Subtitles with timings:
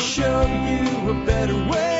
[0.00, 1.90] show you a better way.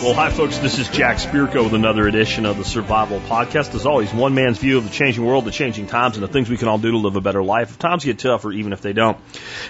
[0.00, 0.58] Well, hi, folks.
[0.58, 3.74] This is Jack Spirko with another edition of the Survival Podcast.
[3.74, 6.48] As always, one man's view of the changing world, the changing times, and the things
[6.48, 8.72] we can all do to live a better life if times get tough or even
[8.72, 9.18] if they don't.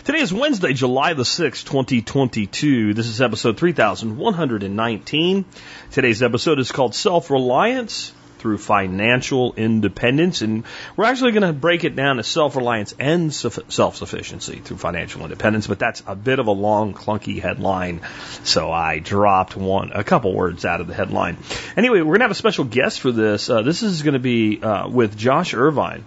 [0.05, 2.93] Today is Wednesday, July the 6th, 2022.
[2.93, 5.45] This is episode 3119.
[5.91, 10.43] Today's episode is called Self Reliance through Financial Independence.
[10.43, 10.65] And
[10.97, 15.23] we're actually going to break it down to self reliance and self sufficiency through financial
[15.23, 18.01] independence, but that's a bit of a long, clunky headline.
[18.45, 21.37] So I dropped one, a couple words out of the headline.
[21.77, 23.51] Anyway, we're going to have a special guest for this.
[23.51, 26.05] Uh, this is going to be uh, with Josh Irvine.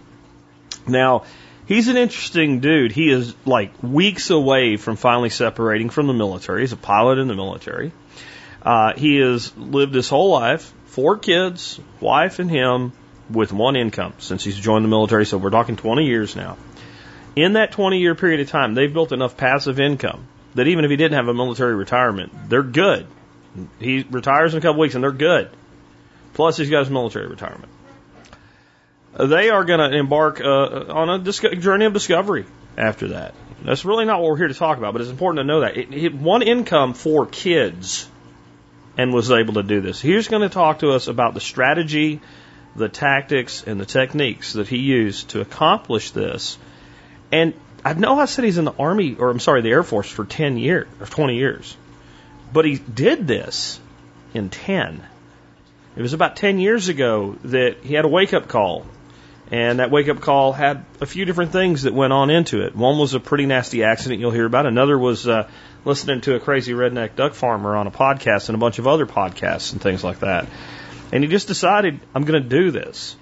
[0.88, 1.24] Now,
[1.72, 2.92] He's an interesting dude.
[2.92, 6.62] He is like weeks away from finally separating from the military.
[6.62, 7.94] He's a pilot in the military.
[8.62, 12.92] Uh, he has lived his whole life, four kids, wife and him,
[13.30, 15.26] with one income since he's joined the military.
[15.26, 16.58] So we're talking 20 years now.
[17.36, 20.92] In that 20 year period of time, they've built enough passive income that even if
[20.92, 23.08] he didn't have a military retirement, they're good.
[23.80, 25.50] He retires in a couple weeks and they're good.
[26.34, 27.72] Plus, he's got his military retirement.
[29.18, 32.46] They are going to embark uh, on a journey of discovery
[32.78, 33.34] after that.
[33.64, 35.78] That's really not what we're here to talk about, but it's important to know that.
[35.78, 38.10] It, it, one income for kids
[38.98, 40.02] and was able to do this.
[40.02, 42.22] He's going to talk to us about the strategy,
[42.76, 46.58] the tactics, and the techniques that he used to accomplish this.
[47.32, 50.10] And I know I said he's in the Army, or I'm sorry, the Air Force
[50.10, 51.76] for 10 years, or 20 years.
[52.54, 53.80] But he did this
[54.34, 55.02] in 10.
[55.96, 58.86] It was about 10 years ago that he had a wake up call
[59.52, 62.74] and that wake up call had a few different things that went on into it.
[62.74, 64.66] One was a pretty nasty accident you'll hear about.
[64.66, 65.50] Another was uh,
[65.86, 69.06] listening to a crazy redneck duck farmer on a podcast and a bunch of other
[69.06, 70.48] podcasts and things like that.
[71.12, 73.16] And he just decided, I'm going to do this.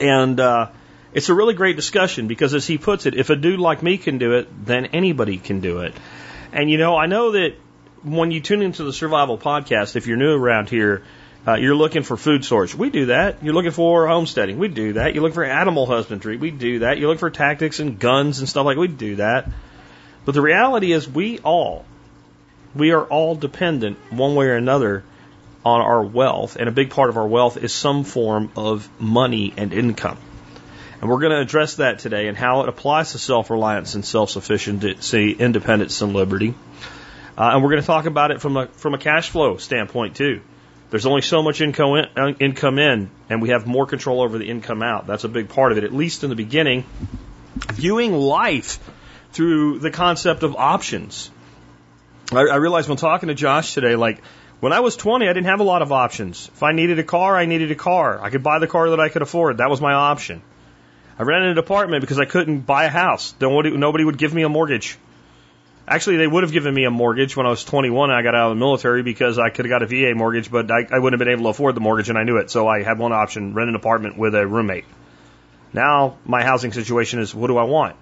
[0.00, 0.70] And uh,
[1.12, 3.98] it's a really great discussion because, as he puts it, if a dude like me
[3.98, 5.94] can do it, then anybody can do it.
[6.52, 7.54] And you know, I know that
[8.02, 11.02] when you tune into the Survival Podcast, if you're new around here,
[11.46, 12.74] uh, you're looking for food storage.
[12.74, 13.42] We do that.
[13.42, 14.58] You're looking for homesteading.
[14.58, 15.14] We do that.
[15.14, 16.36] You're looking for animal husbandry.
[16.36, 16.98] We do that.
[16.98, 19.50] You're looking for tactics and guns and stuff like we do that.
[20.30, 21.84] But the reality is we all,
[22.72, 25.02] we are all dependent one way or another
[25.64, 26.54] on our wealth.
[26.54, 30.18] And a big part of our wealth is some form of money and income.
[31.00, 35.32] And we're going to address that today and how it applies to self-reliance and self-sufficiency,
[35.32, 36.54] independence and liberty.
[37.36, 40.14] Uh, and we're going to talk about it from a, from a cash flow standpoint
[40.14, 40.42] too.
[40.90, 44.38] There's only so much income in, uh, income in, and we have more control over
[44.38, 45.08] the income out.
[45.08, 46.84] That's a big part of it, at least in the beginning.
[47.72, 48.78] Viewing life
[49.32, 51.30] through the concept of options.
[52.32, 54.22] I, I realized when talking to Josh today, like
[54.60, 56.50] when I was 20, I didn't have a lot of options.
[56.52, 58.20] If I needed a car, I needed a car.
[58.22, 59.58] I could buy the car that I could afford.
[59.58, 60.42] That was my option.
[61.18, 63.34] I rented an apartment because I couldn't buy a house.
[63.40, 64.98] Nobody, nobody would give me a mortgage.
[65.88, 68.34] Actually, they would have given me a mortgage when I was 21 and I got
[68.34, 70.98] out of the military because I could have got a VA mortgage, but I, I
[70.98, 72.50] wouldn't have been able to afford the mortgage and I knew it.
[72.50, 74.84] So I had one option, rent an apartment with a roommate.
[75.72, 77.96] Now my housing situation is what do I want?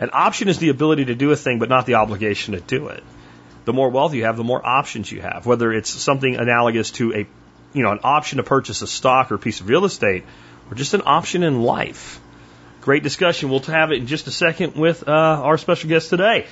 [0.00, 2.88] An option is the ability to do a thing, but not the obligation to do
[2.88, 3.04] it.
[3.66, 7.12] The more wealth you have, the more options you have, whether it's something analogous to
[7.12, 7.26] a,
[7.74, 10.24] you know, an option to purchase a stock or a piece of real estate
[10.70, 12.18] or just an option in life.
[12.80, 13.50] Great discussion.
[13.50, 16.46] We'll have it in just a second with uh, our special guest today.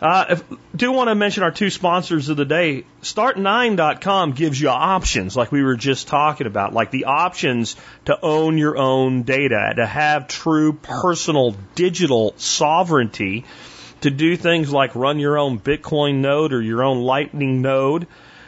[0.00, 0.44] Uh, if,
[0.74, 2.84] do want to mention our two sponsors of the day.
[3.02, 8.58] Start9.com gives you options, like we were just talking about, like the options to own
[8.58, 13.44] your own data, to have true personal digital sovereignty,
[14.00, 18.06] to do things like run your own Bitcoin node or your own Lightning node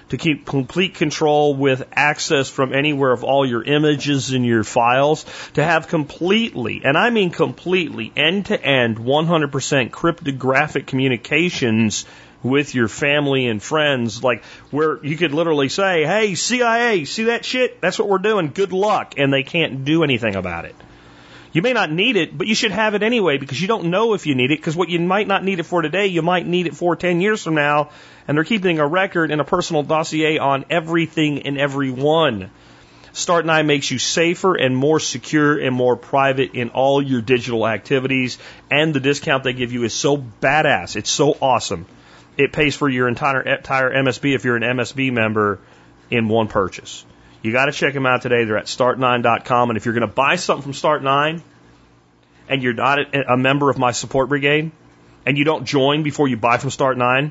[0.09, 5.25] to keep complete control with access from anywhere of all your images and your files,
[5.55, 12.05] to have completely, and I mean completely, end to end, 100% cryptographic communications
[12.43, 17.45] with your family and friends, like where you could literally say, hey, CIA, see that
[17.45, 17.81] shit?
[17.81, 18.51] That's what we're doing.
[18.55, 19.15] Good luck.
[19.17, 20.77] And they can't do anything about it.
[21.53, 24.13] You may not need it, but you should have it anyway because you don't know
[24.13, 26.47] if you need it because what you might not need it for today, you might
[26.47, 27.91] need it for 10 years from now
[28.27, 32.51] and they're keeping a record and a personal dossier on everything and everyone.
[33.13, 38.39] Start9 makes you safer and more secure and more private in all your digital activities,
[38.71, 40.97] and the discount they give you is so badass.
[40.97, 41.87] It's so awesome.
[42.37, 45.61] It pays for your entire, entire MSB if you're an MSB member
[46.11, 47.07] in one purchase.
[47.41, 48.45] You got to check them out today.
[48.45, 51.41] They're at start9.com, and if you're going to buy something from Start9
[52.49, 54.73] and you're not a member of my support brigade,
[55.25, 57.31] and you don't join before you buy from Start9,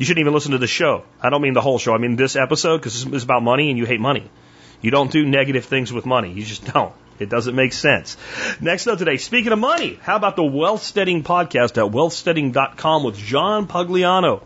[0.00, 1.04] you shouldn't even listen to the show.
[1.20, 1.92] I don't mean the whole show.
[1.92, 4.30] I mean this episode because it's about money and you hate money.
[4.80, 6.32] You don't do negative things with money.
[6.32, 6.94] You just don't.
[7.18, 8.16] It doesn't make sense.
[8.62, 13.18] Next up today, speaking of money, how about the Wealth Steading podcast at wealthsteading.com with
[13.18, 14.42] John Pugliano?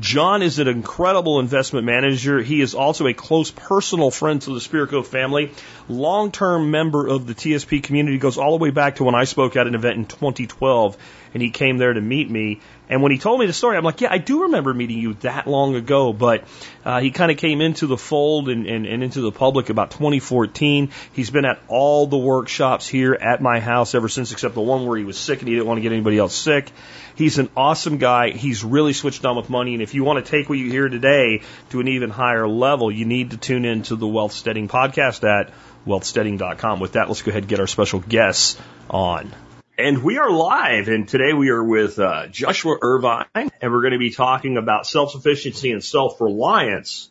[0.00, 2.40] John is an incredible investment manager.
[2.40, 5.52] He is also a close personal friend to the Spirko family,
[5.88, 9.24] long term member of the TSP community, goes all the way back to when I
[9.24, 10.96] spoke at an event in 2012
[11.34, 12.60] and he came there to meet me.
[12.88, 15.14] And when he told me the story, I'm like, yeah, I do remember meeting you
[15.20, 16.44] that long ago, but
[16.84, 19.90] uh, he kind of came into the fold and, and, and into the public about
[19.90, 20.90] 2014.
[21.12, 24.86] He's been at all the workshops here at my house ever since, except the one
[24.86, 26.70] where he was sick and he didn't want to get anybody else sick.
[27.14, 28.30] He's an awesome guy.
[28.30, 29.74] He's really switched on with money.
[29.74, 32.90] And if you want to take what you hear today to an even higher level,
[32.90, 35.52] you need to tune into the Wealth Steading podcast at
[35.86, 36.80] wealthsteading.com.
[36.80, 38.56] With that, let's go ahead and get our special guests
[38.88, 39.34] on.
[39.80, 43.92] And we are live, and today we are with uh, Joshua Irvine, and we're going
[43.92, 47.08] to be talking about self-sufficiency and self-reliance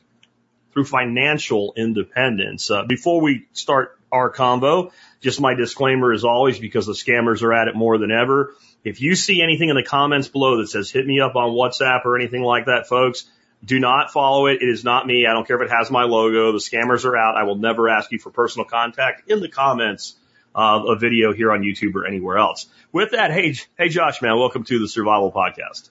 [0.73, 2.69] through financial independence.
[2.69, 4.91] Uh, before we start our convo,
[5.21, 8.53] just my disclaimer as always, because the scammers are at it more than ever.
[8.83, 12.03] If you see anything in the comments below that says hit me up on WhatsApp
[12.03, 13.29] or anything like that, folks,
[13.63, 14.61] do not follow it.
[14.61, 15.25] It is not me.
[15.25, 16.51] I don't care if it has my logo.
[16.51, 17.37] The scammers are out.
[17.37, 20.17] I will never ask you for personal contact in the comments
[20.57, 22.65] of a video here on YouTube or anywhere else.
[22.91, 25.89] With that, hey, hey, Josh, man, welcome to the Survival Podcast.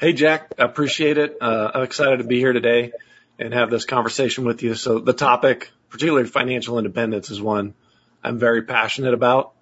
[0.00, 1.36] Hey, Jack, appreciate it.
[1.40, 2.92] Uh, I'm excited to be here today
[3.38, 4.74] and have this conversation with you.
[4.74, 7.74] So the topic, particularly financial independence, is one
[8.24, 9.52] I'm very passionate about.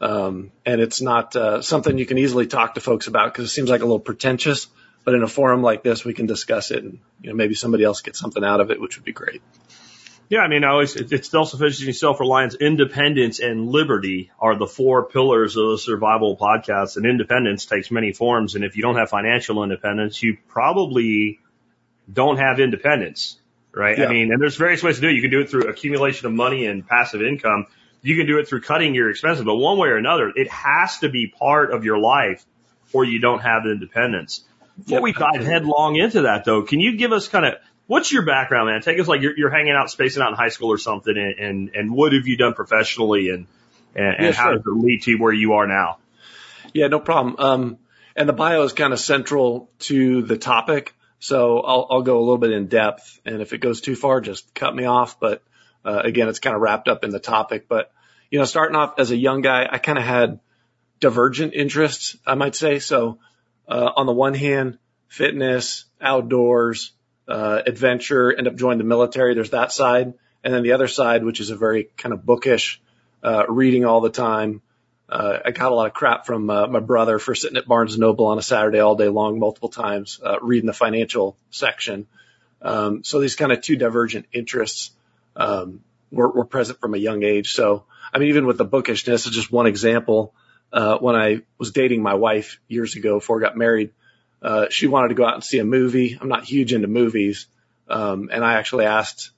[0.00, 3.52] Um, and it's not uh, something you can easily talk to folks about because it
[3.52, 4.68] seems like a little pretentious.
[5.04, 7.84] But in a forum like this, we can discuss it, and you know maybe somebody
[7.84, 9.40] else gets something out of it, which would be great.
[10.28, 15.56] Yeah, I mean, I always, it's self-sufficiency, self-reliance, independence, and liberty are the four pillars
[15.56, 16.96] of the survival podcast.
[16.96, 18.56] And independence takes many forms.
[18.56, 21.38] And if you don't have financial independence, you probably
[22.12, 23.38] don't have independence,
[23.72, 23.96] right?
[23.98, 24.06] Yeah.
[24.06, 25.12] I mean, and there's various ways to do it.
[25.12, 27.66] You can do it through accumulation of money and passive income.
[28.02, 30.98] You can do it through cutting your expenses, but one way or another, it has
[30.98, 32.44] to be part of your life
[32.92, 34.44] or you don't have independence.
[34.78, 37.54] Before we dive headlong into that though, can you give us kind of,
[37.86, 38.80] what's your background, man?
[38.80, 41.38] Take us like you're, you're hanging out, spacing out in high school or something and,
[41.38, 43.46] and, and what have you done professionally and,
[43.94, 44.56] and, and Yeah, how sure.
[44.56, 45.98] does it lead to where you are now?
[46.74, 47.36] Yeah, no problem.
[47.38, 47.78] Um,
[48.14, 50.94] and the bio is kind of central to the topic.
[51.18, 53.20] So I'll, I'll go a little bit in depth.
[53.24, 55.18] And if it goes too far, just cut me off.
[55.18, 55.42] But,
[55.84, 57.68] uh, again, it's kind of wrapped up in the topic.
[57.68, 57.90] But,
[58.30, 60.40] you know, starting off as a young guy, I kind of had
[61.00, 62.80] divergent interests, I might say.
[62.80, 63.18] So,
[63.68, 64.78] uh, on the one hand,
[65.08, 66.92] fitness, outdoors,
[67.28, 69.34] uh, adventure, end up joining the military.
[69.34, 70.14] There's that side.
[70.44, 72.80] And then the other side, which is a very kind of bookish,
[73.22, 74.62] uh, reading all the time,
[75.08, 77.96] uh, I got a lot of crap from uh, my brother for sitting at Barnes
[77.98, 82.06] Noble on a Saturday all day long, multiple times, uh, reading the financial section.
[82.62, 84.90] Um, so these kind of two divergent interests
[85.36, 85.80] um,
[86.10, 87.52] were, were present from a young age.
[87.52, 90.34] So I mean, even with the bookishness, it's just one example.
[90.72, 93.90] Uh, when I was dating my wife years ago before I got married,
[94.42, 96.16] uh, she wanted to go out and see a movie.
[96.20, 97.46] I'm not huge into movies,
[97.88, 99.30] um, and I actually asked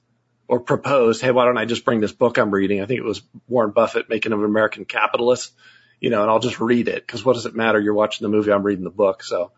[0.49, 2.81] or proposed, hey, why don't I just bring this book I'm reading?
[2.81, 5.53] I think it was Warren Buffett, Making of an American Capitalist,
[5.99, 7.79] you know, and I'll just read it because what does it matter?
[7.79, 9.23] You're watching the movie, I'm reading the book.
[9.23, 9.51] So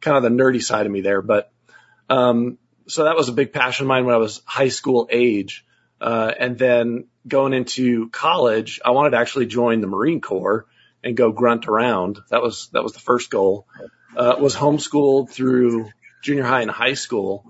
[0.00, 1.20] kind of the nerdy side of me there.
[1.20, 1.52] But,
[2.08, 2.56] um,
[2.86, 5.66] so that was a big passion of mine when I was high school age.
[6.00, 10.64] Uh, and then going into college, I wanted to actually join the Marine Corps
[11.04, 12.20] and go grunt around.
[12.30, 13.66] That was, that was the first goal.
[14.16, 15.90] Uh, was homeschooled through
[16.22, 17.44] junior high and high school.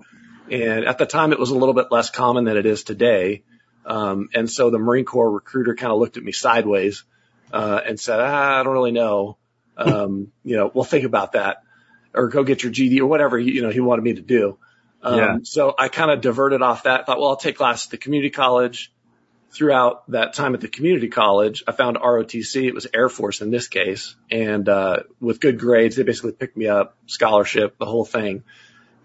[0.51, 3.43] And at the time, it was a little bit less common than it is today.
[3.85, 7.03] Um, and so the Marine Corps recruiter kind of looked at me sideways,
[7.51, 9.37] uh, and said, ah, I don't really know.
[9.77, 11.63] Um, you know, we'll think about that
[12.13, 14.57] or go get your GED or whatever, you know, he wanted me to do.
[15.01, 15.37] Um, Yeah.
[15.43, 18.31] so I kind of diverted off that, thought, well, I'll take classes at the community
[18.31, 18.91] college.
[19.51, 22.67] Throughout that time at the community college, I found ROTC.
[22.67, 24.15] It was Air Force in this case.
[24.29, 28.43] And, uh, with good grades, they basically picked me up, scholarship, the whole thing.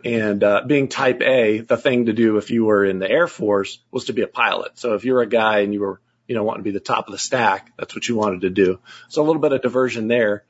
[0.04, 3.26] And, uh, being type A, the thing to do if you were in the Air
[3.26, 4.72] Force was to be a pilot.
[4.74, 7.08] So if you're a guy and you were, you know, wanting to be the top
[7.08, 8.80] of the stack, that's what you wanted to do.
[9.08, 10.44] So a little bit of diversion there,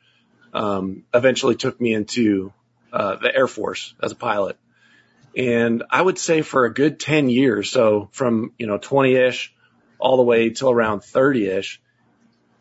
[0.52, 2.52] um, eventually took me into,
[2.92, 4.56] uh, the Air Force as a pilot.
[5.36, 9.53] And I would say for a good 10 years, so from, you know, 20 ish
[10.04, 11.80] all the way till around 30 ish,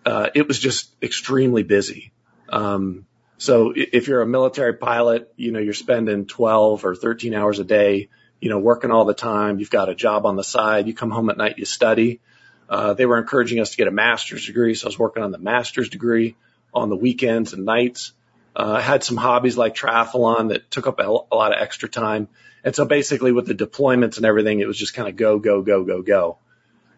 [0.06, 2.14] uh, it was just extremely busy.
[2.48, 3.06] Um,
[3.38, 7.66] so if you're a military pilot, you know, you're spending 12 or 13 hours a
[7.66, 8.08] day,
[8.40, 9.60] you know, working all the time.
[9.60, 10.88] You've got a job on the side.
[10.88, 12.22] You come home at night, you study.
[12.70, 14.74] Uh, they were encouraging us to get a master's degree.
[14.74, 16.38] So I was working on the master's degree
[16.74, 18.14] on the weekends and nights.
[18.56, 21.90] Uh, I had some hobbies like triathlon that took up a, a lot of extra
[21.90, 22.30] time.
[22.64, 25.62] And so basically with the deployments and everything, it was just kind of go, go,
[25.62, 26.38] go, go, go.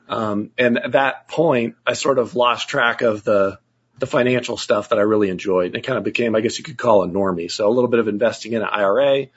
[0.08, 3.60] Um, and at that point, I sort of lost track of the,
[3.98, 5.68] the financial stuff that I really enjoyed.
[5.68, 7.50] And it kind of became, I guess you could call a normie.
[7.50, 9.28] So a little bit of investing in an IRA,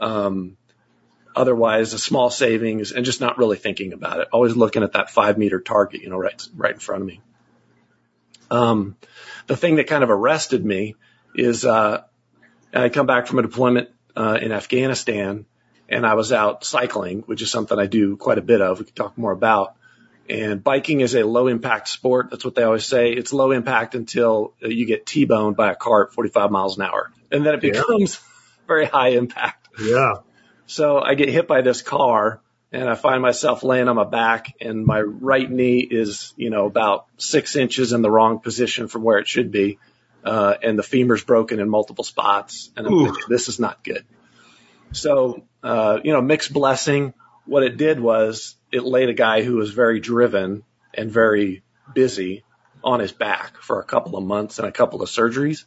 [0.00, 0.56] um,
[1.34, 4.28] otherwise a small savings and just not really thinking about it.
[4.32, 7.20] Always looking at that five meter target, you know, right, right in front of me.
[8.50, 8.96] Um,
[9.46, 10.94] the thing that kind of arrested me
[11.34, 12.02] is, uh,
[12.74, 15.46] I come back from a deployment, uh, in Afghanistan
[15.88, 18.78] and I was out cycling, which is something I do quite a bit of.
[18.78, 19.76] We could talk more about.
[20.28, 22.30] And biking is a low impact sport.
[22.30, 23.12] That's what they always say.
[23.12, 27.10] It's low impact until you get T-boned by a car at 45 miles an hour.
[27.30, 28.46] And then it becomes yeah.
[28.66, 29.68] very high impact.
[29.80, 30.14] Yeah.
[30.66, 32.40] So I get hit by this car
[32.72, 36.66] and I find myself laying on my back and my right knee is, you know,
[36.66, 39.78] about six inches in the wrong position from where it should be.
[40.24, 42.70] Uh, and the femur's broken in multiple spots.
[42.76, 44.04] And I'm thinking, this is not good.
[44.92, 47.12] So, uh, you know, mixed blessing.
[47.44, 50.64] What it did was it laid a guy who was very driven
[50.94, 51.62] and very
[51.94, 52.42] busy
[52.82, 55.64] on his back for a couple of months and a couple of surgeries.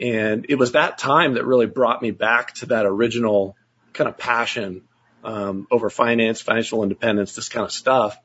[0.00, 3.56] And it was that time that really brought me back to that original
[3.92, 4.82] kind of passion
[5.22, 8.18] um, over finance, financial independence, this kind of stuff.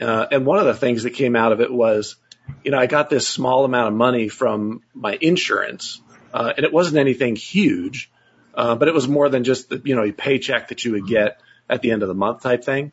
[0.00, 2.16] Uh, and one of the things that came out of it was,
[2.64, 6.00] you know, I got this small amount of money from my insurance,
[6.32, 8.10] uh, and it wasn't anything huge,
[8.54, 11.06] uh, but it was more than just the, you know, a paycheck that you would
[11.06, 12.92] get at the end of the month type thing.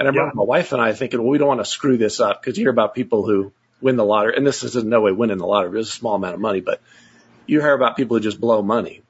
[0.00, 0.38] And I remember yeah.
[0.38, 2.64] my wife and I thinking, well, we don't want to screw this up because you
[2.64, 3.52] hear about people who
[3.82, 5.78] win the lottery, and this is in no way winning the lottery.
[5.78, 6.80] It's a small amount of money, but
[7.44, 9.02] you hear about people who just blow money.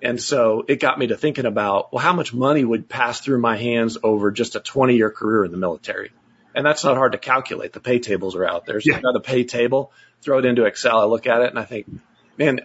[0.00, 3.40] And so it got me to thinking about, well, how much money would pass through
[3.40, 6.12] my hands over just a 20 year career in the military?
[6.54, 7.72] And that's not hard to calculate.
[7.72, 8.80] The pay tables are out there.
[8.80, 9.00] So yeah.
[9.12, 9.90] the pay table,
[10.22, 11.00] throw it into Excel.
[11.00, 11.90] I look at it and I think,
[12.36, 12.60] man,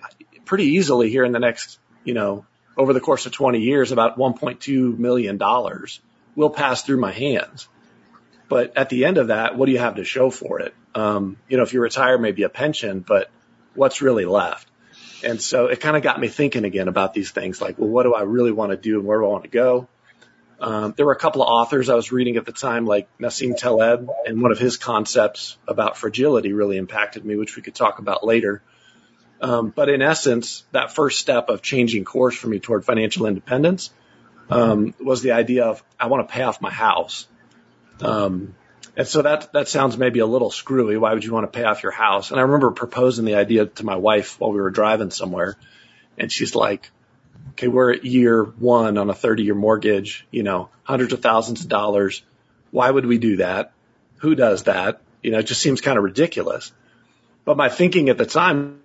[0.45, 2.45] pretty easily here in the next, you know,
[2.77, 5.39] over the course of 20 years, about $1.2 million
[6.35, 7.67] will pass through my hands.
[8.49, 10.73] But at the end of that, what do you have to show for it?
[10.93, 13.29] Um, you know, if you retire, maybe a pension, but
[13.73, 14.67] what's really left?
[15.23, 18.03] And so it kind of got me thinking again about these things like, well, what
[18.03, 19.87] do I really want to do and where do I want to go?
[20.59, 23.57] Um, there were a couple of authors I was reading at the time, like Nassim
[23.57, 27.99] Taleb, and one of his concepts about fragility really impacted me, which we could talk
[27.99, 28.61] about later.
[29.41, 33.91] Um, but in essence, that first step of changing course for me toward financial independence
[34.49, 37.27] um, was the idea of I want to pay off my house.
[38.01, 38.55] Um,
[38.95, 40.97] and so that that sounds maybe a little screwy.
[40.97, 42.31] Why would you want to pay off your house?
[42.31, 45.57] And I remember proposing the idea to my wife while we were driving somewhere,
[46.17, 46.91] and she's like,
[47.51, 50.27] "Okay, we're at year one on a 30-year mortgage.
[50.29, 52.23] You know, hundreds of thousands of dollars.
[52.69, 53.73] Why would we do that?
[54.17, 55.01] Who does that?
[55.21, 56.71] You know, it just seems kind of ridiculous."
[57.45, 58.79] But my thinking at the time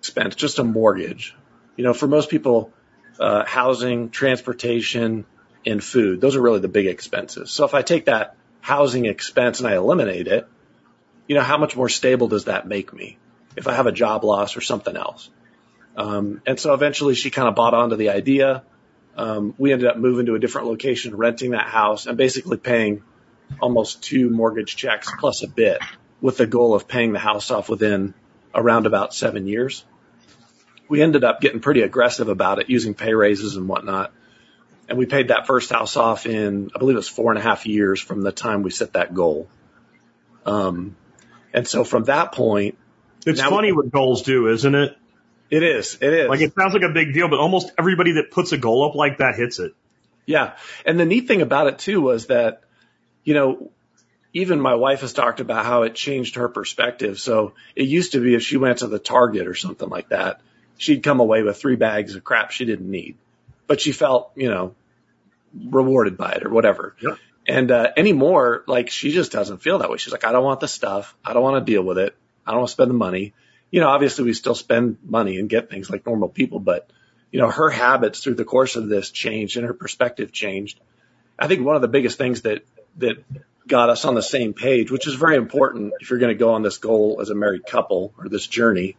[0.00, 1.34] spent just a mortgage.
[1.76, 2.72] You know, for most people,
[3.20, 5.24] uh, housing, transportation,
[5.64, 6.20] and food.
[6.20, 7.50] Those are really the big expenses.
[7.50, 10.48] So if I take that housing expense and I eliminate it,
[11.26, 13.18] you know, how much more stable does that make me
[13.56, 15.28] if I have a job loss or something else?
[15.96, 18.62] Um, and so eventually she kind of bought onto the idea.
[19.16, 23.02] Um, we ended up moving to a different location, renting that house and basically paying
[23.60, 25.80] almost two mortgage checks plus a bit
[26.20, 28.14] with the goal of paying the house off within
[28.54, 29.84] around about seven years.
[30.88, 34.12] We ended up getting pretty aggressive about it using pay raises and whatnot
[34.88, 37.42] and we paid that first house off in, I believe it was four and a
[37.42, 39.48] half years from the time we set that goal.
[40.44, 40.96] Um,
[41.52, 42.78] and so from that point,
[43.26, 44.96] it's funny what goals do, isn't it?
[45.50, 45.98] It is.
[46.00, 46.28] It is.
[46.28, 48.94] Like it sounds like a big deal, but almost everybody that puts a goal up
[48.94, 49.74] like that hits it.
[50.24, 50.56] Yeah.
[50.84, 52.62] And the neat thing about it too was that,
[53.24, 53.70] you know,
[54.32, 57.18] even my wife has talked about how it changed her perspective.
[57.18, 60.40] So it used to be if she went to the Target or something like that,
[60.78, 63.16] she'd come away with three bags of crap she didn't need
[63.66, 64.74] but she felt, you know,
[65.54, 66.94] rewarded by it or whatever.
[67.00, 67.16] Yeah.
[67.48, 69.98] And uh, anymore, like she just doesn't feel that way.
[69.98, 71.16] She's like, I don't want the stuff.
[71.24, 72.16] I don't want to deal with it.
[72.46, 73.34] I don't want to spend the money.
[73.70, 76.88] You know, obviously we still spend money and get things like normal people, but
[77.30, 80.80] you know, her habits through the course of this changed and her perspective changed.
[81.38, 82.64] I think one of the biggest things that
[82.98, 83.22] that
[83.66, 86.54] got us on the same page, which is very important if you're going to go
[86.54, 88.96] on this goal as a married couple or this journey.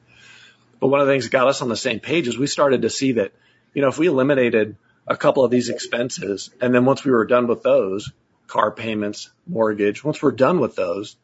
[0.80, 2.84] But one of the things that got us on the same page is we started
[2.84, 3.34] to see that
[3.74, 7.26] you know, if we eliminated a couple of these expenses and then once we were
[7.26, 8.12] done with those,
[8.48, 11.16] car payments, mortgage, once we're done with those,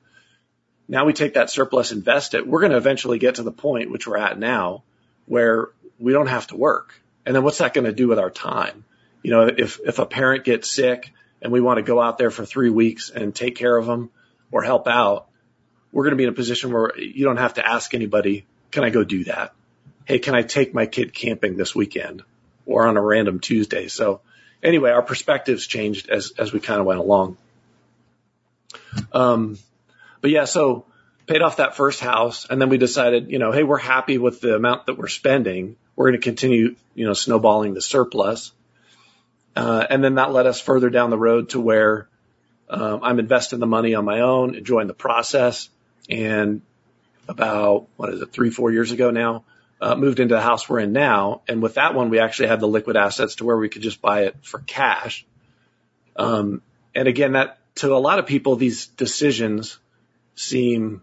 [0.88, 2.46] now we take that surplus, invest it.
[2.46, 4.84] We're going to eventually get to the point which we're at now
[5.26, 6.94] where we don't have to work.
[7.26, 8.86] And then what's that going to do with our time?
[9.24, 12.30] You know, if, if a parent gets sick and we want to go out there
[12.30, 14.12] for three weeks and take care of them
[14.52, 15.28] or help out,
[15.92, 18.84] we're going to be in a position where you don't have to ask anybody, can
[18.84, 19.54] I go do that?
[20.06, 22.24] Hey, can I take my kid camping this weekend?
[22.66, 23.88] or on a random Tuesday.
[23.88, 24.22] So
[24.62, 27.38] anyway, our perspectives changed as, as we kind of went along.
[29.12, 29.58] Um,
[30.22, 30.86] but yeah, so
[31.28, 34.42] paid off that first house and then we decided, you know, hey, we're happy with
[34.42, 35.76] the amount that we're spending.
[35.96, 38.52] We're going to continue, you know, snowballing the surplus.
[39.56, 42.08] Uh, and then that led us further down the road to where
[42.70, 45.70] um, I'm investing the money on my own, enjoying the process.
[46.10, 46.62] And
[47.28, 49.44] about, what is it, three, four years ago now,
[49.82, 51.42] uh, moved into the house we're in now.
[51.48, 54.02] And with that one, we actually had the liquid assets to where we could just
[54.02, 55.26] buy it for cash.
[56.16, 56.62] Um,
[56.96, 59.80] and again, that to a lot of people, these decisions
[60.36, 61.02] seem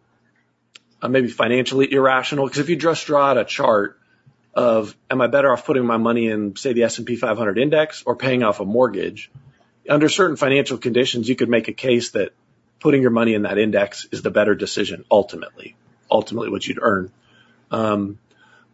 [1.03, 3.99] uh, maybe financially irrational because if you just draw out a chart
[4.55, 8.17] of am I better off putting my money in say the S&P 500 index or
[8.17, 9.31] paying off a mortgage
[9.89, 12.33] under certain financial conditions you could make a case that
[12.81, 15.77] putting your money in that index is the better decision ultimately
[16.11, 17.11] ultimately what you'd earn
[17.71, 18.19] um,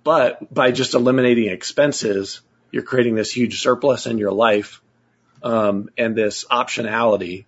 [0.04, 2.40] but by just eliminating expenses
[2.70, 4.82] you're creating this huge surplus in your life
[5.42, 7.44] um, and this optionality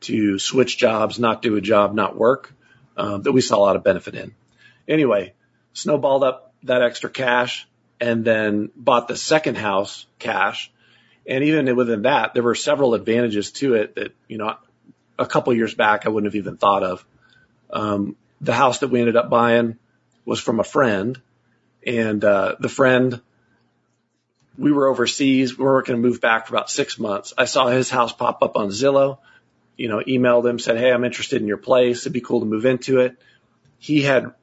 [0.00, 2.52] to switch jobs not do a job not work
[2.98, 4.34] um, that we saw a lot of benefit in.
[4.86, 5.32] Anyway,
[5.72, 7.66] snowballed up that extra cash
[8.00, 10.70] and then bought the second house cash.
[11.26, 14.56] And even within that, there were several advantages to it that, you know,
[15.18, 17.04] a couple years back I wouldn't have even thought of.
[17.70, 19.78] Um, the house that we ended up buying
[20.24, 21.20] was from a friend
[21.86, 23.20] and, uh, the friend,
[24.56, 25.56] we were overseas.
[25.56, 27.32] We were going to move back for about six months.
[27.38, 29.18] I saw his house pop up on Zillow
[29.78, 32.00] you know, emailed him, said, Hey, I'm interested in your place.
[32.00, 33.16] It'd be cool to move into it.
[33.78, 34.34] He had,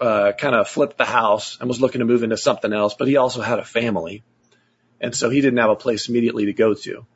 [0.00, 3.06] uh, kind of flipped the house and was looking to move into something else, but
[3.06, 4.24] he also had a family.
[5.00, 7.06] And so he didn't have a place immediately to go to.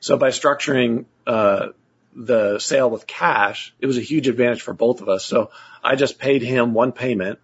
[0.00, 1.68] So by structuring, uh,
[2.16, 5.24] the sale with cash, it was a huge advantage for both of us.
[5.24, 5.50] So
[5.84, 7.38] I just paid him one payment,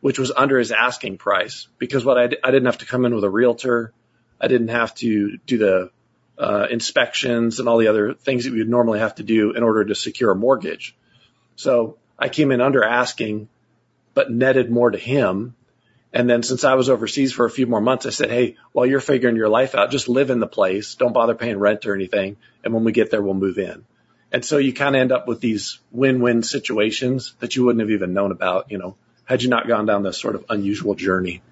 [0.00, 3.14] which was under his asking price because what I, I didn't have to come in
[3.14, 3.92] with a realtor.
[4.40, 5.90] I didn't have to do the
[6.36, 9.62] uh, inspections and all the other things that we would normally have to do in
[9.62, 10.96] order to secure a mortgage.
[11.54, 13.48] So I came in under asking,
[14.14, 15.54] but netted more to him.
[16.12, 18.86] And then since I was overseas for a few more months, I said, Hey, while
[18.86, 20.96] you're figuring your life out, just live in the place.
[20.96, 22.36] Don't bother paying rent or anything.
[22.64, 23.84] And when we get there, we'll move in.
[24.32, 27.90] And so you kind of end up with these win-win situations that you wouldn't have
[27.90, 31.42] even known about, you know, had you not gone down this sort of unusual journey.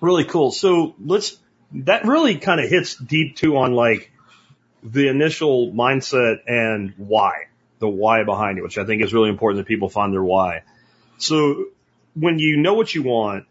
[0.00, 0.50] Really cool.
[0.50, 1.38] So let's
[1.72, 4.10] that really kind of hits deep too on like
[4.82, 7.46] the initial mindset and why,
[7.78, 10.62] the why behind it, which I think is really important that people find their why.
[11.18, 11.66] So
[12.14, 13.44] when you know what you want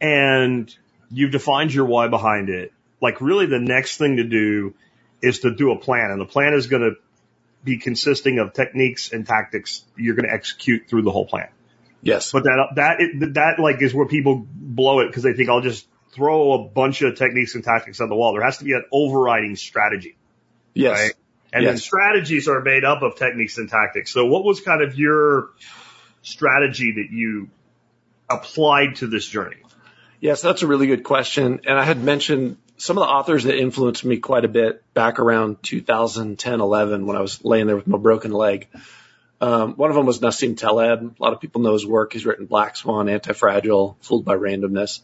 [0.00, 0.74] and
[1.10, 4.74] you've defined your why behind it, like really the next thing to do
[5.22, 6.92] is to do a plan and the plan is going to
[7.64, 11.48] be consisting of techniques and tactics you're going to execute through the whole plan.
[12.02, 12.30] Yes.
[12.32, 15.86] But that, that, that like is where people blow it because they think I'll just
[16.14, 18.32] throw a bunch of techniques and tactics on the wall.
[18.32, 20.16] There has to be an overriding strategy.
[20.74, 20.98] Yes.
[20.98, 21.12] Right?
[21.52, 21.70] And yes.
[21.70, 24.12] then strategies are made up of techniques and tactics.
[24.12, 25.50] So what was kind of your
[26.22, 27.50] strategy that you
[28.30, 29.56] applied to this journey?
[30.20, 31.60] Yes, that's a really good question.
[31.66, 35.18] And I had mentioned some of the authors that influenced me quite a bit back
[35.18, 38.68] around 2010, 11 when I was laying there with my broken leg.
[39.40, 41.16] Um, one of them was Nassim Taleb.
[41.18, 42.12] A lot of people know his work.
[42.12, 45.00] He's written Black Swan, Antifragile, Fooled by Randomness.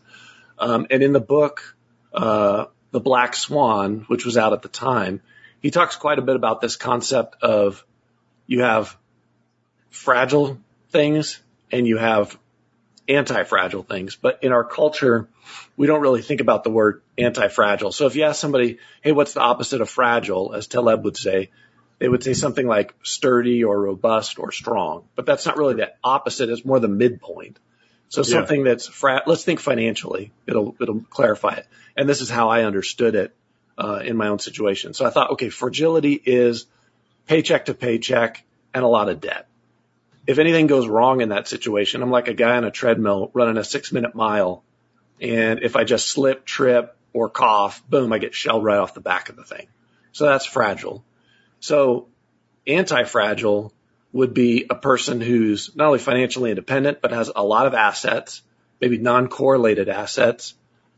[0.58, 1.76] Um, and in the book,
[2.12, 5.20] uh, The Black Swan, which was out at the time,
[5.60, 7.84] he talks quite a bit about this concept of
[8.46, 8.96] you have
[9.90, 10.58] fragile
[10.90, 11.40] things
[11.72, 12.38] and you have
[13.08, 14.16] anti-fragile things.
[14.16, 15.28] But in our culture,
[15.76, 17.92] we don't really think about the word anti-fragile.
[17.92, 21.50] So if you ask somebody, hey, what's the opposite of fragile, as Taleb would say,
[21.98, 25.04] they would say something like sturdy or robust or strong.
[25.14, 26.50] But that's not really the opposite.
[26.50, 27.58] It's more the midpoint.
[28.08, 28.40] So Yeah.
[28.40, 30.32] something that's fra- let's think financially.
[30.46, 31.66] It'll it'll clarify it.
[31.96, 33.34] And this is how I understood it
[33.78, 34.94] uh, in my own situation.
[34.94, 36.66] So I thought, okay, fragility is
[37.26, 39.46] paycheck to paycheck and a lot of debt.
[40.26, 43.58] If anything goes wrong in that situation, I'm like a guy on a treadmill running
[43.58, 44.64] a six minute mile.
[45.20, 49.00] And if I just slip, trip, or cough, boom, I get shelled right off the
[49.00, 49.68] back of the thing.
[50.12, 51.04] So that's fragile.
[51.60, 52.08] So
[52.66, 53.72] anti-fragile
[54.12, 58.42] would be a person who's not only financially independent, but has a lot of assets,
[58.80, 60.54] maybe non-correlated assets,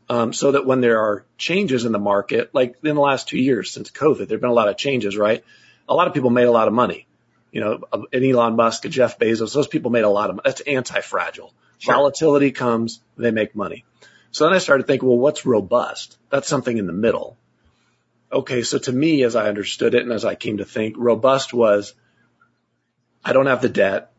[0.09, 3.39] um, so that when there are changes in the market, like in the last two
[3.39, 5.43] years since COVID, there have been a lot of changes, right?
[5.89, 7.07] A lot of people made a lot of money.
[7.51, 7.79] You know,
[8.11, 10.43] an Elon Musk, a Jeff Bezos, those people made a lot of money.
[10.45, 11.53] That's anti-fragile.
[11.79, 11.95] Sure.
[11.95, 13.85] Volatility comes, they make money.
[14.31, 16.17] So then I started thinking, well, what's robust?
[16.29, 17.37] That's something in the middle.
[18.31, 21.53] Okay, so to me, as I understood it and as I came to think, robust
[21.53, 21.93] was
[23.23, 24.11] I don't have the debt.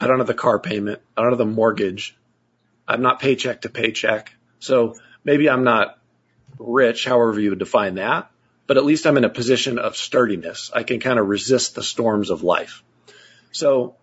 [0.00, 1.00] I don't have the car payment.
[1.16, 2.16] I don't have the mortgage.
[2.86, 4.32] I'm not paycheck to paycheck.
[4.60, 5.98] So maybe I'm not
[6.58, 8.30] rich, however you would define that,
[8.68, 10.70] but at least I'm in a position of sturdiness.
[10.72, 12.84] I can kind of resist the storms of life.
[13.50, 13.96] So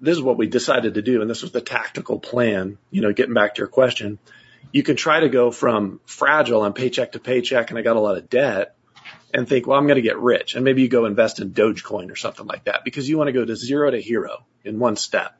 [0.00, 1.20] this is what we decided to do.
[1.20, 4.18] And this was the tactical plan, you know, getting back to your question.
[4.72, 8.00] You can try to go from fragile on paycheck to paycheck and I got a
[8.00, 8.74] lot of debt
[9.34, 10.54] and think, well, I'm going to get rich.
[10.54, 13.32] And maybe you go invest in Dogecoin or something like that because you want to
[13.32, 15.36] go to zero to hero in one step.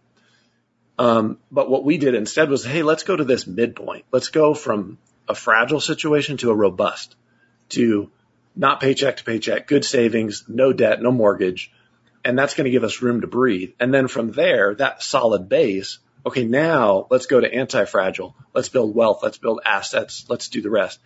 [0.99, 4.05] Um, but what we did instead was, hey, let's go to this midpoint.
[4.13, 7.17] Let's go from a fragile situation to a robust,
[7.71, 8.11] to
[8.57, 11.73] not paycheck to paycheck, good savings, no debt, no mortgage.
[12.25, 13.73] And that's going to give us room to breathe.
[13.81, 18.35] And then from there, that solid base, okay, now let's go to anti-fragile.
[18.53, 19.21] Let's build wealth.
[19.23, 20.27] Let's build assets.
[20.29, 20.99] Let's do the rest.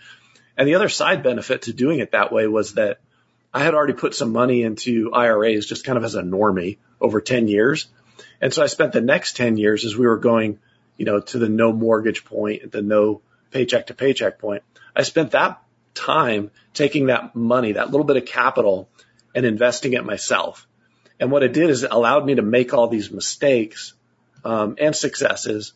[0.57, 3.01] And the other side benefit to doing it that way was that
[3.53, 7.21] I had already put some money into IRAs just kind of as a normie over
[7.21, 7.87] 10 years.
[8.41, 10.59] And so I spent the next 10 years as we were going,
[10.97, 13.21] you know, to the no mortgage point, the no
[13.53, 14.65] paycheck to paycheck point.
[14.97, 15.63] I spent that
[15.95, 18.89] time taking that money, that little bit of capital
[19.35, 20.67] and investing it myself.
[21.19, 23.95] And what it did is it allowed me to make all these mistakes
[24.45, 25.73] um, and successes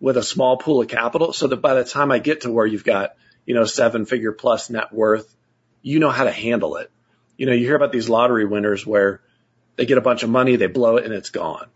[0.00, 2.66] with a small pool of capital so that by the time I get to where
[2.66, 3.14] you've got,
[3.46, 5.34] you know, seven figure plus net worth,
[5.82, 6.90] you know how to handle it.
[7.36, 9.20] You know, you hear about these lottery winners where
[9.76, 11.68] they get a bunch of money, they blow it and it's gone.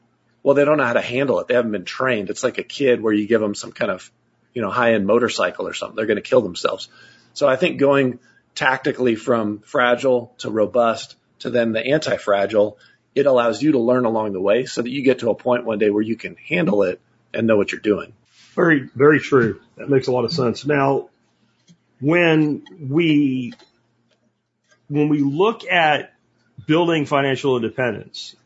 [0.43, 1.49] Well, they don't know how to handle it.
[1.49, 2.29] They haven't been trained.
[2.29, 4.11] It's like a kid where you give them some kind of,
[4.53, 5.97] you know, high end motorcycle or something.
[5.97, 6.89] They're going to kill themselves.
[7.35, 8.21] So I think going
[8.55, 12.79] tactically from fragile to robust to then the anti fragile,
[13.15, 15.65] it allows you to learn along the way so that you get to a point
[15.65, 17.01] one day where you can handle it
[17.33, 18.13] and know what you're doing.
[18.55, 19.61] Very, very true.
[19.77, 20.65] That makes a lot of sense.
[20.65, 21.11] Now,
[22.01, 23.53] when we,
[24.89, 26.15] when we look at
[26.67, 28.37] building financial independence,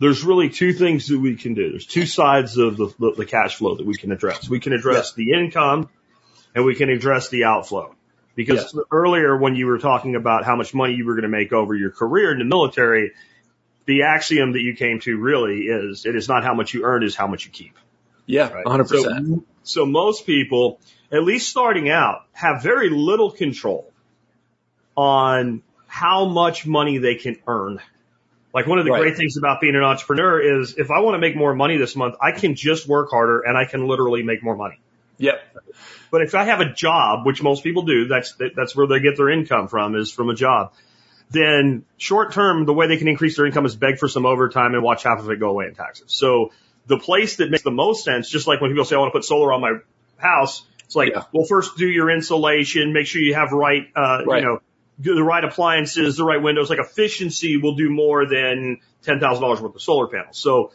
[0.00, 1.70] there's really two things that we can do.
[1.70, 4.48] There's two sides of the, the, the cash flow that we can address.
[4.48, 5.90] We can address the income
[6.54, 7.94] and we can address the outflow.
[8.38, 11.52] Because earlier when you were talking about how much money you were going to make
[11.52, 13.10] over your career in the military,
[13.86, 17.02] the axiom that you came to really is it is not how much you earn,
[17.02, 17.74] is how much you keep.
[18.26, 18.64] Yeah, Right?
[18.64, 18.86] 100%.
[18.86, 20.78] So, so most people,
[21.10, 23.90] at least starting out, have very little control
[24.96, 27.80] on how much money they can earn.
[28.54, 29.00] Like one of the Right.
[29.00, 31.96] great things about being an entrepreneur is if I want to make more money this
[31.96, 34.78] month, I can just work harder and I can literally make more money.
[35.18, 35.42] yep.
[36.10, 39.16] But if I have a job, which most people do, that's that's where they get
[39.16, 40.72] their income from is from a job.
[41.30, 44.74] Then short term, the way they can increase their income is beg for some overtime
[44.74, 46.06] and watch half of it go away in taxes.
[46.08, 46.52] So
[46.86, 49.18] the place that makes the most sense, just like when people say I want to
[49.18, 49.72] put solar on my
[50.16, 51.24] house, it's like, Yeah.
[51.32, 54.40] well, first do your insulation, make sure you have right, uh, Right.
[54.42, 54.60] you know,
[55.00, 56.70] the right appliances, the right windows.
[56.70, 60.38] Like efficiency will do more than ten thousand dollars worth of solar panels.
[60.38, 60.72] So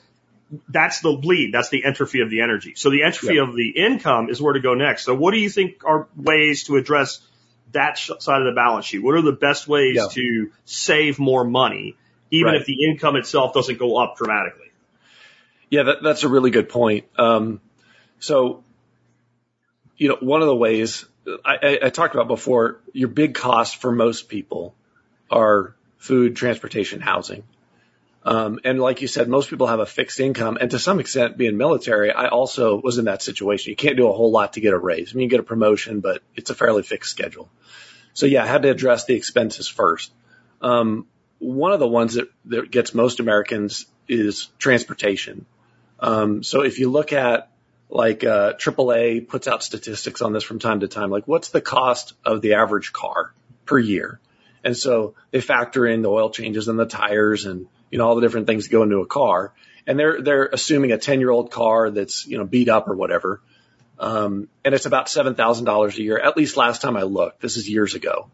[0.69, 1.53] that's the bleed.
[1.53, 2.73] That's the entropy of the energy.
[2.75, 3.43] So the entropy Yeah.
[3.43, 5.05] of the income is where to go next.
[5.05, 7.21] So what do you think are ways to address
[7.71, 8.99] that side of the balance sheet?
[8.99, 10.07] What are the best ways Yeah.
[10.11, 11.95] to save more money,
[12.29, 12.61] even Right.
[12.61, 14.67] if the income itself doesn't go up dramatically?
[15.69, 17.05] Yeah, that, that's a really good point.
[17.17, 17.59] Um,
[18.19, 18.63] so,
[19.97, 21.05] you know, one of the ways
[21.43, 24.75] I, I, I talked about before, your big costs for most people
[25.31, 27.43] are food, transportation, housing.
[28.25, 30.57] Um, and like you said, most people have a fixed income.
[30.59, 33.71] And to some extent, being military, I also was in that situation.
[33.71, 35.13] You can't do a whole lot to get a raise.
[35.13, 37.49] I mean, you get a promotion, but it's a fairly fixed schedule.
[38.13, 40.13] So yeah, I had to address the expenses first.
[40.61, 41.07] Um,
[41.39, 45.45] one of the ones that, that gets most Americans is transportation.
[45.99, 47.49] Um, so if you look at
[47.89, 51.61] like uh, AAA puts out statistics on this from time to time, like what's the
[51.61, 53.33] cost of the average car
[53.65, 54.19] per year?
[54.63, 58.15] And so they factor in the oil changes and the tires and you know all
[58.15, 59.53] the different things that go into a car.
[59.85, 62.95] And they're they're assuming a 10 year old car that's you know beat up or
[62.95, 63.39] whatever,
[63.99, 66.17] um, and it's about seven thousand dollars a year.
[66.17, 68.31] At least last time I looked, this is years ago.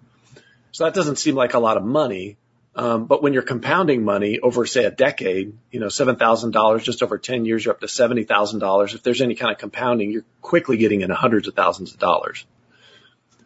[0.71, 2.37] So that doesn't seem like a lot of money.
[2.73, 7.17] Um, but when you're compounding money over, say, a decade, you know, $7,000 just over
[7.17, 8.93] 10 years, you're up to $70,000.
[8.93, 12.45] If there's any kind of compounding, you're quickly getting into hundreds of thousands of dollars.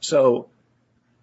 [0.02, 0.49] So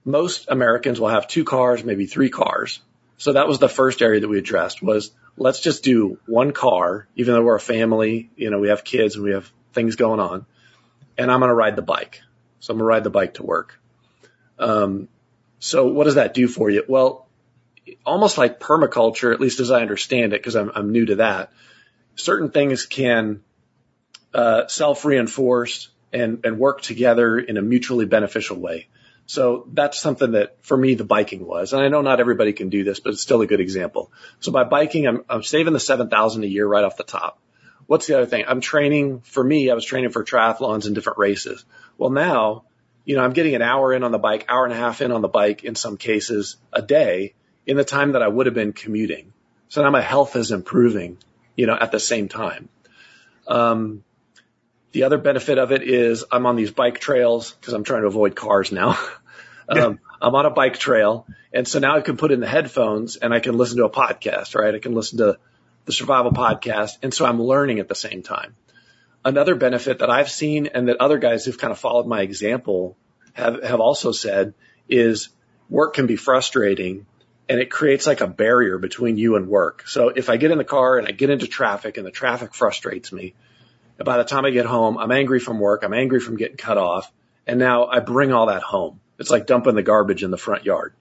[0.05, 2.81] most Americans will have two cars, maybe three cars.
[3.20, 7.06] So that was the first area that we addressed was let's just do one car,
[7.16, 10.20] even though we're a family, you know, we have kids and we have things going
[10.20, 10.46] on.
[11.18, 12.22] And I'm going to ride the bike.
[12.61, 13.78] So I'm going to ride the bike to work.
[14.59, 15.09] Um,
[15.59, 16.83] so what does that do for you?
[16.88, 17.28] Well,
[18.06, 21.52] almost like permaculture, at least as I understand it, because I'm, I'm new to that,
[22.16, 23.42] certain things can
[24.33, 28.88] uh, self-reinforce and, and work together in a mutually beneficial way.
[29.31, 31.73] So that's something that for me, the biking was.
[31.73, 34.11] And I know not everybody can do this, but it's still a good example.
[34.40, 37.38] So by biking, I'm, I'm saving the 7,000 a year right off the top.
[37.87, 38.45] What's the other thing?
[38.49, 39.71] I'm training for me.
[39.71, 41.64] I was training for triathlons and different races.
[41.97, 42.64] Well, now,
[43.05, 45.12] you know, I'm getting an hour in on the bike, hour and a half in
[45.12, 47.35] on the bike in some cases a day
[47.66, 49.33] in the time that I would have been commuting.
[49.69, 51.19] So now my health is improving,
[51.55, 52.69] you know, at the same time.
[53.47, 54.03] Um,
[54.93, 58.09] the other benefit of it is I'm on these bike trails because I'm trying to
[58.09, 58.99] avoid cars now.
[59.78, 61.26] um, I'm on a bike trail.
[61.52, 63.90] And so now I can put in the headphones and I can listen to a
[63.90, 64.74] podcast, right?
[64.74, 65.38] I can listen to
[65.85, 66.98] the survival podcast.
[67.02, 68.56] And so I'm learning at the same time.
[69.24, 72.96] Another benefit that I've seen and that other guys who've kind of followed my example
[73.35, 74.54] have, have also said
[74.88, 75.28] is
[75.68, 77.06] work can be frustrating
[77.48, 79.87] and it creates like a barrier between you and work.
[79.87, 82.54] So if I get in the car and I get into traffic and the traffic
[82.54, 83.35] frustrates me,
[83.98, 85.83] by the time I get home, I'm angry from work.
[85.83, 87.12] I'm angry from getting cut off.
[87.46, 89.00] And now I bring all that home.
[89.20, 90.94] It's like dumping the garbage in the front yard.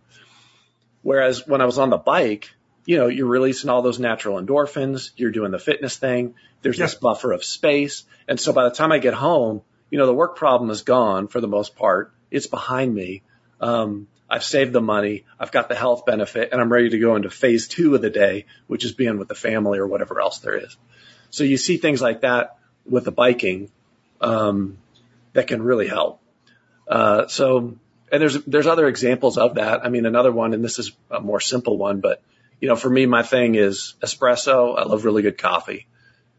[1.02, 2.54] Whereas when I was on the bike,
[2.86, 5.12] you know, you're releasing all those natural endorphins.
[5.16, 6.36] You're doing the fitness thing.
[6.62, 6.86] There's Yeah.
[6.86, 8.04] this buffer of space.
[8.28, 11.28] And so by the time I get home, you know, the work problem is gone
[11.28, 12.12] for the most part.
[12.30, 13.24] It's behind me.
[13.62, 15.26] Um, I've saved the money.
[15.40, 18.10] I've got the health benefit and I'm ready to go into phase two of the
[18.10, 20.78] day, which is being with the family or whatever else there is.
[21.32, 23.72] So you see things like that with the biking,
[24.22, 24.78] um,
[25.34, 26.22] that can really help.
[26.88, 27.76] Uh, so,
[28.12, 29.86] and there's, there's other examples of that.
[29.86, 32.22] I mean, another one, and this is a more simple one, but
[32.60, 34.78] you know, for me, my thing is espresso.
[34.78, 35.88] I love really good coffee.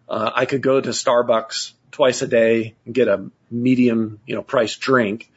[0.08, 4.42] Uh, I could go to Starbucks twice a day and get a medium, you know,
[4.42, 5.30] price drink.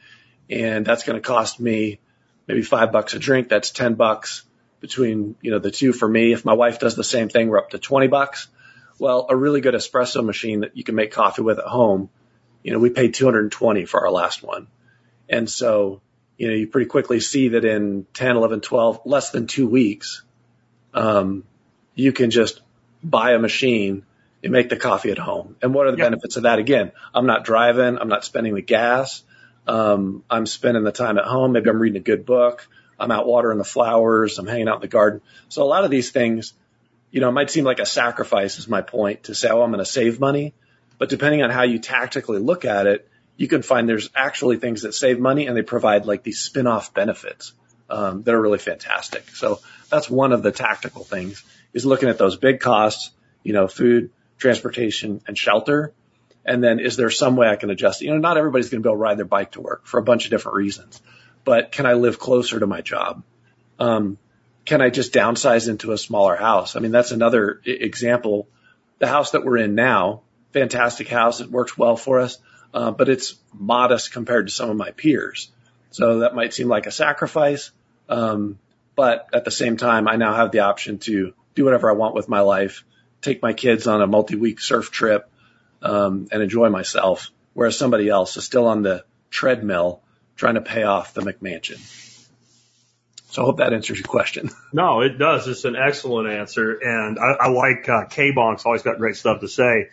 [0.50, 2.00] And that's going to cost me
[2.46, 3.48] maybe five bucks a drink.
[3.48, 4.44] That's 10 bucks
[4.80, 6.32] between, you know, the two for me.
[6.32, 8.48] If my wife does the same thing, we're up to 20 bucks.
[8.98, 12.10] Well, a really good espresso machine that you can make coffee with at home,
[12.62, 14.68] you know, we paid 220 for our last one.
[15.28, 16.00] And so,
[16.36, 20.22] you know, you pretty quickly see that in 10, 11, 12, less than two weeks,
[20.92, 21.44] um,
[21.94, 22.60] you can just
[23.02, 24.04] buy a machine
[24.42, 25.56] and make the coffee at home.
[25.62, 26.04] And what are the Yeah.
[26.04, 26.58] benefits of that?
[26.58, 27.98] Again, I'm not driving.
[27.98, 29.22] I'm not spending the gas.
[29.66, 31.52] Um, I'm spending the time at home.
[31.52, 32.66] Maybe I'm reading a good book.
[32.98, 34.38] I'm out watering the flowers.
[34.38, 35.20] I'm hanging out in the garden.
[35.48, 36.52] So a lot of these things,
[37.10, 39.70] you know, it might seem like a sacrifice is my point to say, oh, I'm
[39.70, 40.52] going to save money.
[40.98, 44.82] But depending on how you tactically look at it, you can find there's actually things
[44.82, 47.52] that save money and they provide like these spin-off benefits
[47.90, 49.28] um, that are really fantastic.
[49.30, 51.42] So that's one of the tactical things
[51.72, 53.10] is looking at those big costs,
[53.42, 55.92] you know, food, transportation, and shelter.
[56.44, 58.02] And then is there some way I can adjust?
[58.02, 59.98] You know, not everybody's going to be able to ride their bike to work for
[59.98, 61.00] a bunch of different reasons,
[61.44, 63.22] but can I live closer to my job?
[63.78, 64.18] Um,
[64.64, 66.76] can I just downsize into a smaller house?
[66.76, 68.48] I mean, that's another example.
[68.98, 71.40] The house that we're in now, fantastic house.
[71.40, 72.38] It works well for us,
[72.74, 75.50] uh, but it's modest compared to some of my peers.
[75.92, 77.70] So that might seem like a sacrifice.
[78.08, 78.58] Um,
[78.96, 82.16] but at the same time, I now have the option to do whatever I want
[82.16, 82.84] with my life,
[83.22, 85.30] take my kids on a multi-week surf trip,
[85.82, 87.30] um, and enjoy myself.
[87.52, 90.02] Whereas somebody else is still on the treadmill
[90.36, 91.78] trying to pay off the McMansion.
[93.30, 94.50] So I hope that answers your question.
[94.72, 95.46] No, it does.
[95.46, 96.72] It's an excellent answer.
[96.82, 99.90] And I, I like, uh, K-Bonk's always got great stuff to say.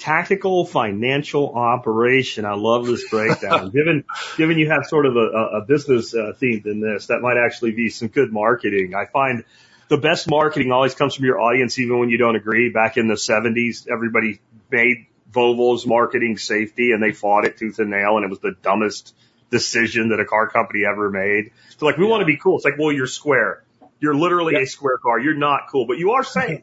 [0.00, 2.46] Tactical financial operation.
[2.46, 3.68] I love this breakdown.
[3.74, 4.04] given,
[4.38, 7.72] given you have sort of a, a business uh, theme in this, that might actually
[7.72, 8.94] be some good marketing.
[8.94, 9.44] I find
[9.88, 12.70] the best marketing always comes from your audience, even when you don't agree.
[12.70, 17.90] Back in the 70s, everybody made Volvo's marketing safety and they fought it tooth and
[17.90, 19.14] nail and it was the dumbest
[19.50, 21.50] decision that a car company ever made.
[21.76, 22.56] So like, we want to be cool.
[22.56, 23.64] It's like, well, you're square.
[24.00, 24.62] You're literally Yeah.
[24.62, 25.20] a square car.
[25.20, 26.62] You're not cool, but you are safe.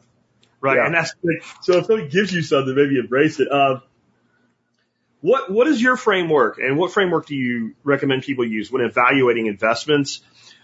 [0.59, 0.77] Right.
[0.77, 0.85] Yeah.
[0.85, 3.51] And that's like, so if somebody gives you something, maybe embrace it.
[3.51, 3.79] Uh,
[5.21, 9.47] what, what is your framework and what framework do you recommend people use when evaluating
[9.47, 10.21] investments?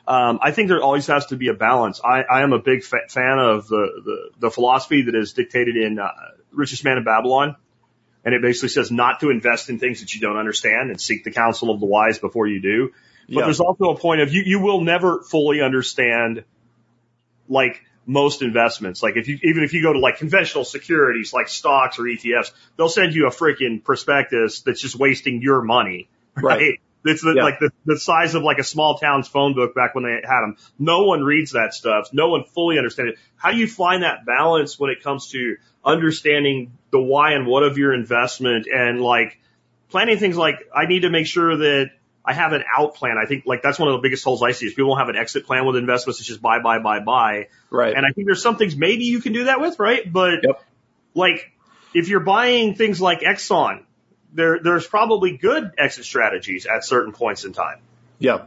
[0.08, 2.02] Um, I think there always has to be a balance.
[2.04, 5.78] I, I am a big fa- fan of the, the, the philosophy that is dictated
[5.78, 6.10] in uh,
[6.52, 7.56] Richest Man in Babylon.
[8.26, 11.24] And it basically says not to invest in things that you don't understand and seek
[11.24, 12.92] the counsel of the wise before you do.
[13.28, 13.46] But Yeah.
[13.46, 16.44] there's also a point of you, you will never fully understand
[17.48, 19.02] like most investments.
[19.02, 22.52] Like if you, even if you go to like conventional securities like stocks or ETFs,
[22.78, 26.10] they'll send you a freaking prospectus that's just wasting your money.
[26.36, 26.44] Right.
[26.44, 26.80] Right.
[27.06, 27.44] It's the, Yeah.
[27.44, 30.42] like the, the size of like a small town's phone book back when they had
[30.42, 30.58] them.
[30.80, 32.10] No one reads that stuff.
[32.14, 33.20] No one fully understands it.
[33.36, 37.64] How do you find that balance when it comes to understanding the why and what
[37.64, 39.38] of your investment and like
[39.90, 41.92] planning things like I need to make sure that
[42.26, 43.18] I have an out plan.
[43.22, 45.10] I think like that's one of the biggest holes I see is people don't have
[45.10, 46.20] an exit plan with investments.
[46.20, 47.48] It's just buy, buy, buy, buy.
[47.70, 47.94] Right.
[47.96, 50.12] And I think there's some things maybe you can do that with, right?
[50.12, 50.64] But Yep.
[51.16, 51.52] like
[51.94, 53.84] if you're buying things like Exxon,
[54.34, 57.80] there there's probably good exit strategies at certain points in time.
[58.20, 58.46] Yeah.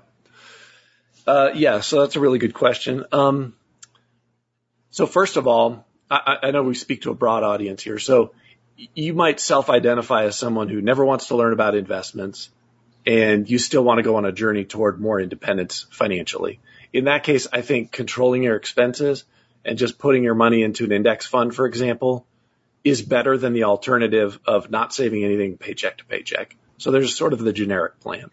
[1.26, 3.04] Uh, yeah, so that's a really good question.
[3.12, 3.54] Um,
[4.90, 7.98] so first of all, I, I I know we speak to a broad audience here.
[7.98, 8.32] So
[8.94, 12.50] you might self-identify as someone who never wants to learn about investments
[13.06, 16.58] and you still want to go on a journey toward more independence financially.
[16.92, 19.24] In that case, I think controlling your expenses
[19.64, 22.26] and just putting your money into an index fund, for example,
[22.82, 26.56] is better than the alternative of not saving anything paycheck to paycheck.
[26.78, 28.30] So there's sort of the generic plan.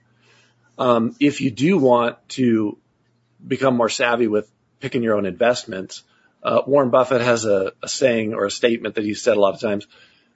[0.77, 2.77] Um, if you do want to
[3.45, 6.03] become more savvy with picking your own investments,
[6.41, 9.53] uh, Warren Buffett has a, a saying or a statement that he said a lot
[9.53, 9.87] of times.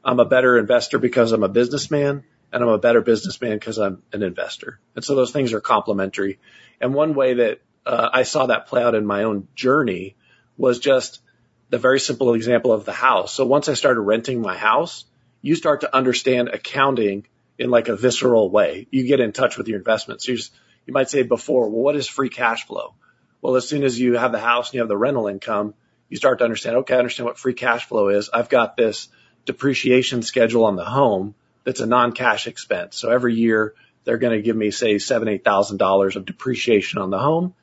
[0.03, 4.03] I'm a better investor because I'm a businessman and I'm a better businessman because I'm
[4.13, 4.79] an investor.
[4.95, 6.39] And so those things are complementary.
[6.79, 10.15] And one way that uh, I saw that play out in my own journey
[10.57, 11.21] was just
[11.69, 13.33] the very simple example of the house.
[13.33, 15.05] So once I started renting my house,
[15.41, 18.87] you start to understand accounting in like a visceral way.
[18.91, 20.27] You get in touch with your investments.
[20.27, 20.53] You, just,
[20.85, 22.95] you might say before, well, what is free cash flow?
[23.41, 25.73] Well, as soon as you have the house and you have the rental income,
[26.09, 28.29] you start to understand, okay, I understand what free cash flow is.
[28.33, 29.09] I've got this
[29.45, 31.35] depreciation schedule on the home
[31.67, 32.95] that's a non-cash expense.
[32.95, 33.73] So every year
[34.05, 37.55] they're going to give me say seven, eight thousand dollars of depreciation on the home.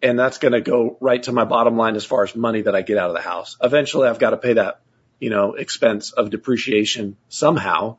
[0.00, 2.76] And that's going to go right to my bottom line as far as money that
[2.76, 3.56] I get out of the house.
[3.60, 4.82] Eventually I've got to pay that,
[5.18, 7.96] you know, expense of depreciation somehow,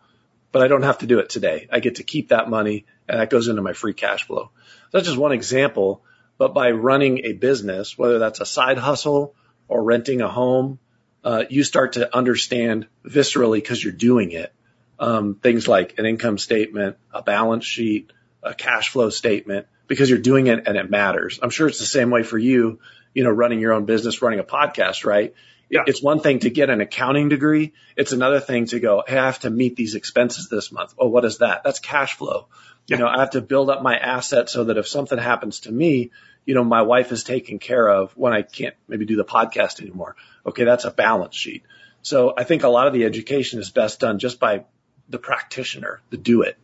[0.53, 1.67] but I don't have to do it today.
[1.69, 4.51] I get to keep that money and that goes into my free cash flow.
[4.93, 6.01] That's just one example,
[6.38, 9.36] but by running a business, whether that's a side hustle
[9.67, 10.79] or renting a home,
[11.25, 14.53] uh, you start to understand viscerally because you're doing it
[14.99, 18.12] Um, things like an income statement, a balance sheet,
[18.43, 21.39] a cash flow statement, because you're doing it and it matters.
[21.41, 22.79] I'm sure it's the same way for you,
[23.13, 25.33] you know, running your own business, running a podcast, right?
[25.69, 25.83] Yeah.
[25.85, 27.73] It's one thing to get an accounting degree.
[27.95, 30.93] It's another thing to go, Hey, I have to meet these expenses this month.
[30.97, 31.63] Oh, what is that?
[31.63, 32.47] That's cash flow.
[32.88, 32.97] Yeah.
[32.97, 35.71] You know, I have to build up my assets so that if something happens to
[35.71, 36.12] me,
[36.45, 39.79] you know, my wife is taken care of when I can't maybe do the podcast
[39.79, 40.15] anymore.
[40.45, 40.63] Okay.
[40.63, 41.63] That's a balance sheet.
[42.01, 44.65] So I think a lot of the education is best done just by
[45.09, 46.57] the practitioner, the do it,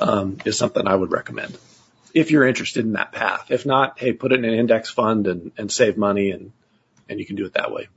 [0.00, 1.56] um, is something I would recommend
[2.16, 3.50] if you're interested in that path.
[3.50, 6.50] If not, hey, put it in an index fund and, and save money and,
[7.10, 7.88] and you can do it that way.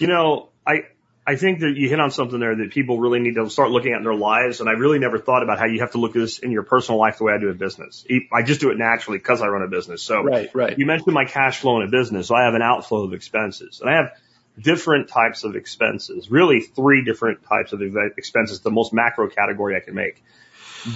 [0.00, 0.86] You know, I,
[1.24, 3.92] I think that you hit on something there that people really need to start looking
[3.92, 4.58] at in their lives.
[4.58, 6.64] And I really never thought about how you have to look at this in your
[6.64, 8.04] personal life the way I do in business.
[8.32, 10.02] I just do it naturally because I run a business.
[10.02, 10.76] So right, right.
[10.76, 12.26] you mentioned my cash flow in a business.
[12.26, 14.12] So I have an outflow of expenses and I have
[14.58, 17.82] different types of expenses, really three different types of
[18.16, 20.22] expenses, the most macro category I can make.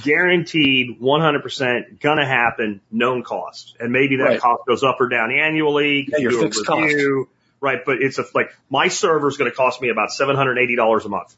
[0.02, 3.76] Guaranteed 100% gonna happen, known cost.
[3.78, 4.40] And maybe that Right.
[4.40, 6.08] cost goes up or down annually.
[6.10, 6.94] Yeah, your fixed cost.
[7.60, 7.84] Right.
[7.84, 11.34] But it's a, like my server is going to cost me about $780 a month.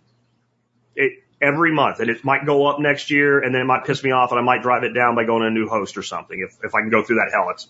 [0.96, 4.02] It, every month and it might go up next year and then it might piss
[4.02, 6.02] me off and I might drive it down by going to a new host or
[6.02, 6.40] something.
[6.40, 7.68] If, if I can go through that hell, it's,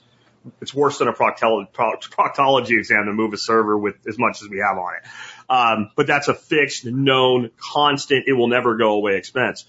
[0.60, 4.48] it's worse than a proctolo- proctology exam to move a server with as much as
[4.48, 5.02] we have on it.
[5.48, 9.64] Um, but that's a fixed, known, constant, it will never go away expense.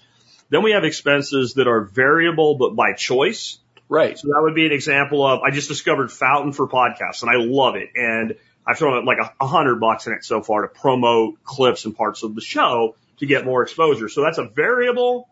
[0.50, 3.58] Then we have expenses that are variable, but by choice.
[3.88, 4.18] Right.
[4.18, 7.36] So that would be an example of, I just discovered Fountain for podcasts and I
[7.36, 7.90] love it.
[7.94, 8.36] And
[8.66, 12.22] I've thrown like a, hundred bucks in it so far to promote clips and parts
[12.22, 14.08] of the show to get more exposure.
[14.08, 15.28] So that's a variable,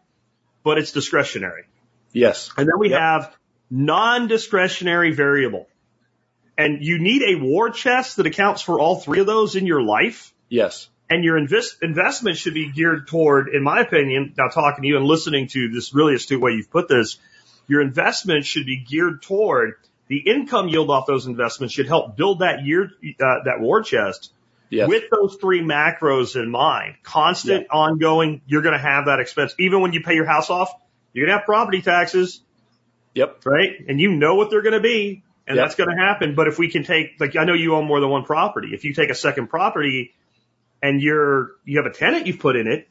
[0.65, 1.65] but it's discretionary.
[2.13, 2.51] Yes.
[2.57, 2.99] And then we Yep.
[2.99, 3.37] have
[3.71, 5.69] non-discretionary variable.
[6.59, 9.83] And you need a war chest that accounts for all three of those in your
[9.83, 10.33] life.
[10.49, 10.89] Yes.
[11.11, 14.97] And your invest, investment should be geared toward, in my opinion, now talking to you
[14.97, 17.19] and listening to this really astute way you've put this,
[17.69, 19.75] your investment should be geared toward
[20.09, 24.33] the income yield off those investments should help build that year, uh, that war chest
[24.69, 24.89] Yes.
[24.89, 26.97] with those three macros in mind.
[27.05, 29.55] Constant, ongoing, you're going to have that expense.
[29.61, 30.73] Even when you pay your house off,
[31.13, 32.41] you're going to have property taxes,
[33.17, 33.41] yep.
[33.45, 33.71] right?
[33.89, 35.65] And you know what they're going to be, and Yep.
[35.65, 36.35] that's going to happen.
[36.35, 38.69] But if we can take, like, I know you own more than one property.
[38.73, 40.15] If you take a second property
[40.83, 42.89] and you're, you have a tenant you've put in it,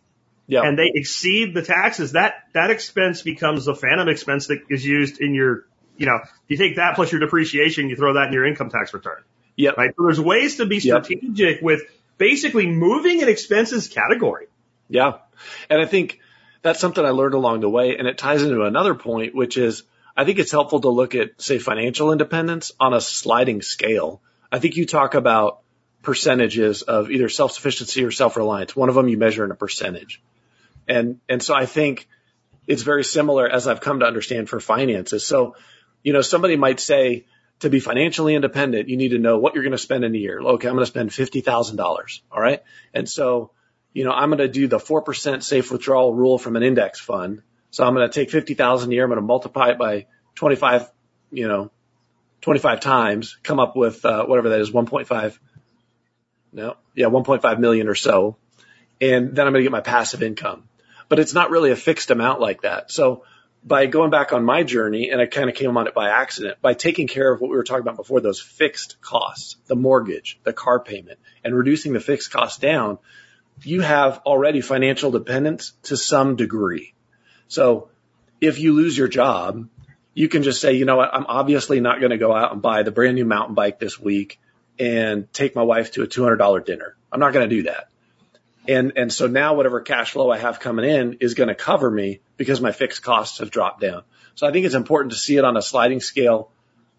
[0.48, 0.64] Yep.
[0.64, 5.20] and they exceed the taxes, that, that expense becomes a phantom expense that is used
[5.20, 5.66] in your,
[5.98, 8.94] you know, you take that plus your depreciation, you throw that in your income tax
[8.94, 9.24] return,
[9.56, 9.76] yep.
[9.76, 9.92] right?
[9.98, 11.06] So there's ways to be Yep.
[11.06, 11.82] strategic with
[12.18, 14.46] basically moving an expenses category.
[14.88, 15.14] Yeah.
[15.70, 16.20] And I think
[16.62, 17.98] that's something I learned along the way.
[17.98, 19.82] And it ties into another point, which is
[20.16, 24.22] I think it's helpful to look at, say, financial independence on a sliding scale.
[24.52, 25.62] I think you talk about
[26.02, 28.76] percentages of either self-sufficiency or self-reliance.
[28.76, 30.22] One of them you measure in a percentage.
[30.88, 32.08] And, and so I think
[32.68, 35.26] it's very similar as I've come to understand for finances.
[35.26, 35.56] So,
[36.04, 37.26] you know, somebody might say
[37.60, 40.18] to be financially independent, you need to know what you're going to spend in a
[40.18, 40.40] year.
[40.40, 40.68] Okay.
[40.68, 42.22] I'm going to spend $50,000.
[42.32, 42.64] All right.
[42.94, 43.52] And so,
[43.94, 47.42] you know, I'm going to do the 4% safe withdrawal rule from an index fund.
[47.76, 49.04] So I'm going to take 50,000 a year.
[49.04, 50.06] I'm going to multiply it by
[50.36, 50.90] 25,
[51.30, 51.72] you know,
[52.40, 55.38] 25 times, come up with, uh, whatever that is, 1.5.
[56.54, 56.78] No.
[56.96, 57.08] Yeah.
[57.08, 58.38] 1.5 million or so.
[59.02, 60.70] And then I'm going to get my passive income,
[61.10, 62.92] but it's not really a fixed amount like that.
[62.92, 63.26] So
[63.62, 66.62] by going back on my journey, and I kind of came on it by accident,
[66.62, 70.40] by taking care of what we were talking about before, those fixed costs, the mortgage,
[70.44, 73.00] the car payment, and reducing the fixed costs down,
[73.64, 76.94] you have already financial dependence to some degree.
[77.48, 77.90] So
[78.42, 79.68] if you lose your job,
[80.14, 82.62] you can just say, you know what, I'm obviously not going to go out and
[82.62, 84.40] buy the brand new mountain bike this week
[84.80, 86.96] and take my wife to a $200 dinner.
[87.12, 87.90] I'm not going to do that.
[88.68, 91.90] And, and so now whatever cash flow I have coming in is going to cover
[91.90, 94.04] me because my fixed costs have dropped down.
[94.36, 96.50] So I think it's important to see it on a sliding scale.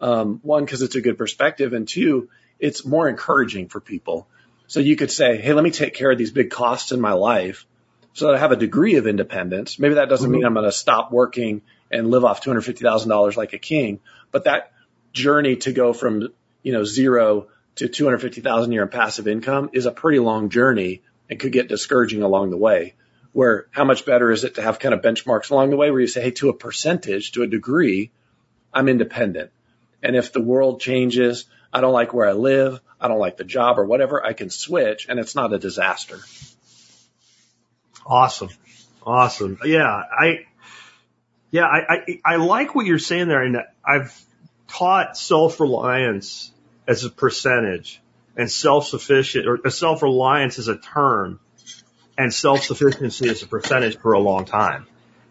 [0.01, 1.73] Um, one, because it's a good perspective.
[1.73, 2.29] And two,
[2.59, 4.29] it's more encouraging for people.
[4.69, 7.13] So you could say, Hey, let me take care of these big costs in my
[7.13, 7.67] life
[8.17, 9.79] so that I have a degree of independence.
[9.79, 10.47] Maybe that doesn't mean mm-hmm.
[10.47, 11.61] I'm going to stop working
[11.91, 14.01] and live off $250,000 like a king,
[14.33, 14.73] but that
[15.13, 16.29] journey to go from,
[16.63, 21.03] you know, zero to 250,000 a year in passive income is a pretty long journey
[21.29, 22.95] and could get discouraging along the way.
[23.33, 26.01] Where how much better is it to have kind of benchmarks along the way where
[26.01, 28.13] you say, Hey, to a percentage, to a degree,
[28.73, 29.51] I'm independent.
[30.03, 33.45] And if the world changes, I don't like where I live, I don't like the
[33.45, 36.21] job or whatever, I can switch and it's not a disaster.
[38.07, 38.51] Awesome.
[39.05, 39.59] Awesome.
[39.65, 39.85] Yeah.
[39.85, 40.47] I,
[41.51, 43.43] yeah, I, I, I like what you're saying there.
[43.43, 44.19] And I've
[44.69, 46.53] taught self-reliance
[46.87, 48.01] as a percentage
[48.37, 51.41] and self-sufficient or uh, self-reliance as a term
[52.19, 54.87] and self-sufficiency as a percentage for a long time.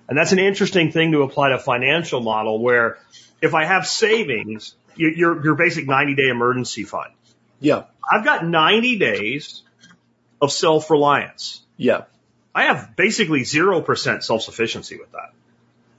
[0.08, 3.00] And that's an interesting thing to apply to a financial model where
[3.42, 7.14] if I have savings, your, your basic 90 day emergency fund.
[7.60, 7.84] Yeah.
[8.10, 9.64] I've got 90 days
[10.42, 11.62] of self-reliance.
[11.78, 12.04] Yeah.
[12.56, 15.34] I have basically 0% self-sufficiency with that.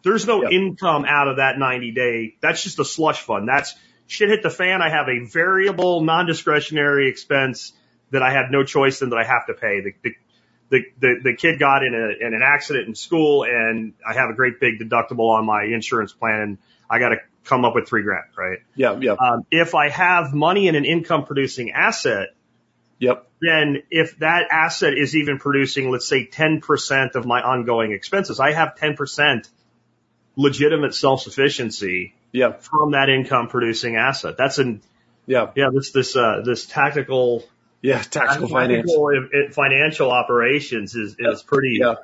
[0.03, 0.53] There's no Yep.
[0.53, 2.35] income out of that 90 day.
[2.41, 3.47] That's just a slush fund.
[3.47, 3.75] That's
[4.07, 4.81] shit hit the fan.
[4.81, 7.73] I have a variable, non-discretionary expense
[8.13, 9.81] that I have no choice in that I have to pay.
[9.81, 10.15] The, the,
[10.71, 14.31] the, the, the kid got in a, in an accident in school and I have
[14.31, 17.89] a great big deductible on my insurance plan and I got to come up with
[17.89, 18.61] three grand, right?
[18.77, 18.97] Yeah.
[19.01, 19.13] Yeah.
[19.13, 22.29] Um, if I have money in an income producing asset,
[22.99, 23.29] Yep.
[23.43, 28.53] then if that asset is even producing, let's say 10% of my ongoing expenses, I
[28.53, 29.49] have 10%
[30.37, 32.53] legitimate self-sufficiency Yeah.
[32.53, 34.37] from that income producing asset.
[34.39, 34.81] That's an,
[35.27, 35.51] Yeah.
[35.55, 37.45] yeah, this, this, uh, this tactical,
[37.83, 38.01] Yeah.
[38.03, 38.91] Tactical finance.
[38.91, 41.95] tactical i- financial operations is, is pretty, Yeah.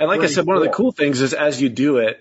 [0.00, 0.86] And like I said, one of the cool.
[0.86, 2.20] cool things is as you do it,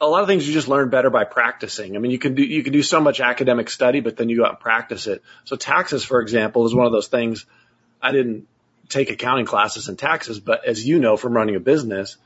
[0.00, 1.96] a lot of things you just learn better by practicing.
[1.96, 4.38] I mean, you can do, you can do so much academic study, but then you
[4.38, 5.22] go out and practice it.
[5.44, 7.46] So taxes, for example, is one of those things
[8.02, 8.48] I didn't
[8.88, 12.16] take accounting classes in taxes, but as you know from running a business,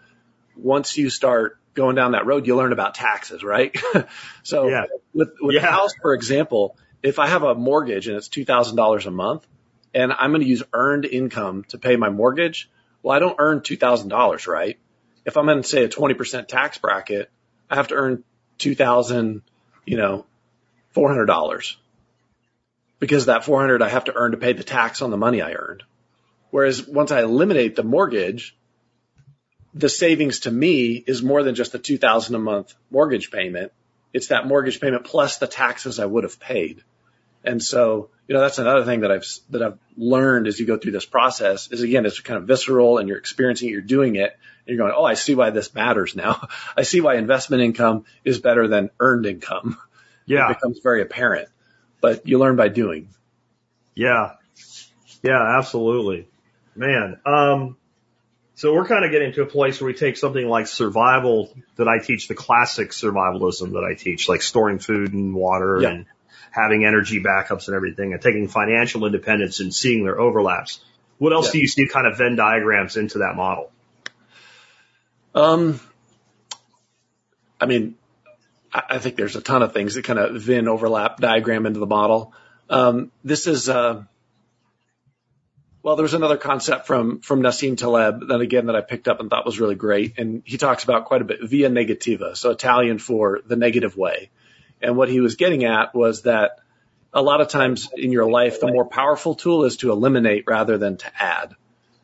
[0.57, 3.77] once you start going down that road, you learn about taxes, right?
[4.43, 4.85] so Yeah.
[5.15, 5.69] with, with Yeah.
[5.69, 9.47] a house, for example, if I have a mortgage and it's $2,000 a month
[9.95, 12.71] and I'm going to use earned income to pay my mortgage,
[13.03, 14.79] well, I don't earn $2,000, right?
[15.25, 17.31] If I'm in, say, a 20% tax bracket,
[17.73, 18.23] I have to earn
[18.59, 19.41] 2000,
[19.87, 20.27] you know,
[20.95, 21.77] $400
[22.99, 25.55] because that 400 I have to earn to pay the tax on the money I
[25.55, 25.83] earned.
[26.51, 28.55] Whereas once I eliminate the mortgage,
[29.73, 33.73] the savings to me is more than just the 2000 a month mortgage payment.
[34.13, 36.85] It's that mortgage payment plus the taxes I would have paid.
[37.45, 40.79] And so, you know, that's another thing that I've, that I've learned as you go
[40.79, 44.17] through this process is again, it's kind of visceral and you're experiencing it, you're doing
[44.17, 44.37] it
[44.67, 46.47] and you're going, Oh, I see why this matters now.
[46.77, 49.77] I see why investment income is better than earned income.
[50.27, 51.49] yeah, It becomes very apparent,
[52.01, 53.09] but you learn by doing.
[53.95, 54.35] yeah,
[55.23, 56.29] yeah, absolutely,
[56.75, 57.19] man.
[57.27, 57.77] Um,
[58.55, 61.89] so we're kind of getting to a place where we take something like survival that
[61.89, 65.89] I teach, the classic survivalism that I teach, like storing food and water Yeah.
[65.91, 66.07] and
[66.53, 70.81] having energy backups and everything, and taking financial independence and seeing their overlaps.
[71.19, 71.53] What else Yeah.
[71.53, 73.73] do you see kind of Venn diagrams into that model?
[75.35, 75.81] Um,
[77.61, 77.95] I mean,
[78.73, 81.81] I, I think there's a ton of things that kind of Venn overlap diagram into
[81.81, 82.35] the model.
[82.69, 84.05] Um, this is, uh,
[85.83, 89.29] well, there's another concept from, from Nassim Taleb that again that I picked up and
[89.31, 90.19] thought was really great.
[90.19, 92.37] And he talks about quite a bit via negativa.
[92.37, 94.31] So Italian for the negative way.
[94.83, 96.59] And what he was getting at was that
[97.13, 100.79] a lot of times in your life, the more powerful tool is to eliminate rather
[100.79, 101.55] than to add.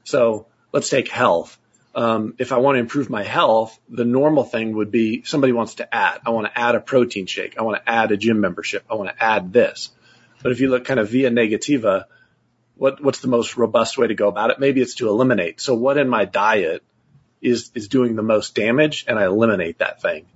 [0.04, 1.58] So let's take health.
[1.94, 5.76] Um, if I want to improve my health, the normal thing would be somebody wants
[5.76, 6.20] to add.
[6.26, 7.58] I want to add a protein shake.
[7.58, 8.84] I want to add a gym membership.
[8.90, 9.90] I want to add this.
[10.42, 12.04] But if you look kind of via negativa,
[12.76, 14.60] what, what's the most robust way to go about it?
[14.60, 15.60] Maybe it's to eliminate.
[15.60, 16.84] So what in my diet
[17.40, 20.26] is, is doing the most damage and I eliminate that thing.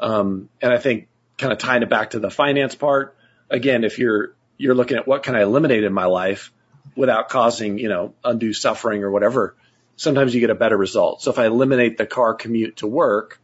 [0.00, 1.08] Um, and I think
[1.42, 3.16] kind of tying it back to the finance part,
[3.50, 6.52] again, if you're, you're looking at what can I eliminate in my life
[6.96, 9.54] without causing, you know, undue suffering or whatever,
[9.96, 11.20] sometimes you get a better result.
[11.22, 13.40] So if I eliminate the car commute to work,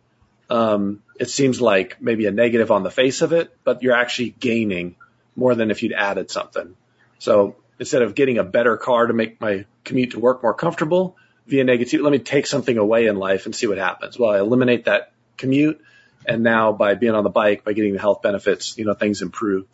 [0.48, 4.30] um, it seems like maybe a negative on the face of it, but you're actually
[4.30, 4.96] gaining
[5.36, 6.74] more than if you'd added something.
[7.18, 11.16] So instead of getting a better car to make my commute to work more comfortable
[11.46, 14.18] via negative, let me take something away in life and see what happens.
[14.18, 15.80] Well, I eliminate that commute.
[16.26, 19.22] And now by being on the bike, by getting the health benefits, you know, things
[19.22, 19.66] improve.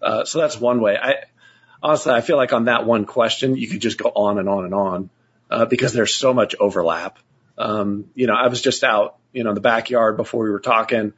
[0.00, 0.96] Uh, so that's one way.
[0.96, 1.24] I
[1.82, 4.64] honestly, I feel like on that one question, you could just go on and on
[4.64, 5.10] and on,
[5.50, 7.18] uh, because there's so much overlap.
[7.56, 10.60] Um, you know, I was just out, you know, in the backyard before we were
[10.60, 11.12] talking,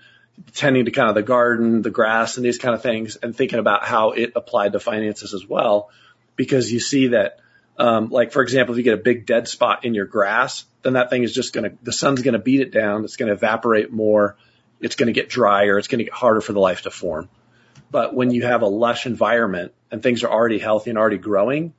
[0.54, 3.58] tending to kind of the garden, the grass and these kind of things and thinking
[3.58, 5.90] about how it applied to finances as well.
[6.36, 7.40] Because you see that,
[7.78, 10.94] um, like for example, if you get a big dead spot in your grass, then
[10.94, 13.04] that thing is just going to, the sun's going to beat it down.
[13.04, 14.36] It's going to evaporate more.
[14.80, 15.78] It's going to get drier.
[15.78, 17.28] It's going to get harder for the life to form.
[17.90, 21.74] But when you have a lush environment and things are already healthy and already growing,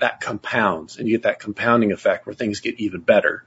[0.00, 3.44] that compounds and you get that compounding effect where things get even better.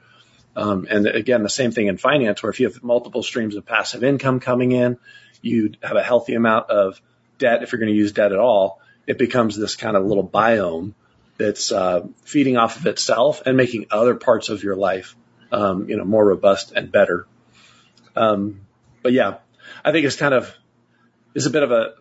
[0.56, 3.66] Um, and again, the same thing in finance, where if you have multiple streams of
[3.66, 4.98] passive income coming in,
[5.42, 7.02] you have a healthy amount of
[7.38, 7.64] debt.
[7.64, 10.94] If you're going to use debt at all, it becomes this kind of little biome
[11.38, 15.16] that's uh, feeding off of itself and making other parts of your life,
[15.52, 17.26] um, you know, more robust and better.
[18.16, 18.62] Um,
[19.02, 19.38] but yeah,
[19.84, 20.54] I think it's kind of
[21.34, 21.94] is a bit of a,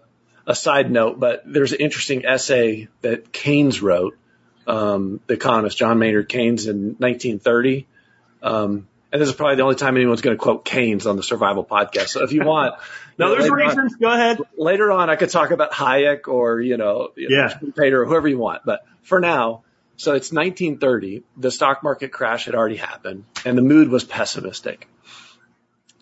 [0.47, 4.17] a side note, but there's an interesting essay that Keynes wrote,
[4.67, 7.87] um, the economist John Maynard Keynes in 1930
[8.43, 11.23] um, and this is probably the only time anyone's going to quote Keynes on the
[11.23, 12.09] Survival Podcast.
[12.09, 12.75] So if you want,
[13.19, 13.95] no, there's reasons.
[13.95, 14.39] On, Go ahead.
[14.57, 18.39] Later on, I could talk about Hayek or you know, yeah, Pater or whoever you
[18.39, 18.63] want.
[18.65, 19.65] But for now,
[19.97, 21.25] so it's 1930.
[21.37, 24.89] The stock market crash had already happened, and the mood was pessimistic.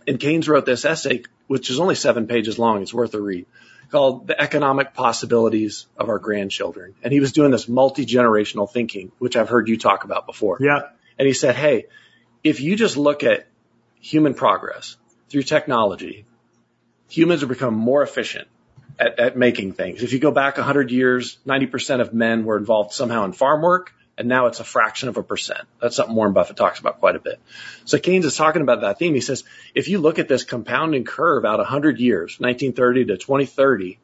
[0.08, 2.82] And Keynes wrote this essay, which is only seven pages long.
[2.82, 3.46] It's worth a read,
[3.90, 9.12] called "The Economic Possibilities of Our Grandchildren." And he was doing this multi generational thinking,
[9.18, 10.58] which I've heard you talk about before.
[10.60, 10.88] Yeah.
[11.18, 11.86] And he said, "Hey."
[12.44, 13.46] if you just look at
[14.00, 14.96] human progress
[15.28, 16.24] through technology,
[17.08, 18.48] humans have become more efficient
[18.98, 20.02] at, at making things.
[20.02, 23.92] If you go back 100 years, 90% of men were involved somehow in farm work,
[24.18, 25.60] and now it's a fraction of a percent.
[25.80, 27.38] That's something Warren Buffett talks about quite a bit.
[27.84, 29.14] So Keynes is talking about that theme.
[29.14, 29.44] He says,
[29.74, 33.98] if you look at this compounding curve out 100 years, 1930 to 2030,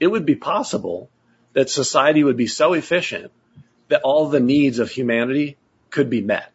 [0.00, 1.10] it would be possible
[1.52, 3.30] that society would be so efficient
[3.88, 5.58] that all the needs of humanity
[5.90, 6.50] could be met.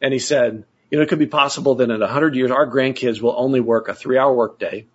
[0.00, 3.20] And he said, you know, it could be possible that in hundred years, our grandkids
[3.20, 4.86] will only work a three hour workday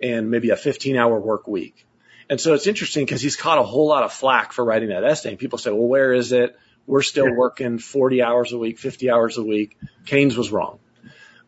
[0.00, 1.84] and maybe a 15 hour work week.
[2.32, 5.04] And so it's interesting because he's caught a whole lot of flack for writing that
[5.04, 5.28] essay.
[5.28, 6.58] And people say, well, where is it?
[6.86, 7.36] We're still yeah.
[7.36, 9.76] working 40 hours a week, 50 hours a week.
[10.06, 10.78] Keynes was wrong.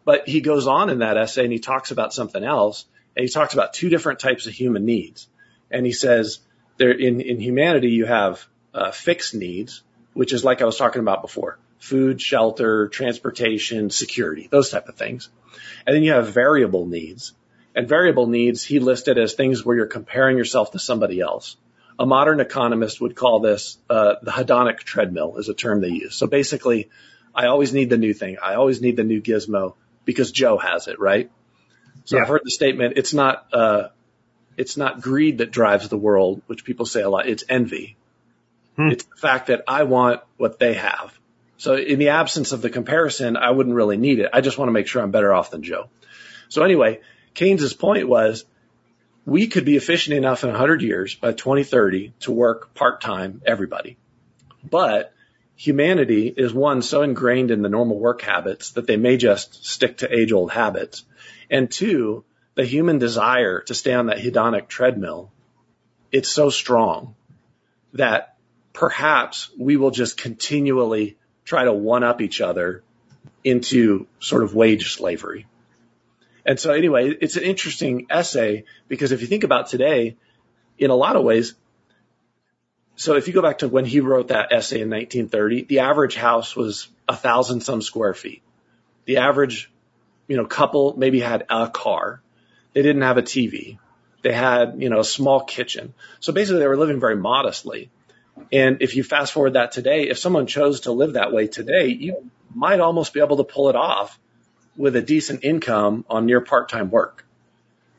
[0.05, 2.85] But he goes on in that essay and he talks about something else.
[3.17, 5.27] And he talks about two different types of human needs.
[5.71, 6.41] And he says
[6.77, 9.83] there in, in humanity, you have uh, fixed needs,
[10.13, 14.97] which is like I was talking about before food, shelter, transportation, security, those type of
[14.97, 15.31] things.
[15.87, 17.33] And then you have variable needs.
[17.75, 21.57] And variable needs he listed as things where you're comparing yourself to somebody else.
[21.99, 26.15] A modern economist would call this uh, the hedonic treadmill is a term they use.
[26.17, 26.91] So basically,
[27.35, 28.37] I always need the new thing.
[28.43, 31.31] I always need the new gizmo because Joe has it, right?
[32.05, 32.23] So yeah.
[32.23, 33.89] I've heard the statement, it's not, uh,
[34.57, 37.27] it's not greed that drives the world, which people say a lot.
[37.29, 37.97] It's envy.
[38.77, 38.91] Hmm.
[38.91, 41.17] It's the fact that I want what they have.
[41.57, 44.31] So in the absence of the comparison, I wouldn't really need it.
[44.33, 45.89] I just want to make sure I'm better off than Joe.
[46.49, 47.01] So anyway,
[47.35, 48.45] Keynes's point was
[49.27, 53.97] we could be efficient enough in 100 years by 2030 to work part time, everybody.
[54.63, 55.13] But
[55.57, 59.99] humanity is one so ingrained in the normal work habits that they may just stick
[59.99, 61.05] to age old habits.
[61.51, 62.25] And two,
[62.55, 65.33] the human desire to stay on that hedonic treadmill,
[66.13, 67.15] it's so strong
[67.95, 68.37] that
[68.73, 72.83] perhaps we will just continually try to one up each other
[73.43, 75.47] into sort of wage slavery.
[76.47, 80.17] And so anyway, it's an interesting essay because if you think about today,
[80.79, 81.55] in a lot of ways,
[82.97, 86.15] so if you go back to when he wrote that essay in 1930, the average
[86.15, 88.43] house was a thousand some square feet.
[89.05, 89.71] The average,
[90.29, 92.23] you know, couple maybe had a car.
[92.73, 93.79] They didn't have a TV.
[94.23, 95.95] They had, you know, a small kitchen.
[96.21, 97.91] So basically they were living very modestly.
[98.53, 101.89] And if you fast forward that today, if someone chose to live that way today,
[101.89, 104.19] you might almost be able to pull it off
[104.77, 107.25] with a decent income on near part-time work.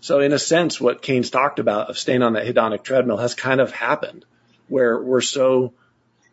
[0.02, 3.34] So in a sense, what Keynes talked about of staying on that hedonic treadmill has
[3.34, 4.26] kind of happened
[4.68, 5.74] where we're so,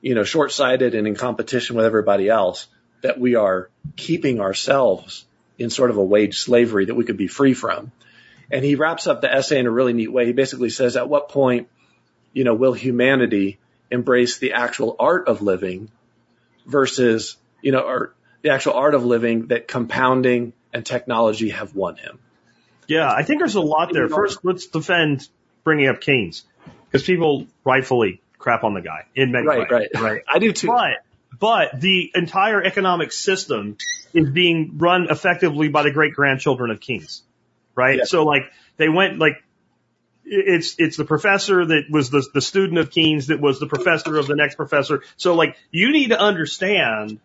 [0.00, 2.66] you know, short-sighted and in competition with everybody else
[3.02, 5.24] that we are keeping ourselves
[5.58, 7.92] in sort of a wage slavery that we could be free from.
[8.50, 10.26] And he wraps up the essay in a really neat way.
[10.26, 11.68] He basically says, at what point,
[12.32, 13.58] you know, will humanity
[13.90, 15.90] embrace the actual art of living
[16.66, 21.96] versus, you know, or the actual art of living that compounding and technology have won
[21.96, 22.18] him.
[22.88, 24.08] Yeah, I think there's a lot there.
[24.08, 25.28] First, let's defend
[25.64, 26.44] bringing up Keynes
[26.90, 29.68] because people rightfully crap on the guy in many Right, ways.
[29.70, 30.02] right.
[30.02, 30.22] right.
[30.28, 30.66] I do too.
[30.66, 31.04] But
[31.38, 33.76] but the entire economic system
[34.12, 37.22] is being run effectively by the great grandchildren of Keynes,
[37.74, 37.98] right?
[37.98, 38.04] Yeah.
[38.04, 38.42] So like
[38.76, 39.42] they went like
[40.24, 44.18] it's it's the professor that was the the student of Keynes that was the professor
[44.18, 45.02] of the next professor.
[45.16, 47.20] So like you need to understand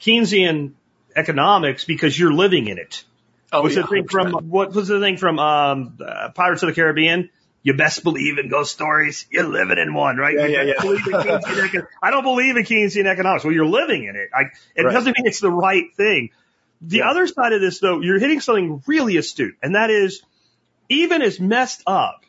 [0.00, 0.72] Keynesian
[1.16, 3.04] economics because you're living in it.
[3.52, 4.10] oh, What's yeah, the thing 100%.
[4.10, 7.30] from what was the thing from um, uh, Pirates of the Caribbean?
[7.64, 9.26] You best believe in ghost stories.
[9.30, 10.34] You're living in one, right?
[10.36, 10.80] Yeah, You yeah, yeah.
[10.80, 13.44] believe in Keynesian econ- I don't believe in Keynesian economics.
[13.44, 14.30] Well, you're living in it.
[14.32, 14.42] I,
[14.76, 14.92] it Right.
[14.92, 16.30] doesn't mean it's the right thing.
[16.80, 17.10] The Yeah.
[17.10, 20.22] other side of this, though, you're hitting something really astute, and that is
[20.88, 22.20] even as messed up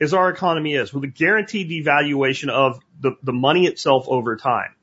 [0.00, 4.74] as our economy is, with a guaranteed devaluation of the, the money itself over time,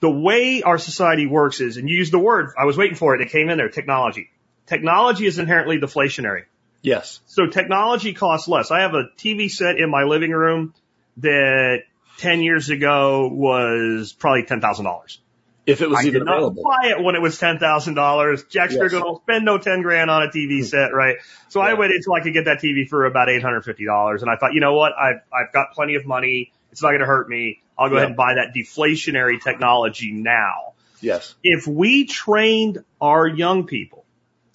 [0.00, 3.14] the way our society works is, and you use the word, I was waiting for
[3.14, 4.30] it, it came in there, technology.
[4.66, 6.44] Technology is inherently deflationary.
[6.82, 7.20] Yes.
[7.26, 8.70] So technology costs less.
[8.70, 10.74] I have a TV set in my living room
[11.18, 11.78] that
[12.18, 15.18] 10 years ago was probably $10,000.
[15.66, 16.62] If it was I even did not available.
[16.62, 18.44] buy it when it was ten thousand dollars.
[18.44, 18.92] Jack Yes.
[18.92, 20.64] Don't spend no ten grand on a TV hmm.
[20.64, 21.16] set, right?
[21.48, 24.22] So I waited until I could get that TV for about eight hundred fifty dollars,
[24.22, 26.52] and I thought, you know what, I've I've got plenty of money.
[26.70, 27.62] It's not going to hurt me.
[27.78, 28.00] I'll go Yeah.
[28.00, 30.72] ahead and buy that deflationary technology now.
[31.00, 31.34] Yes.
[31.42, 34.04] If we trained our young people,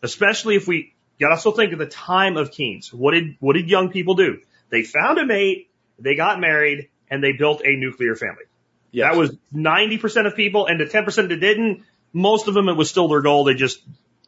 [0.01, 2.91] especially if we, you gotta also think of the time of Keynes.
[2.93, 4.39] What did what did young people do?
[4.69, 5.69] They found a mate,
[5.99, 8.43] they got married, and they built a nuclear family.
[8.91, 9.11] Yes.
[9.13, 12.89] That was 90% of people, and the 10% that didn't, most of them, it was
[12.89, 13.43] still their goal.
[13.45, 13.81] They just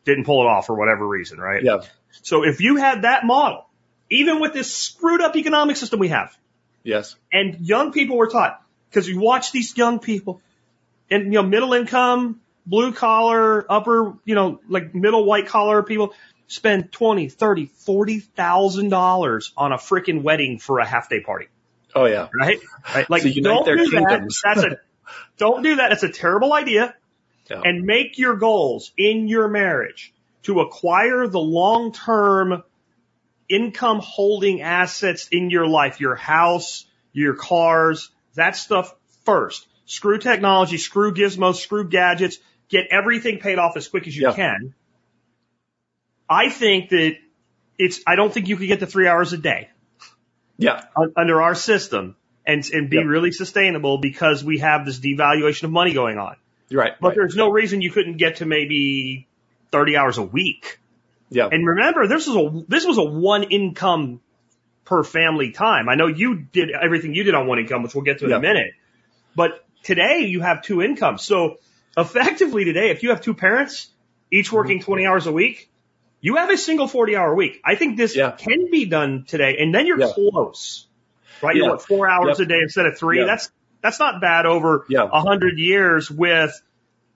[0.06, 1.64] didn't pull it off for whatever reason, right?
[1.64, 1.82] Yeah.
[2.22, 3.66] So if you had that model,
[4.10, 6.38] even with this screwed up economic system we have,
[6.84, 7.16] Yes.
[7.32, 8.62] and young people were taught,
[8.94, 10.40] because you watch these young people,
[11.10, 16.14] and, you know, middle income, blue collar, upper, you know, like middle white collar people
[16.48, 21.48] spend twenty, thirty, forty thousand dollars on a freaking wedding for a half day party
[21.96, 22.30] Oh yeah.
[22.40, 22.60] right?
[22.94, 23.10] Right?
[23.10, 24.42] Like, unite don't their do kingdoms.
[24.44, 24.56] that.
[24.56, 24.78] That's a,
[25.38, 25.92] don't do that.
[25.92, 26.96] It's a terrible idea.
[27.50, 27.62] Yeah.
[27.64, 30.14] And make your goals in your marriage
[30.44, 32.64] to acquire the long-term
[33.50, 38.94] income holding assets in your life, your house, your cars, that stuff
[39.26, 39.68] first.
[39.86, 42.38] Screw technology, screw gizmos, screw gadgets,
[42.70, 44.34] get everything paid off as quick as you Yeah.
[44.34, 44.74] can.
[46.30, 47.18] I think that
[47.78, 49.70] it's, I don't think you could get to three hours a day
[50.58, 50.84] Yeah.
[51.16, 52.16] under our system
[52.46, 56.36] and and be really sustainable because we have this devaluation of money going on.
[56.70, 56.94] You're right.
[57.00, 57.16] But right.
[57.18, 59.28] there's no reason you couldn't get to maybe
[59.72, 60.80] 30 hours a week.
[61.30, 61.48] Yeah.
[61.52, 64.22] And remember, this was a this was a one income
[64.86, 65.88] per family time.
[65.90, 68.32] I know you did everything you did on one income, which we'll get to in
[68.32, 68.38] Yeah.
[68.38, 68.74] a minute.
[69.36, 71.24] But today you have two incomes.
[71.24, 71.58] So
[71.98, 73.88] effectively today, if you have two parents,
[74.32, 75.70] each working 20 hours a week,
[76.22, 77.62] you have a single 40 hour week.
[77.64, 78.32] I think this Yeah.
[78.32, 79.58] can be done today.
[79.60, 80.08] And then you're Yeah.
[80.14, 80.88] close,
[81.42, 81.56] right?
[81.56, 82.46] You're what, four hours Yep.
[82.48, 83.20] a day instead of three.
[83.20, 83.26] Yeah.
[83.26, 85.08] That's, that's not bad over Yeah.
[85.12, 86.52] a hundred years with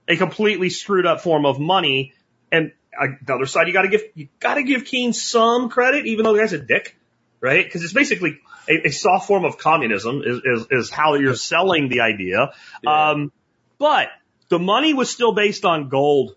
[0.07, 2.13] a completely screwed up form of money.
[2.51, 6.23] And uh, the other side, you gotta give, you gotta give Keynes some credit, even
[6.25, 6.96] though the guy's a dick,
[7.41, 7.71] right?
[7.71, 11.89] Cause it's basically a, a soft form of communism is, is, is how you're selling
[11.89, 12.51] the idea.
[12.83, 13.09] Yeah.
[13.11, 13.31] Um,
[13.77, 14.09] but
[14.49, 16.35] the money was still based on gold.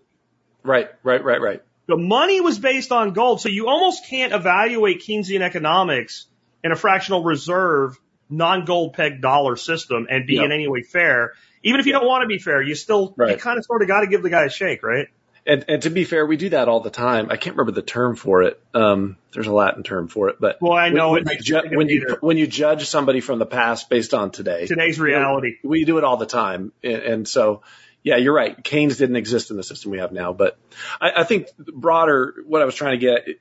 [0.63, 0.89] right.
[1.03, 1.23] Right.
[1.23, 1.41] Right.
[1.41, 1.61] Right.
[1.87, 3.41] The money was based on gold.
[3.41, 6.27] So you almost can't evaluate Keynesian economics
[6.63, 7.97] in a fractional reserve,
[8.29, 10.43] non-gold peg dollar system and be Yeah.
[10.45, 11.33] in any way fair.
[11.63, 13.87] Even if you don't want to be fair, you still, you kind of sort of
[13.87, 15.07] got to give the guy a shake, right?
[15.45, 17.31] And and to be fair, we do that all the time.
[17.31, 18.61] I can't remember the term for it.
[18.75, 21.41] Um, there's a Latin term for it, but Well, I know when, it when, you,
[21.41, 25.55] ju- when you when you judge somebody from the past based on today, Today's reality.
[25.63, 26.71] we do it all the time.
[26.83, 27.63] And, and so,
[28.03, 28.63] yeah, you're right.
[28.63, 30.59] Keynes didn't exist in the system we have now, but
[30.99, 33.39] I, I think broader, what I was trying to get, it,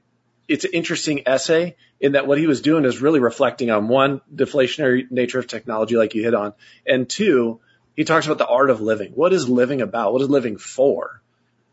[0.49, 4.23] it's an interesting essay in that what he was doing is really reflecting on one,
[4.35, 6.55] deflationary nature of technology, like you hit on,
[6.87, 7.61] and two,
[7.95, 9.13] he talks about the art of living.
[9.13, 10.15] What is living about?
[10.15, 11.21] What is living for?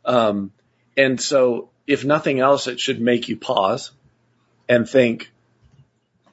[0.08, 0.52] Um,
[0.96, 3.92] and so, if nothing else, it should make you pause
[4.68, 5.32] and think,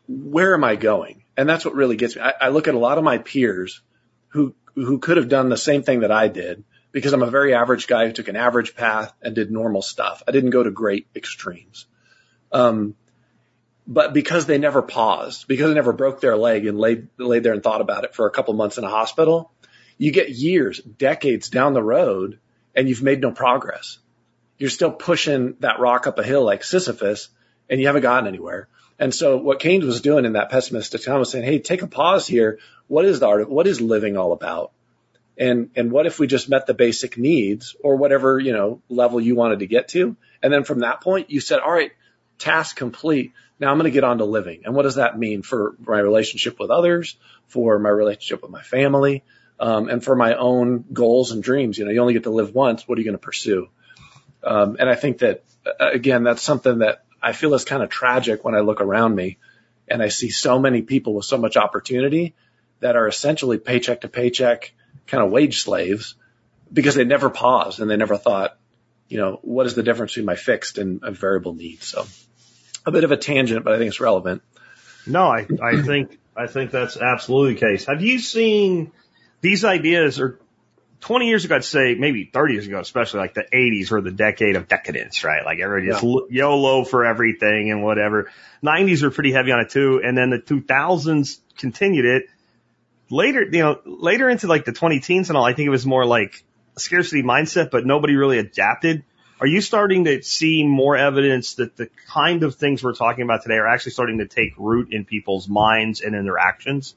[0.08, 1.24] where am I going?
[1.36, 2.22] And that's what really gets me.
[2.22, 3.82] I, I look at a lot of my peers
[4.28, 7.54] who who could have done the same thing that I did because I'm a very
[7.54, 10.22] average guy who took an average path and did normal stuff.
[10.26, 11.86] I didn't go to great extremes.
[12.52, 12.94] Um,
[13.86, 17.52] but because they never paused, because they never broke their leg and laid laid there
[17.52, 19.52] and thought about it for a couple months in a hospital,
[19.98, 22.38] you get years, decades down the road,
[22.74, 23.98] and you've made no progress.
[24.58, 27.28] You're still pushing that rock up a hill like Sisyphus,
[27.68, 28.68] and you haven't gotten anywhere.
[28.98, 31.86] And so what Keynes was doing in that pessimistic time was saying, hey, take a
[31.86, 32.58] pause here.
[32.86, 34.72] What is the art of, what is living all about?
[35.36, 39.20] And, and what if we just met the basic needs or whatever, you know, level
[39.20, 40.16] you wanted to get to?
[40.42, 41.90] And then from that point, you said, all right,
[42.38, 43.32] task complete.
[43.58, 44.62] Now I'm going to get on to living.
[44.64, 47.16] And what does that mean for my relationship with others,
[47.48, 49.24] for my relationship with my family,
[49.58, 51.78] um, and for my own goals and dreams?
[51.78, 52.86] You know, you only get to live once.
[52.86, 53.68] What are you going to pursue?
[54.42, 57.88] Um, and I think that, uh, again, that's something that I feel is kind of
[57.88, 59.38] tragic when I look around me
[59.88, 62.34] and I see so many people with so much opportunity
[62.80, 64.74] that are essentially paycheck to paycheck
[65.06, 66.14] kind of wage slaves
[66.72, 68.58] because they never paused and they never thought,
[69.08, 71.82] you know, what is the difference between my fixed and a variable need?
[71.82, 72.04] So
[72.84, 74.42] a bit of a tangent, but I think it's relevant.
[75.06, 77.86] No, I, I think, I think that's absolutely the case.
[77.86, 78.92] Have you seen
[79.44, 80.40] these ideas are
[81.00, 84.10] 20 years ago, I'd say maybe 30 years ago, especially like the 80s were the
[84.10, 85.44] decade of decadence, right?
[85.44, 86.20] Like everybody just Yeah.
[86.30, 88.30] YOLO for everything and whatever.
[88.62, 90.00] 90s were pretty heavy on it too.
[90.02, 92.30] And then the 2000s continued it.
[93.10, 95.84] Later, you know, later into like the 20 teens and all, I think it was
[95.84, 96.42] more like
[96.78, 99.04] a scarcity mindset, but nobody really adapted.
[99.42, 103.42] Are you starting to see more evidence that the kind of things we're talking about
[103.42, 106.94] today are actually starting to take root in people's minds and in their actions?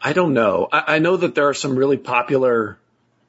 [0.00, 0.68] I don't know.
[0.70, 2.78] I, I know that there are some really popular,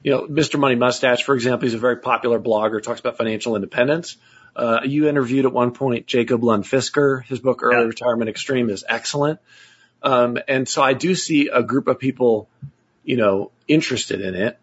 [0.03, 0.59] you know, Mr.
[0.59, 4.17] Money Mustache, for example, he's a very popular blogger, talks about financial independence.
[4.55, 7.23] Uh, you interviewed at one point Jacob Lund Fisker.
[7.25, 7.83] His book Early Yeah.
[7.83, 9.39] Retirement Extreme is excellent.
[10.03, 12.49] Um, and so I do see a group of people,
[13.03, 14.59] you know, interested in it,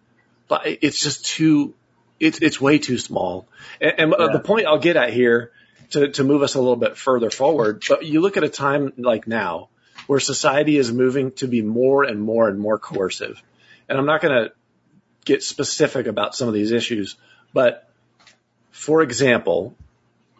[0.48, 1.74] but it's just too,
[2.20, 3.46] it's, it's way too small.
[3.80, 4.32] And, and uh, Yeah.
[4.32, 5.50] the point I'll get at here
[5.90, 8.92] to, to move us a little bit further forward, but you look at a time
[8.96, 9.68] like now
[10.06, 13.42] where society is moving to be more and more and more coercive.
[13.88, 14.52] And I'm not going to
[15.24, 17.16] get specific about some of these issues,
[17.52, 17.88] but
[18.70, 19.74] for example,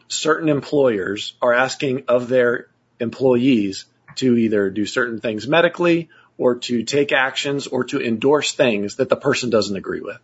[0.09, 2.69] certain employers are asking of their
[3.01, 3.87] employees
[4.17, 9.09] to either do certain things medically or to take actions or to endorse things that
[9.09, 10.19] the person doesn't agree with.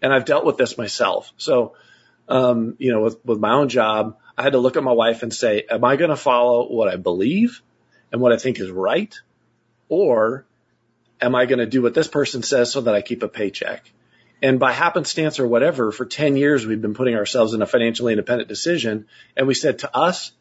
[0.00, 1.32] And I've dealt with this myself.
[1.38, 1.74] So,
[2.28, 5.22] um, you know, with, with my own job, I had to look at my wife
[5.22, 7.62] and say, am I going to follow what I believe
[8.16, 9.14] and what I think is right?
[9.90, 10.46] Or
[11.20, 13.92] am I going to do what this person says so that I keep a paycheck?
[14.40, 18.14] And by happenstance or whatever, for 10 years, we've been putting ourselves in a financially
[18.14, 19.06] independent decision.
[19.36, 20.32] And we said to us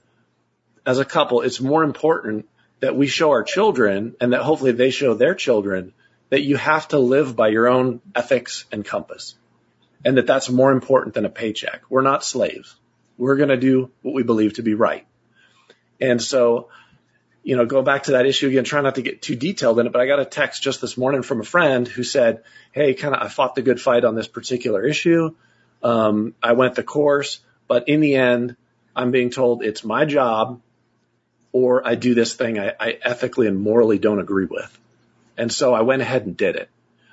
[0.86, 2.48] as a couple, it's more important
[2.80, 5.94] that we show our children and that hopefully they show their children
[6.30, 9.36] that you have to live by your own ethics and compass
[10.06, 11.82] and that that's more important than a paycheck.
[11.90, 12.78] We're not slaves.
[13.18, 15.06] We're going to do what we believe to be right.
[16.00, 16.70] And so,
[17.46, 19.86] you know, go back to that issue again, try not to get too detailed in
[19.86, 22.96] it, but I got a text just this morning from a friend who said, Hey,
[22.96, 25.36] kind of, I fought the good fight on this particular issue.
[25.84, 28.56] Um, I went the course, but in the end,
[28.96, 30.60] I'm being told it's my job
[31.52, 34.80] or I do this thing I, I ethically and morally don't agree with.
[35.38, 36.72] And so I went ahead and did it.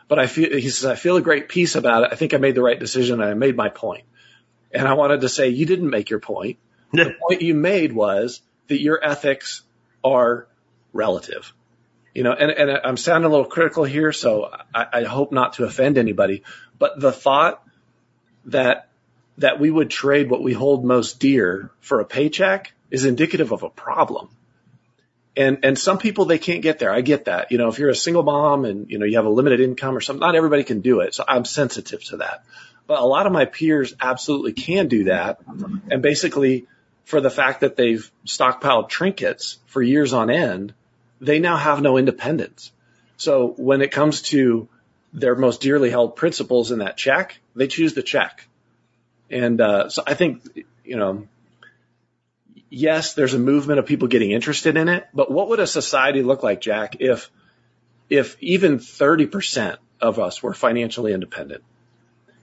[0.08, 2.08] But I feel, he says, I feel a great peace about it.
[2.10, 4.04] I think I made the right decision and I made my point.
[4.72, 6.56] And I wanted to say, you didn't make your point.
[6.92, 9.62] The point you made was that your ethics
[10.04, 10.46] are
[10.92, 11.52] relative.
[12.14, 15.54] You know, and, and I'm sounding a little critical here, so I, I hope not
[15.54, 16.42] to offend anybody,
[16.78, 17.66] but the thought
[18.46, 18.88] that,
[19.38, 23.62] that we would trade what we hold most dear for a paycheck is indicative of
[23.62, 24.28] a problem.
[25.34, 26.92] And, and some people, they can't get there.
[26.92, 27.50] I get that.
[27.50, 29.96] You know, if you're a single mom and, you know, you have a limited income
[29.96, 31.14] or something, not everybody can do it.
[31.14, 32.44] So I'm sensitive to that.
[32.86, 35.40] But a lot of my peers absolutely can do that.
[35.90, 36.66] And basically,
[37.04, 40.74] for the fact that they've stockpiled trinkets for years on end,
[41.20, 42.72] they now have no independence.
[43.16, 44.68] So when it comes to
[45.12, 48.46] their most dearly held principles in that check, they choose the check.
[49.30, 50.42] And uh, so I think,
[50.84, 51.26] you know,
[52.70, 56.22] yes, there's a movement of people getting interested in it, but what would a society
[56.22, 57.30] look like, Jack, if
[58.08, 61.62] if even 30% of us were financially independent?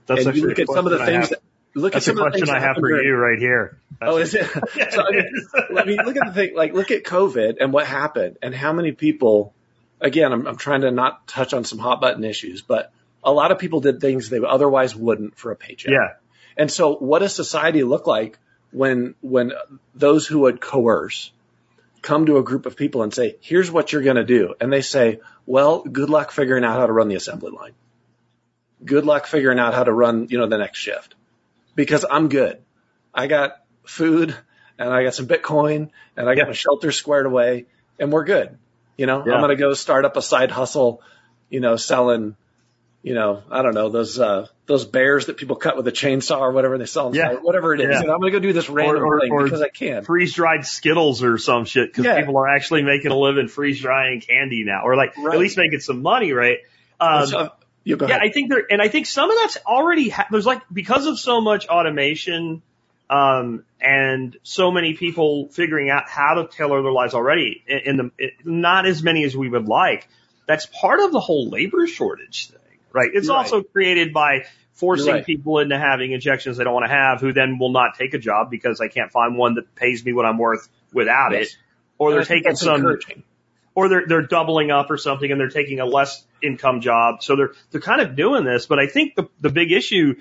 [0.06, 1.40] That's and you look at some of the things that
[1.74, 3.78] look That's at a some of the question I have for happened you right here.
[4.02, 4.46] Oh, is it?
[4.92, 7.86] so, I mean, I mean, look at the thing, like, look at COVID and what
[7.86, 9.54] happened and how many people,
[10.00, 12.92] again, I'm, I'm trying to not touch on some hot button issues, but
[13.22, 15.92] a lot of people did things they otherwise wouldn't for a paycheck.
[15.92, 16.14] Yeah.
[16.56, 18.38] And so what does society look like
[18.72, 19.52] when, when
[19.94, 21.30] those who would coerce
[22.02, 24.54] come to a group of people and say, here's what you're going to do.
[24.60, 27.72] And they say, well, good luck figuring out how to run the assembly line.
[28.82, 31.14] Good luck figuring out how to run, you know, the next shift
[31.74, 32.58] because I'm good.
[33.14, 33.52] I got
[33.84, 34.34] food
[34.78, 37.66] and I got some Bitcoin and I got my shelter squared away
[37.98, 38.56] and we're good.
[38.96, 39.34] You know, Yeah.
[39.34, 41.02] I'm going to go start up a side hustle,
[41.48, 42.36] you know, selling,
[43.02, 46.38] you know, I don't know, those, uh, those bears that people cut with a chainsaw
[46.40, 47.34] or whatever they sell, Yeah.
[47.34, 47.88] whatever it is.
[47.90, 48.00] Yeah.
[48.02, 50.04] You know, I'm going to go do this random or- thing or- because I can.
[50.04, 52.18] freeze dried Skittles or some shit because Yeah.
[52.20, 55.34] people are actually making a living freeze drying candy now, or like Right.
[55.34, 56.58] at least making some money, right?
[57.00, 57.52] Um, So-
[57.90, 58.28] you go yeah, ahead.
[58.28, 61.18] I think there, and I think some of that's already ha- there's like because of
[61.18, 62.62] so much automation,
[63.08, 67.96] um, and so many people figuring out how to tailor their lives already, in, in
[67.96, 70.08] the it, not as many as we would like.
[70.46, 73.10] That's part of the whole labor shortage thing, right?
[73.12, 75.26] It's You're also created by forcing right.
[75.26, 78.18] people into having injections they don't want to have, who then will not take a
[78.18, 81.48] job because I can't find one that pays me what I'm worth without Yes.
[81.48, 81.56] it,
[81.98, 83.22] or And they're taking some encouraging.
[83.74, 87.22] Or they're they're doubling up or something and they're taking a less income job.
[87.22, 90.16] So they're they're kind of doing this, but I think the the big issue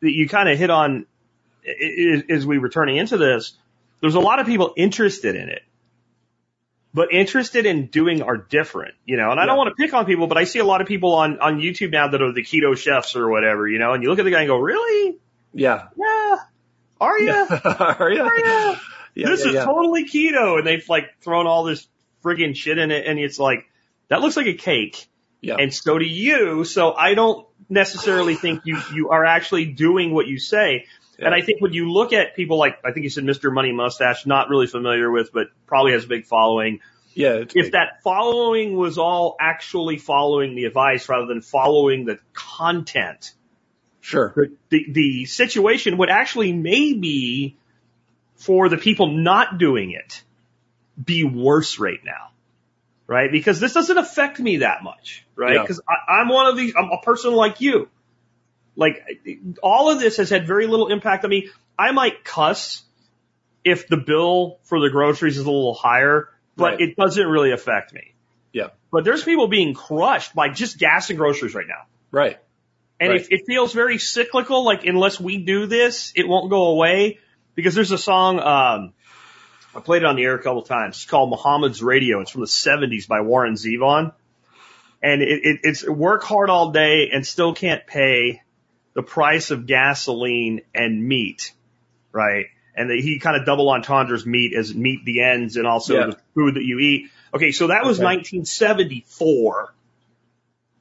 [0.00, 1.06] that you kind of hit on
[1.64, 3.56] is, is we returning into this.
[4.00, 5.62] There's a lot of people interested in it,
[6.94, 9.30] but interested in doing are different, you know.
[9.30, 11.14] And I don't want to pick on people, but I see a lot of people
[11.14, 13.92] on on YouTube now that are the keto chefs or whatever, you know.
[13.92, 15.18] And you look at the guy and go, really?
[15.52, 15.88] Yeah.
[15.96, 16.36] Yeah.
[17.00, 17.32] Are you?
[17.64, 18.24] Are ya?
[18.24, 18.76] Are you?
[19.14, 19.64] Yeah, this yeah, is yeah.
[19.64, 20.58] totally keto.
[20.58, 21.86] And they've like thrown all this
[22.24, 23.06] friggin' shit in it.
[23.06, 23.66] And it's like,
[24.08, 25.08] that looks like a cake.
[25.40, 25.56] Yeah.
[25.58, 26.64] And so do you.
[26.64, 30.86] So I don't necessarily think you, you are actually doing what you say.
[31.18, 33.52] And I think when you look at people like, I think you said Mr.
[33.52, 36.80] Money Mustache, not really familiar with, but probably has a big following.
[37.12, 37.34] yeah.
[37.40, 37.72] If big.
[37.72, 43.34] that following was all actually following the advice rather than following the content,
[44.00, 44.32] Sure.
[44.34, 47.58] the, the, the situation would actually maybe
[48.36, 50.24] for the people not doing it
[51.04, 52.30] be worse right now.
[53.06, 53.32] Right?
[53.32, 55.24] Because this doesn't affect me that much.
[55.34, 55.54] Right?
[55.54, 55.62] Yeah.
[55.62, 57.88] Because I'm one of these, I'm a person like you.
[58.76, 59.04] Like
[59.62, 61.50] all of this has had very little impact on me.
[61.78, 62.82] I might cuss
[63.64, 66.80] if the bill for the groceries is a little higher, but Right.
[66.80, 68.14] it doesn't really affect me.
[68.52, 68.68] Yeah.
[68.92, 71.86] But there's people being crushed by just gas and groceries right now.
[72.10, 72.38] Right.
[73.00, 73.20] And Right.
[73.20, 77.18] it, it feels very cyclical, like unless we do this, it won't go away.
[77.56, 78.92] Because there's a song, um,
[79.74, 80.96] I played it on the air a couple times.
[80.96, 82.20] It's called Mohammed's Radio.
[82.20, 84.12] It's from the 70s by Warren Zevon.
[85.02, 88.42] And it, it, it's work hard all day and still can't pay
[88.94, 91.52] the price of gasoline and meat,
[92.12, 92.46] right?
[92.74, 96.06] And he kind of double entendres meat as meat the ends and also Yeah.
[96.06, 97.10] the food that you eat.
[97.32, 98.04] Okay, so that was Okay.
[98.06, 99.74] 1974.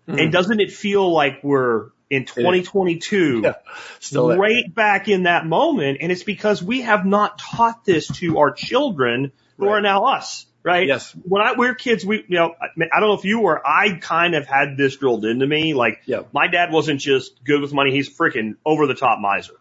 [0.07, 0.23] Mhm.
[0.23, 3.53] And doesn't it feel like we're in 2022 Yeah.
[3.99, 4.37] Still there.
[4.37, 5.99] right back in that moment?
[6.01, 9.73] And it's because we have not taught this to our children who Right.
[9.77, 10.87] are now us, right?
[10.87, 11.11] Yes.
[11.23, 13.61] When I, we were kids, we, you know, I I don't know if you were,
[13.65, 15.73] I kind of had this drilled into me.
[15.73, 16.21] Like, Yeah.
[16.33, 17.91] my dad wasn't just good with money.
[17.91, 19.55] He's freaking over the top miser,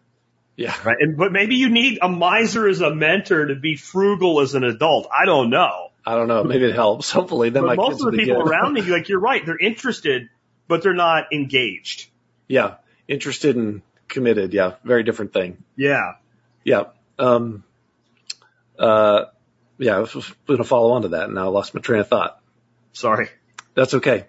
[0.57, 0.75] Yeah.
[0.85, 0.97] right?
[1.01, 4.63] And, but maybe you need a miser as a mentor to be frugal as an
[4.65, 5.09] adult.
[5.17, 5.89] I don't know.
[6.07, 6.45] I don't know.
[6.45, 7.11] Maybe it helps.
[7.11, 9.45] Hopefully, then But my most kids of the people around me, like, you're right.
[9.45, 10.29] They're interested,
[10.69, 12.09] but they're not engaged.
[12.49, 12.77] Yeah.
[13.07, 14.53] Interested and committed.
[14.53, 14.75] Yeah.
[14.85, 15.63] Very different thing.
[15.77, 16.15] Yeah.
[16.65, 16.85] Yeah.
[17.19, 17.65] Um,
[18.79, 19.27] uh,
[19.79, 22.01] yeah, I was going to follow on to that and now I lost my train
[22.01, 22.41] of thought.
[22.93, 23.29] Sorry.
[23.75, 24.27] That's okay.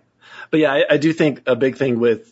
[0.51, 2.31] But yeah, I, I do think a big thing with,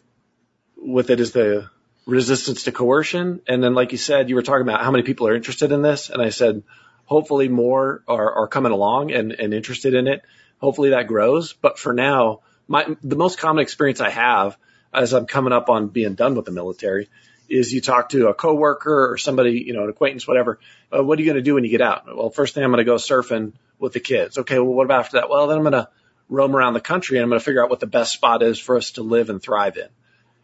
[0.76, 1.70] with it is the
[2.06, 3.42] resistance to coercion.
[3.48, 5.82] And then, like you said, you were talking about how many people are interested in
[5.82, 6.10] this.
[6.10, 6.64] And I said,
[7.06, 10.24] hopefully more are, are coming along and, and interested in it.
[10.60, 11.54] Hopefully that grows.
[11.54, 14.58] But for now, my, the most common experience I have
[14.94, 17.10] as I'm coming up on being done with the military
[17.50, 20.60] is you talk to a coworker or somebody, you know, an acquaintance, whatever.
[20.96, 22.06] Uh, what are you going to do when you get out?
[22.06, 24.38] Well, first thing I'm going to go surfing with the kids.
[24.38, 24.60] Okay.
[24.60, 25.30] Well, what about after that?
[25.30, 25.90] Well, then I'm going to
[26.30, 28.60] roam around the country and I'm going to figure out what the best spot is
[28.60, 29.88] for us to live and thrive in.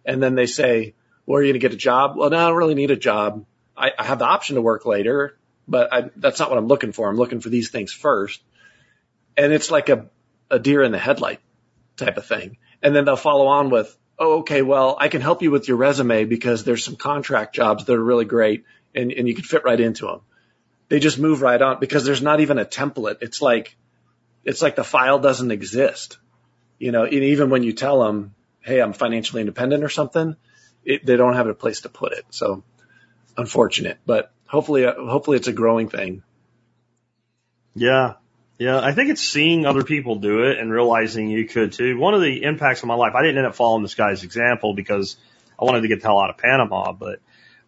[0.06, 0.94] And then they say,
[1.26, 2.16] well, are you going to get a job?
[2.16, 3.46] Well, no, I don't really need a job.
[3.76, 5.38] I, I have the option to work later,
[5.68, 7.10] but I, that's not what I'm looking for.
[7.10, 8.42] I'm looking for these things first.
[9.36, 10.10] And it's like a,
[10.50, 11.40] a deer in the headlight
[11.98, 12.58] type of thing.
[12.82, 15.78] And then they'll follow on with, oh, okay, well, I can help you with your
[15.78, 19.64] resume because there's some contract jobs that are really great and, and you can fit
[19.64, 20.22] right into them.
[20.90, 23.18] They just move right on because there's not even a template.
[23.22, 23.76] It's like,
[24.44, 26.18] it's like the file doesn't exist.
[26.78, 30.38] You know, and even when you tell them, Hey, I'm financially independent or something,
[30.86, 32.26] it, they don't have a place to put it.
[32.30, 32.64] So
[33.36, 36.24] unfortunate, but hopefully, uh, hopefully it's a growing thing.
[37.76, 38.14] Yeah.
[38.58, 38.80] Yeah.
[38.80, 41.98] I think it's seeing other people do it and realizing you could too.
[41.98, 44.74] One of the impacts of my life, I didn't end up following this guy's example
[44.74, 45.18] because
[45.60, 46.92] I wanted to get the hell out of Panama.
[46.94, 47.20] But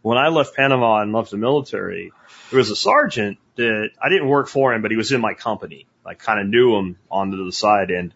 [0.02, 2.12] when I left Panama and left the military,
[2.52, 5.34] there was a sergeant that I didn't work for him, but he was in my
[5.34, 5.88] company.
[6.06, 8.14] I kind of knew him onto the side and,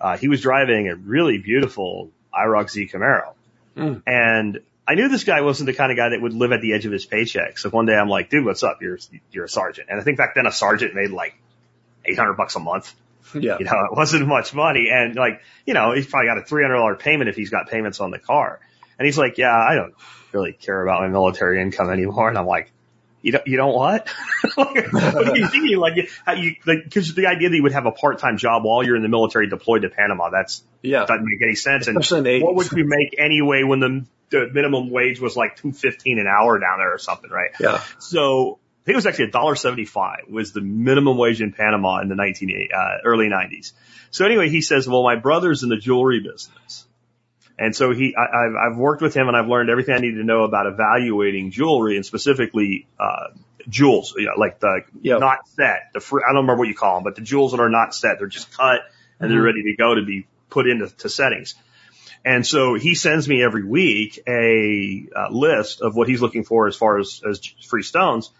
[0.00, 3.34] uh, he was driving a really beautiful IROC Z Camaro.
[3.76, 4.02] Mm.
[4.06, 6.74] And I knew this guy wasn't the kind of guy that would live at the
[6.74, 7.58] edge of his paycheck.
[7.58, 8.82] So one day I'm like, dude, what's up?
[8.82, 8.98] You're,
[9.30, 9.88] you're a sergeant.
[9.90, 11.34] And I think back then a sergeant made like
[12.04, 12.94] 800 bucks a month.
[13.34, 13.56] Yeah.
[13.58, 14.88] You know, it wasn't much money.
[14.92, 18.10] And like, you know, he's probably got a $300 payment if he's got payments on
[18.10, 18.60] the car.
[18.98, 19.94] And he's like, yeah, I don't
[20.32, 22.28] really care about my military income anymore.
[22.28, 22.70] And I'm like,
[23.22, 24.06] You don't, you don't what?
[24.56, 25.78] like, what are you thinking?
[25.78, 28.82] Like, how you, like, cause the idea that you would have a part-time job while
[28.84, 31.06] you're in the military deployed to Panama, that's, Yeah.
[31.06, 31.86] doesn't make any sense.
[31.86, 35.56] And Especially in what would you make anyway when the, the minimum wage was like
[35.56, 37.52] 215 an hour down there or something, right?
[37.60, 37.80] Yeah.
[37.98, 42.00] So I think it was actually a dollar seventy-five was the minimum wage in Panama
[42.00, 43.74] in the 19, uh, early nineties.
[44.10, 46.84] So anyway, he says, well, my brother's in the jewelry business.
[47.58, 50.16] And so he, I, I've, I've worked with him and I've learned everything I need
[50.16, 53.28] to know about evaluating jewelry and specifically, uh,
[53.68, 55.18] jewels, you know, like the Yeah.
[55.18, 57.60] not set, the free, I don't remember what you call them, but the jewels that
[57.60, 58.80] are not set, they're just cut
[59.20, 59.44] and they're Mhm.
[59.44, 61.54] ready to go to be put into to settings.
[62.24, 66.66] And so he sends me every week a uh, list of what he's looking for
[66.66, 68.30] as far as, as free stones.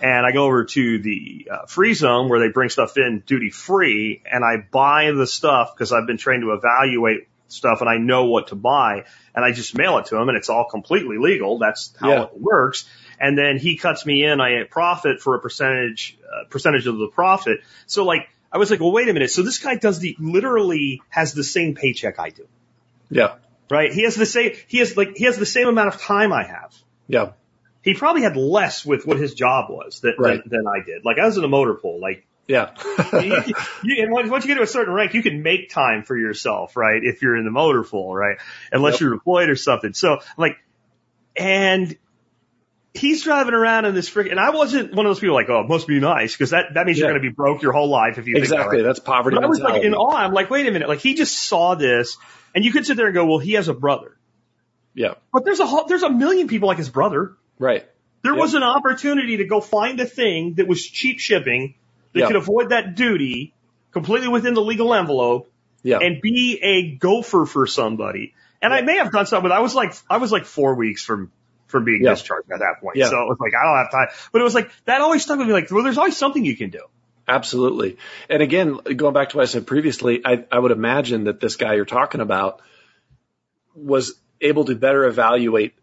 [0.00, 3.50] And I go over to the uh, free zone where they bring stuff in duty
[3.50, 7.96] free and I buy the stuff because I've been trained to evaluate stuff and I
[7.96, 11.16] know what to buy and I just mail it to him and it's all completely
[11.18, 11.58] legal.
[11.58, 12.22] That's how Yeah.
[12.24, 12.88] it works.
[13.18, 14.40] And then he cuts me in.
[14.40, 17.60] I profit for a percentage, uh, percentage of the profit.
[17.86, 19.30] So like, I was like, well, wait a minute.
[19.32, 22.46] So this guy does the, literally has the same paycheck I do
[23.10, 23.34] Yeah.
[23.68, 23.92] right?
[23.92, 26.44] He has the same, he has like, he has the same amount of time I
[26.44, 26.72] have.
[27.08, 27.32] Yeah.
[27.82, 30.42] He probably had less with what his job was than, Right.
[30.42, 31.04] than, than I did.
[31.04, 32.70] Like I was in a motor pool, like, Yeah.
[33.12, 33.54] you,
[33.84, 36.76] you, and once you get to a certain rank, you can make time for yourself,
[36.76, 37.00] right?
[37.02, 38.38] If you're in the motor pool, right?
[38.72, 39.00] Unless Yep.
[39.00, 39.92] you're deployed or something.
[39.94, 40.56] So like,
[41.36, 41.96] and
[42.94, 45.60] he's driving around in this freaking, and I wasn't one of those people like, oh,
[45.60, 47.88] it must be nice, because that, that means you're going to be broke your whole
[47.88, 48.82] life if you think that exactly.
[48.82, 50.16] That's poverty But I was like in awe.
[50.16, 50.88] I'm like, wait a minute.
[50.88, 52.16] Like he just saw this
[52.56, 54.16] and you could sit there and go, well, he has a brother.
[54.94, 55.14] yeah.
[55.32, 57.36] But there's a whole, there's a million people like his brother.
[57.58, 57.86] Right.
[58.22, 58.40] There Yep.
[58.40, 61.74] was an opportunity to go find a thing that was cheap shipping
[62.12, 62.26] that Yeah.
[62.26, 63.54] could avoid that duty
[63.92, 65.50] completely within the legal envelope
[65.82, 65.98] Yeah.
[65.98, 68.34] and be a gopher for somebody.
[68.60, 71.04] And I may have done something, but I was like, I was like four weeks
[71.04, 71.30] from,
[71.68, 72.96] from being discharged at that point.
[72.98, 74.08] So it was like, I don't have time.
[74.32, 76.56] But it was like, that always stuck with me like, well, there's always something you
[76.56, 76.80] can do.
[77.28, 77.98] Absolutely.
[78.30, 81.56] And again, going back to what I said previously, I, I would imagine that this
[81.56, 82.62] guy you're talking about
[83.74, 85.74] was able to better evaluate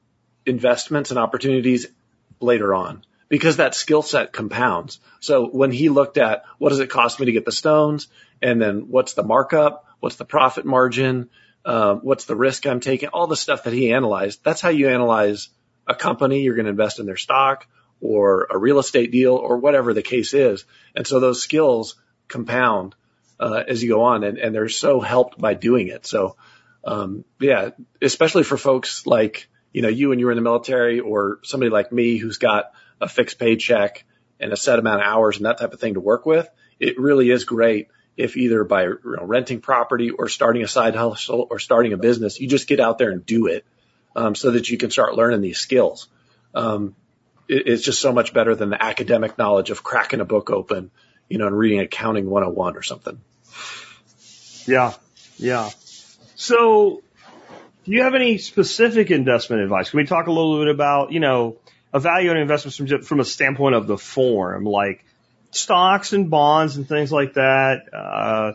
[0.46, 1.88] investments and opportunities
[2.40, 5.00] later on because that skill set compounds.
[5.20, 8.08] So when he looked at what does it cost me to get the stones
[8.42, 11.30] and then what's the markup, what's the profit margin,
[11.64, 14.90] uh, what's the risk I'm taking, all the stuff that he analyzed, that's how you
[14.90, 15.50] analyze
[15.88, 16.42] a company.
[16.42, 17.68] You're going to invest in their stock
[18.02, 20.66] or a real estate deal or whatever the case is.
[20.96, 21.96] And so those skills
[22.28, 22.96] compound
[23.40, 26.06] uh, as you go on, and, and they're so helped by doing it.
[26.06, 26.38] So,
[26.84, 27.72] um, yeah,
[28.02, 31.92] especially for folks like you know you and you're in the military, or somebody like
[31.92, 32.72] me who's got
[33.02, 34.06] a fixed paycheck
[34.40, 36.50] and a set amount of hours and that type of thing to work with.
[36.80, 40.96] It really is great if either by you know, renting property or starting a side
[40.96, 43.66] hustle or starting a business, you just get out there and do it,
[44.16, 46.08] um, so that you can start learning these skills.
[46.54, 46.96] Um,
[47.50, 50.90] it, it's just so much better than the academic knowledge of cracking a book open,
[51.28, 53.20] you know, and reading accounting 101 or something.
[54.66, 54.94] Yeah.
[55.38, 55.70] Yeah.
[56.36, 57.02] So
[57.86, 59.92] do you have any specific investment advice?
[59.92, 61.58] Can we talk a little bit about, you know,
[61.94, 65.06] evaluating investments from, from a standpoint of the form, like
[65.52, 68.54] stocks and bonds and things like that, uh,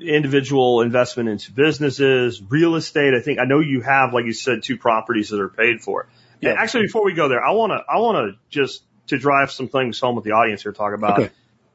[0.00, 3.14] individual investment into businesses, real estate.
[3.14, 6.08] I think, I know you have, like you said, two properties that are paid for.
[6.40, 6.50] Yeah.
[6.50, 9.52] And actually, before we go there, I want to, I want to just to drive
[9.52, 11.30] some things home with the audience here, talk about Okay.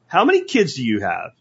[0.06, 1.32] how many kids do you have?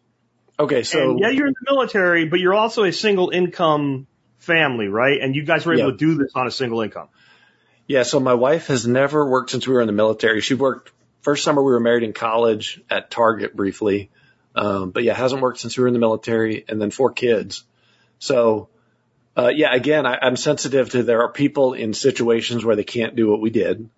[0.58, 4.08] Okay, so and yeah, you're in the military, but you're also a single income
[4.40, 5.22] family, right?
[5.22, 5.92] And you guys were able Yeah.
[5.92, 7.08] to do this on a single income.
[7.88, 10.42] Yeah, so my wife has never worked since we were in the military.
[10.42, 14.10] She worked first summer we were married in college at Target briefly.
[14.56, 17.64] Um, but yeah, hasn't worked since we were in the military and then four kids.
[18.18, 18.70] So,
[19.38, 23.16] uh, yeah, again, I, I'm sensitive to there are people in situations where they can't
[23.16, 23.90] do what we did.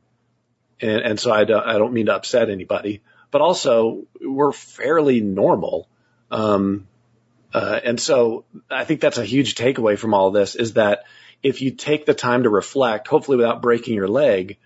[0.81, 5.21] And, and so I don't, I don't mean to upset anybody, but also we're fairly
[5.21, 5.87] normal.
[6.29, 6.87] Um,
[7.53, 11.03] uh, and so I think that's a huge takeaway from all this is that
[11.43, 14.57] if you take the time to reflect, hopefully without breaking your leg,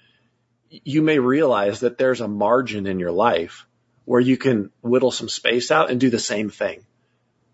[0.70, 3.66] you may realize that there's a margin in your life
[4.04, 6.86] where you can whittle some space out and do the same thing.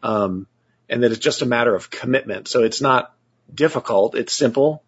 [0.04, 0.48] Um,
[0.90, 2.48] and that it's just a matter of commitment.
[2.48, 3.14] So it's not
[3.54, 4.16] difficult.
[4.16, 4.84] It's simple,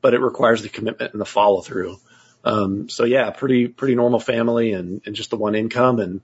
[0.00, 1.98] but it requires the commitment and the follow through.
[2.44, 6.22] Um, so yeah, pretty, pretty normal family and, and just the one income and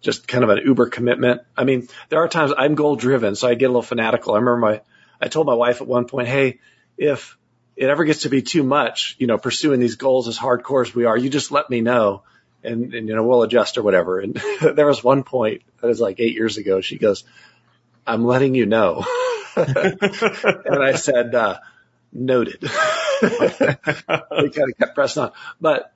[0.00, 1.42] just kind of an uber commitment.
[1.56, 4.34] I mean, there are times I'm goal driven, so I get a little fanatical.
[4.34, 4.80] I remember my,
[5.20, 6.60] I told my wife at one point, Hey,
[6.96, 7.36] if
[7.76, 10.94] it ever gets to be too much, you know, pursuing these goals as hardcore as
[10.94, 12.22] we are, you just let me know
[12.62, 14.20] and, and you know, we'll adjust or whatever.
[14.20, 14.34] And
[14.74, 16.80] there was one point that was like eight years ago.
[16.80, 17.24] She goes,
[18.06, 19.04] I'm letting you know.
[19.56, 21.58] and I said, uh,
[22.12, 22.62] noted.
[23.22, 25.92] we kind of kept pressing on, but,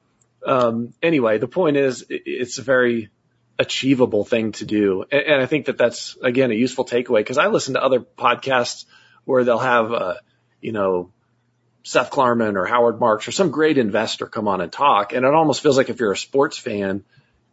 [0.46, 3.08] um, anyway, the point is, it's a very
[3.58, 7.38] achievable thing to do, and, and I think that that's again a useful takeaway because
[7.38, 8.84] I listen to other podcasts
[9.24, 10.14] where they'll have, uh,
[10.60, 11.10] you know,
[11.82, 15.34] Seth Klarman or Howard Marks or some great investor come on and talk, and it
[15.34, 17.04] almost feels like if you're a sports fan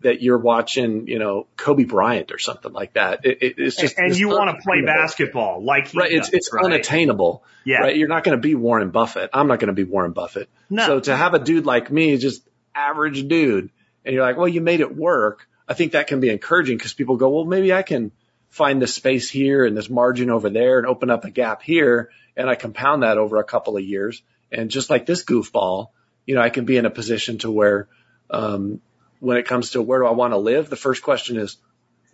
[0.02, 3.26] that you're watching, you know, Kobe Bryant or something like that.
[3.26, 6.30] It, it, it's just and it's you want to play basketball like he Right, it's
[6.34, 6.66] it's right?
[6.66, 7.43] unattainable.
[7.64, 7.82] Yeah.
[7.82, 9.30] Right, you're not going to be Warren Buffett.
[9.34, 10.49] I'm not going to be Warren Buffett.
[10.70, 10.88] No.
[10.88, 12.41] So to have a dude like me, just
[12.74, 13.70] average dude,
[14.04, 15.47] and you're like, well, you made it work.
[15.68, 18.12] I think that can be encouraging because people go, well, maybe I can
[18.49, 22.09] find this space here and this margin over there and open up a gap here,
[22.36, 24.22] and I compound that over a couple of years.
[24.51, 25.88] And just like this goofball,
[26.26, 27.88] you know, I can be in a position to where,
[28.30, 28.82] um,
[29.20, 31.57] when it comes to where do I want to live, the first question is,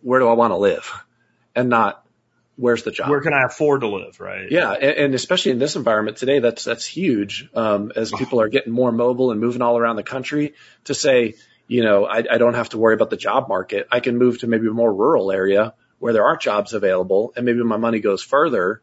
[0.01, 0.91] where do I want to live,
[1.55, 2.05] and not
[2.55, 3.09] where's the job.
[3.09, 4.19] Where can I afford to live?
[4.19, 4.51] Right.
[4.51, 7.49] Yeah, and, and especially in this environment today, that's that's huge.
[7.53, 10.53] Um, as people are getting more mobile and moving all around the country,
[10.85, 11.35] to say,
[11.67, 13.87] you know, I, I don't have to worry about the job market.
[13.91, 17.45] I can move to maybe a more rural area where there are jobs available, and
[17.45, 18.81] maybe my money goes further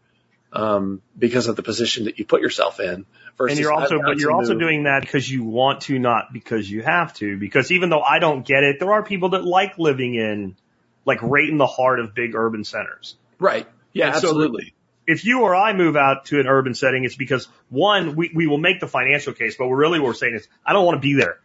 [0.53, 3.07] um, because of the position that you put yourself in.
[3.37, 4.61] Versus And you're also, but you're also move.
[4.61, 7.37] doing that because you want to, not because you have to.
[7.37, 10.57] Because even though I don't get it, there are people that like living in,
[11.05, 13.17] like right in the heart of big urban centers.
[13.39, 13.67] right.
[13.93, 14.75] Yeah, And so- absolutely.
[15.07, 18.47] If you or I move out to an urban setting, it's because one, we, we
[18.47, 20.97] will make the financial case, but we're really what we're saying is, I don't want
[20.97, 21.39] to be there.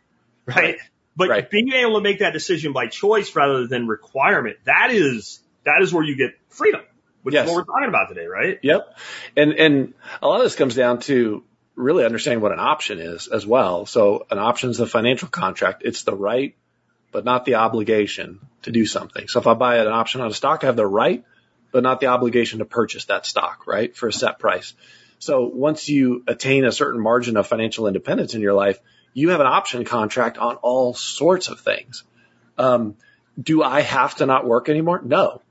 [0.46, 0.56] Right.
[0.56, 0.76] Right.
[1.20, 1.50] But Right.
[1.50, 5.94] being able to make that decision by choice rather than requirement, that is, that is
[5.94, 6.82] where you get freedom,
[7.24, 7.44] which Yes.
[7.46, 8.58] is what we're talking about today, right?
[8.64, 8.98] Yep.
[9.36, 11.44] And and a lot of this comes down to
[11.76, 13.86] really understanding what an option is as well.
[13.86, 15.82] So an option is a financial contract.
[15.86, 16.56] It's the right,
[17.12, 19.28] but not the obligation to do something.
[19.28, 21.26] So if I buy an option on a stock, I have the right,
[21.74, 23.94] but not the obligation to purchase that stock, right?
[23.94, 24.74] For a set price.
[25.20, 28.80] So once you attain a certain margin of financial independence in your life,
[29.14, 32.04] you have an option contract on all sorts of things.
[32.58, 32.96] Um,
[33.42, 35.02] do I have to not work anymore?
[35.04, 35.42] No.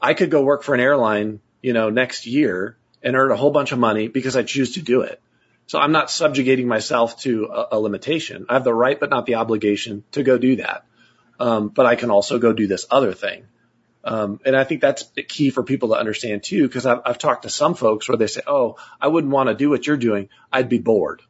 [0.00, 3.50] I could go work for an airline, you know, next year and earn a whole
[3.50, 5.20] bunch of money because I choose to do it.
[5.66, 8.46] So I'm not subjugating myself to a, a limitation.
[8.48, 10.84] I have the right, but not the obligation to go do that.
[11.38, 13.44] Um, but I can also go do this other thing.
[14.04, 17.44] Um, and I think that's key for people to understand too, because I've, I've talked
[17.44, 20.28] to some folks where they say, "Oh, I wouldn't want to do what you're doing.
[20.52, 21.22] I'd be bored."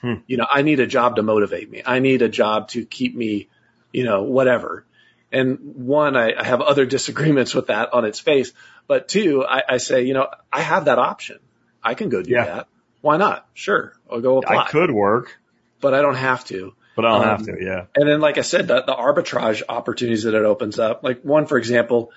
[0.00, 0.14] Hmm.
[0.26, 1.82] You know, I need a job to motivate me.
[1.84, 3.48] I need a job to keep me,
[3.92, 4.84] you know, whatever.
[5.32, 8.52] And one, I, I have other disagreements with that on its face.
[8.86, 11.38] But two, I, I say, you know, I have that option.
[11.82, 12.44] I can go do Yeah.
[12.44, 12.68] that.
[13.00, 13.46] Why not?
[13.54, 14.56] Sure, I'll go apply.
[14.64, 15.38] I could work,
[15.80, 16.74] but I don't have to.
[16.96, 17.56] but I don't Um, have to.
[17.64, 17.84] Yeah.
[17.94, 21.02] And then, like I said, the, the arbitrage opportunities that it opens up.
[21.04, 22.10] Like one, for example,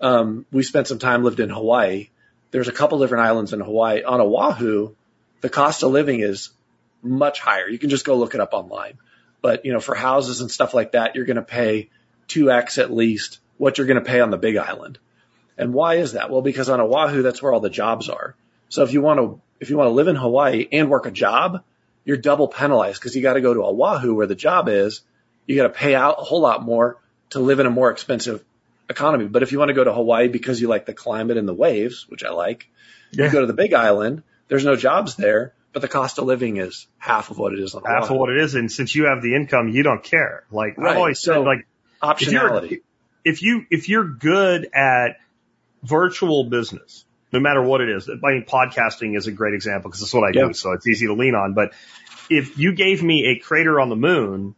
[0.00, 2.08] um, we spent some time lived in Hawaii.
[2.50, 4.02] There's a couple different islands in Hawaii.
[4.04, 4.94] On Oahu,
[5.40, 6.50] the cost of living is
[7.02, 7.68] much higher.
[7.68, 8.98] You can just go look it up online.
[9.42, 11.90] But you know, for houses and stuff like that, you're going to pay
[12.28, 14.98] two x at least what you're going to pay on the Big Island.
[15.56, 16.30] And why is that?
[16.30, 18.34] Well, because on Oahu, that's where all the jobs are.
[18.68, 21.10] So if you want to, if you want to live in Hawaii and work a
[21.10, 21.62] job,
[22.04, 25.00] you're double penalized because you got to go to Oahu where the job is.
[25.46, 26.98] You got to pay out a whole lot more
[27.30, 28.44] to live in a more expensive
[28.90, 29.26] economy.
[29.26, 31.54] But if you want to go to Hawaii because you like the climate and the
[31.54, 32.68] waves, which I like,
[33.12, 33.26] Yeah.
[33.26, 34.22] you go to the Big Island.
[34.48, 37.74] There's no jobs there, but the cost of living is half of what it is
[37.74, 38.54] on half of what it is.
[38.54, 40.44] And since you have the income, you don't care.
[40.50, 40.96] Like I've Right.
[40.96, 41.66] always said, So- like
[42.02, 42.80] Optionality.
[43.26, 45.18] if you, if you're good at
[45.82, 50.00] virtual business, no matter what it is, I mean, podcasting is a great example because
[50.00, 50.54] it's what I do.
[50.54, 51.52] So it's easy to lean on.
[51.52, 51.74] But
[52.30, 54.54] if you gave me a crater on the moon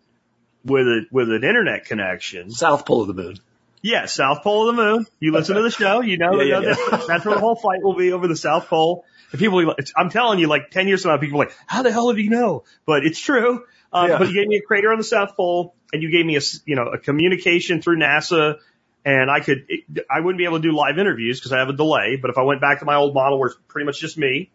[0.64, 3.38] with a, with an internet connection, South Pole of the Moon.
[3.82, 5.06] Yeah, South Pole of the moon.
[5.20, 7.04] You listen to the show, you know, Yeah, yeah, know yeah.
[7.06, 9.04] That's, where the whole fight will be over the South Pole.
[9.32, 11.92] And people, I'm telling you, like 10 years from now, people are like, how the
[11.92, 12.64] hell did you know?
[12.86, 13.64] But it's true.
[13.92, 14.10] Um.
[14.10, 16.40] But you gave me a crater on the South Pole and you gave me a,
[16.66, 18.56] you know, a communication through NASA
[19.04, 21.68] and I could, it, I wouldn't be able to do live interviews because I have
[21.68, 22.18] a delay.
[22.20, 24.50] But if I went back to my old model where it's pretty much just me,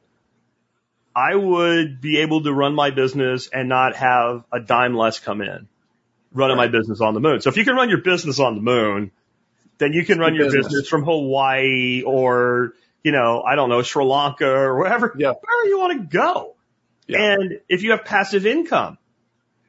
[1.16, 5.42] I would be able to run my business and not have a dime less come
[5.42, 5.68] in
[6.34, 7.42] running my business on the moon.
[7.42, 9.12] So if you can run your business on the moon,
[9.78, 10.68] then you can run your business.
[10.68, 12.74] business from Hawaii or,
[13.04, 15.34] you know, I don't know, Sri Lanka or wherever, Yeah.
[15.40, 16.56] wherever you want to go.
[17.08, 17.34] Yeah.
[17.34, 18.98] And if you have passive income,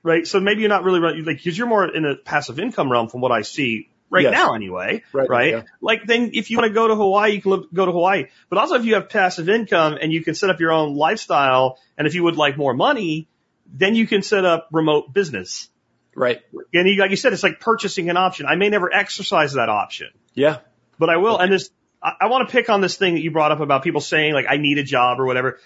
[0.02, 0.26] right?
[0.26, 3.08] So maybe you're not really running, like, cause you're more in a passive income realm
[3.08, 4.32] from what I see right Yes.
[4.32, 5.50] now anyway, Right, right?
[5.50, 5.62] yeah.
[5.80, 8.26] Like then if you want to go to Hawaii, you can live, go to Hawaii.
[8.48, 11.78] But also if you have passive income and you can set up your own lifestyle
[11.98, 13.26] and if you would like more money,
[13.72, 15.68] then you can set up remote business.
[16.16, 16.42] Right.
[16.72, 18.46] And you, like you said, it's like purchasing an option.
[18.46, 20.58] I may never exercise that option, Yeah.
[20.98, 21.38] but I will.
[21.38, 21.70] And this,
[22.02, 24.32] I, I want to pick on this thing that you brought up about people saying
[24.34, 25.58] like, I need a job or whatever.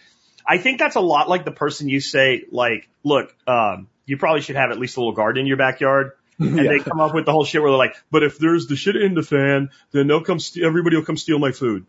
[0.47, 4.41] I think that's a lot like the person you say, like, look, um, you probably
[4.41, 6.13] should have at least a little garden in your backyard.
[6.41, 6.63] And Yeah.
[6.69, 8.95] they come up with the whole shit where they're like, but if there's the shit
[8.95, 11.85] in the fan, then they'll come, st- everybody will come steal my food.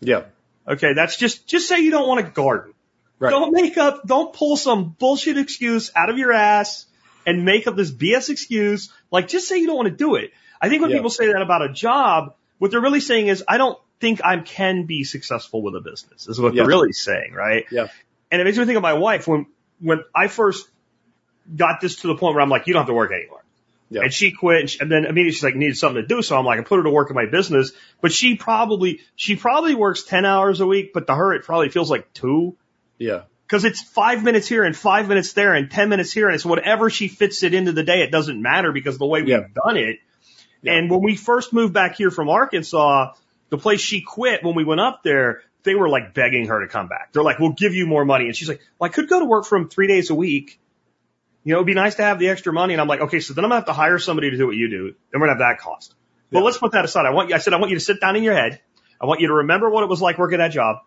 [0.00, 0.24] Yeah.
[0.68, 2.74] Okay, that's just, just say you don't want a garden.
[3.18, 3.30] Right.
[3.30, 6.84] Don't make up, don't pull some bullshit excuse out of your ass
[7.26, 8.92] and make up this BS excuse.
[9.10, 10.32] Like, just say you don't want to do it.
[10.60, 10.98] I think when Yeah.
[10.98, 14.38] people say that about a job, what they're really saying is, I don't think I
[14.38, 16.62] can be successful with a business, is what Yeah.
[16.62, 17.64] they're really saying, right?
[17.70, 17.88] Yeah.
[18.30, 19.46] And it makes me think of my wife when,
[19.80, 20.68] when I first
[21.54, 23.42] got this to the point where I'm like, you don't have to work anymore.
[23.90, 24.02] Yeah.
[24.02, 26.22] And she quit, and, she, and then immediately she's like, needed something to do.
[26.22, 27.72] So I'm like, I put her to work in my business.
[28.00, 31.68] But she probably, she probably works 10 hours a week, but to her, it probably
[31.68, 32.56] feels like two.
[32.98, 33.22] Yeah.
[33.46, 36.26] Cause it's five minutes here and five minutes there and 10 minutes here.
[36.26, 38.00] And it's whatever she fits it into the day.
[38.02, 39.46] It doesn't matter because the way we've Yeah.
[39.64, 39.98] done it.
[40.62, 40.74] Yeah.
[40.74, 43.12] And when we first moved back here from Arkansas,
[43.50, 46.68] the place she quit when we went up there, they were like begging her to
[46.68, 47.12] come back.
[47.12, 48.26] They're like, we'll give you more money.
[48.26, 50.58] And she's like, well, I could go to work from three days a week.
[51.44, 52.72] You know, it'd be nice to have the extra money.
[52.72, 54.56] And I'm like, okay, so then I'm gonna have to hire somebody to do what
[54.56, 54.94] you do.
[55.12, 55.94] Then we're gonna have that cost.
[56.32, 56.44] But Yeah.
[56.46, 57.04] let's put that aside.
[57.04, 58.60] I want you, I said, I want you to sit down in your head.
[58.98, 60.78] I want you to remember what it was like working that job.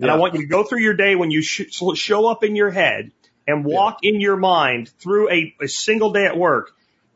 [0.00, 2.54] And I want you to go through your day when you sh- show up in
[2.56, 3.10] your head
[3.46, 6.70] and walk in your mind through a, a single day at work.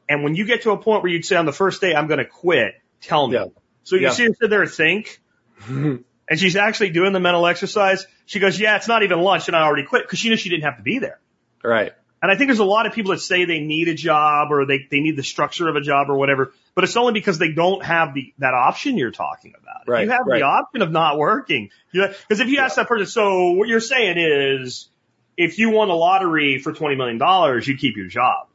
[0.09, 2.06] And when you get to a point where you'd say on the first day, I'm
[2.09, 3.34] going to quit, tell me.
[3.34, 3.44] Yeah.
[3.84, 4.10] So you Yeah.
[4.10, 5.20] see her sit there and think,
[5.68, 6.04] and
[6.36, 8.06] she's actually doing the mental exercise.
[8.26, 10.48] She goes, yeah, it's not even lunch and I already quit because she knew she
[10.48, 11.20] didn't have to be there.
[11.62, 11.92] Right.
[12.22, 14.64] And I think there's a lot of people that say they need a job or
[14.64, 17.50] they, they need the structure of a job or whatever, but it's only because they
[17.50, 19.82] don't have the, that option you're talking about.
[19.82, 20.38] If Right, you have right.
[20.38, 21.70] the option of not working.
[21.92, 24.88] Because if you ask that person, so what you're saying is,
[25.36, 28.46] if you won the lottery for $20 million, you keep your job.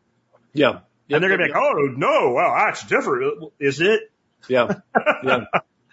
[0.53, 0.79] Yeah.
[1.09, 3.51] and they're going to be like, oh, no, well, that's different.
[3.59, 4.11] Is it?
[4.47, 4.75] Yeah.
[5.23, 5.39] Yeah.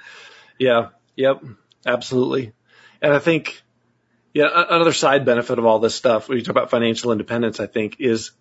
[0.59, 0.89] yeah.
[1.17, 1.43] Yep.
[1.87, 2.53] Absolutely.
[3.03, 3.63] And I think,
[4.35, 7.67] yeah, another side benefit of all this stuff, when you talk about financial independence, I
[7.67, 8.33] think is,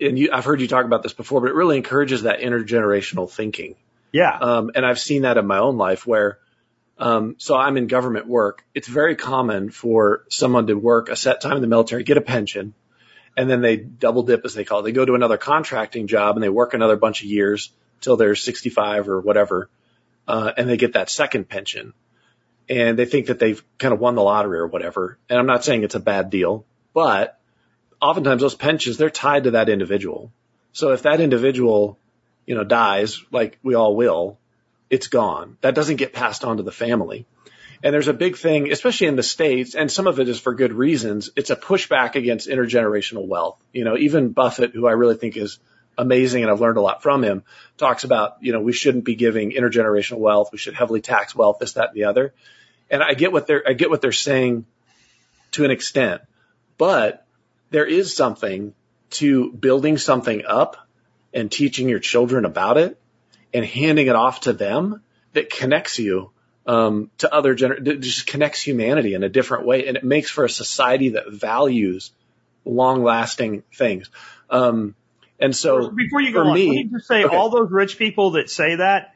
[0.00, 3.30] and you, I've heard you talk about this before, but it really encourages that intergenerational
[3.30, 3.76] thinking.
[4.10, 4.36] Yeah.
[4.36, 6.38] Um, and I've seen that in my own life where,
[6.98, 8.64] um, so I'm in government work.
[8.74, 12.20] It's very common for someone to work a set time in the military, get a
[12.20, 12.74] pension,
[13.36, 14.82] and then they double dip as they call it.
[14.82, 17.70] They go to another contracting job and they work another bunch of years
[18.00, 19.70] till they're 65 or whatever,
[20.26, 21.92] uh, and they get that second pension.
[22.68, 25.18] And they think that they've kind of won the lottery or whatever.
[25.28, 26.64] And I'm not saying it's a bad deal,
[26.94, 27.38] but
[28.00, 30.32] oftentimes those pensions, they're tied to that individual.
[30.72, 31.98] So if that individual,
[32.46, 34.38] you know, dies, like we all will,
[34.90, 35.56] it's gone.
[35.60, 37.26] That doesn't get passed on to the family.
[37.82, 40.54] And there's a big thing, especially in the States, and some of it is for
[40.54, 41.28] good reasons.
[41.36, 43.62] It's a pushback against intergenerational wealth.
[43.74, 45.58] You know, even Buffett, who I really think is
[45.96, 47.44] amazing and I've learned a lot from him,
[47.76, 50.50] talks about, you know, we shouldn't be giving intergenerational wealth.
[50.52, 52.34] We should heavily tax wealth, this, that, and the other.
[52.90, 54.66] And I get what they're, I get what they're saying
[55.52, 56.22] to an extent,
[56.78, 57.26] but
[57.70, 58.74] there is something
[59.10, 60.88] to building something up
[61.32, 63.00] and teaching your children about it
[63.52, 65.02] and handing it off to them
[65.32, 66.30] that connects you
[66.66, 70.44] um, to other gener- just connects humanity in a different way, and it makes for
[70.44, 72.12] a society that values
[72.64, 74.10] long-lasting things.
[74.48, 74.94] Um,
[75.38, 77.36] and so, Before you go for on, me- let me just say okay.
[77.36, 79.14] all those rich people that say that,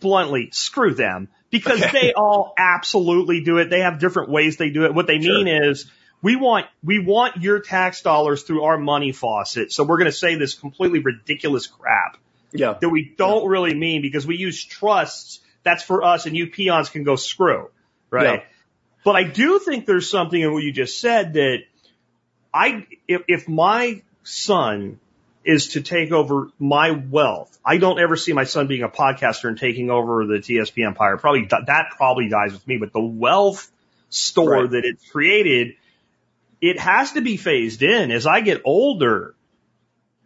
[0.00, 1.28] bluntly, screw them.
[1.50, 2.00] Because Okay.
[2.00, 3.70] they all absolutely do it.
[3.70, 4.94] They have different ways they do it.
[4.94, 5.34] What they Sure.
[5.34, 5.90] mean is,
[6.22, 9.72] we want, we want your tax dollars through our money faucet.
[9.72, 12.18] So we're going to say this completely ridiculous crap
[12.52, 15.40] yeah, that we don't really mean because we use trusts.
[15.62, 17.70] That's for us and you peons can go screw.
[18.10, 18.40] Right.
[18.40, 18.42] Yeah.
[19.04, 21.58] But I do think there's something in what you just said that
[22.52, 25.00] I, if, if my son
[25.44, 29.48] is to take over my wealth, I don't ever see my son being a podcaster
[29.48, 31.16] and taking over the TSP empire.
[31.16, 33.70] Probably that probably dies with me, but the wealth
[34.10, 34.70] store Right.
[34.70, 35.76] that it's created,
[36.60, 39.34] it has to be phased in as I get older.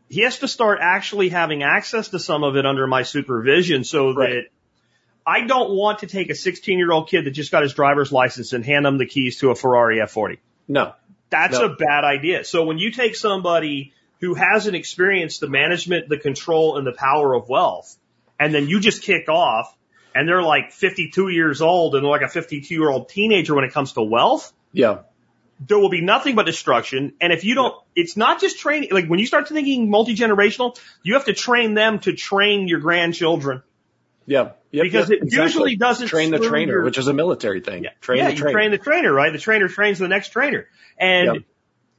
[0.09, 4.13] He has to start actually having access to some of it under my supervision so
[4.15, 4.31] Right.
[4.31, 4.45] that
[5.27, 8.13] I don't want to take a 16 year old kid that just got his driver's
[8.13, 10.39] license and hand them the keys to a Ferrari F40.
[10.69, 10.93] no,
[11.31, 11.65] That's No.
[11.67, 12.45] a bad idea.
[12.45, 17.35] So when you take somebody who hasn't experienced the management, the control, and the power
[17.35, 17.97] of wealth,
[18.41, 19.75] and then you just kick off,
[20.15, 23.65] and they're like 52 years old and they're like a 52 year old teenager when
[23.65, 24.99] it comes to wealth, yeah,
[25.67, 27.15] there will be nothing but destruction.
[27.21, 28.91] And if you don't, it's not just training.
[28.93, 32.81] Like when you start thinking multi generational, you have to train them to train your
[32.81, 33.63] grandchildren.
[34.27, 37.61] yeah, Yep, Because yep, it usually doesn't train the trainer, your- which is a military
[37.61, 37.87] thing.
[38.01, 38.53] Train yeah, the you trainer.
[38.59, 39.33] train the trainer, right?
[39.33, 40.67] The trainer trains the next trainer.
[40.99, 41.43] And Yep.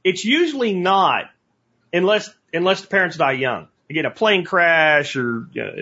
[0.04, 1.30] it's usually not
[1.92, 3.68] unless unless the parents die young.
[3.88, 5.72] You get a plane crash or you know,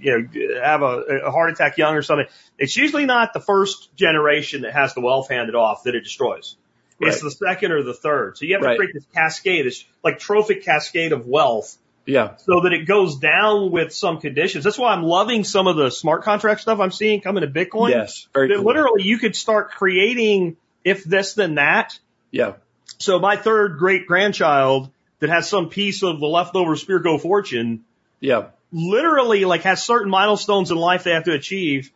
[0.00, 2.26] you know have a, a heart attack young or something.
[2.58, 6.56] It's usually not the first generation that has the wealth handed off that it destroys.
[7.02, 8.36] It's the second or the third.
[8.36, 8.76] So you have to Right.
[8.76, 12.36] create this cascade, this like trophic cascade of wealth Yeah.
[12.36, 14.64] so that it goes down with some conditions.
[14.64, 17.90] That's why I'm loving some of the smart contract stuff I'm seeing coming to Bitcoin.
[17.90, 18.26] Yes.
[18.34, 18.64] Very That cool.
[18.66, 21.98] literally you could start creating if this then that.
[22.32, 22.54] Yeah.
[22.98, 24.90] So my third great grandchild
[25.20, 27.84] that has some piece of the leftover Spirko fortune
[28.20, 28.46] Yeah.
[28.72, 31.90] literally like has certain milestones in life they have to achieve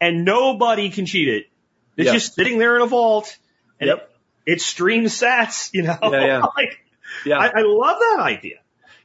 [0.00, 1.46] and nobody can cheat it.
[1.96, 2.12] It's Yeah.
[2.14, 3.36] just sitting there in a vault
[3.78, 4.10] and Yep.
[4.46, 5.98] it, it streams sats, you know?
[6.02, 6.42] Yeah, yeah.
[6.56, 6.78] like,
[7.26, 7.38] Yeah.
[7.38, 8.56] I, I love that idea.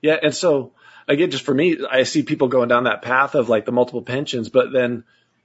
[0.01, 0.71] Yeah, and so
[1.07, 4.01] again, just for me, I see people going down that path of like the multiple
[4.03, 5.03] pensions, but then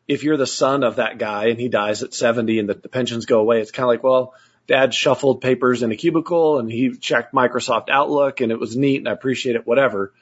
[0.09, 2.89] if you're the son of that guy and he dies at 70 and the, the
[2.89, 4.35] pensions go away, it's kind of like, well,
[4.71, 8.99] dad shuffled papers in a cubicle and he checked Microsoft Outlook and it was neat
[8.99, 10.13] and I appreciate it, whatever.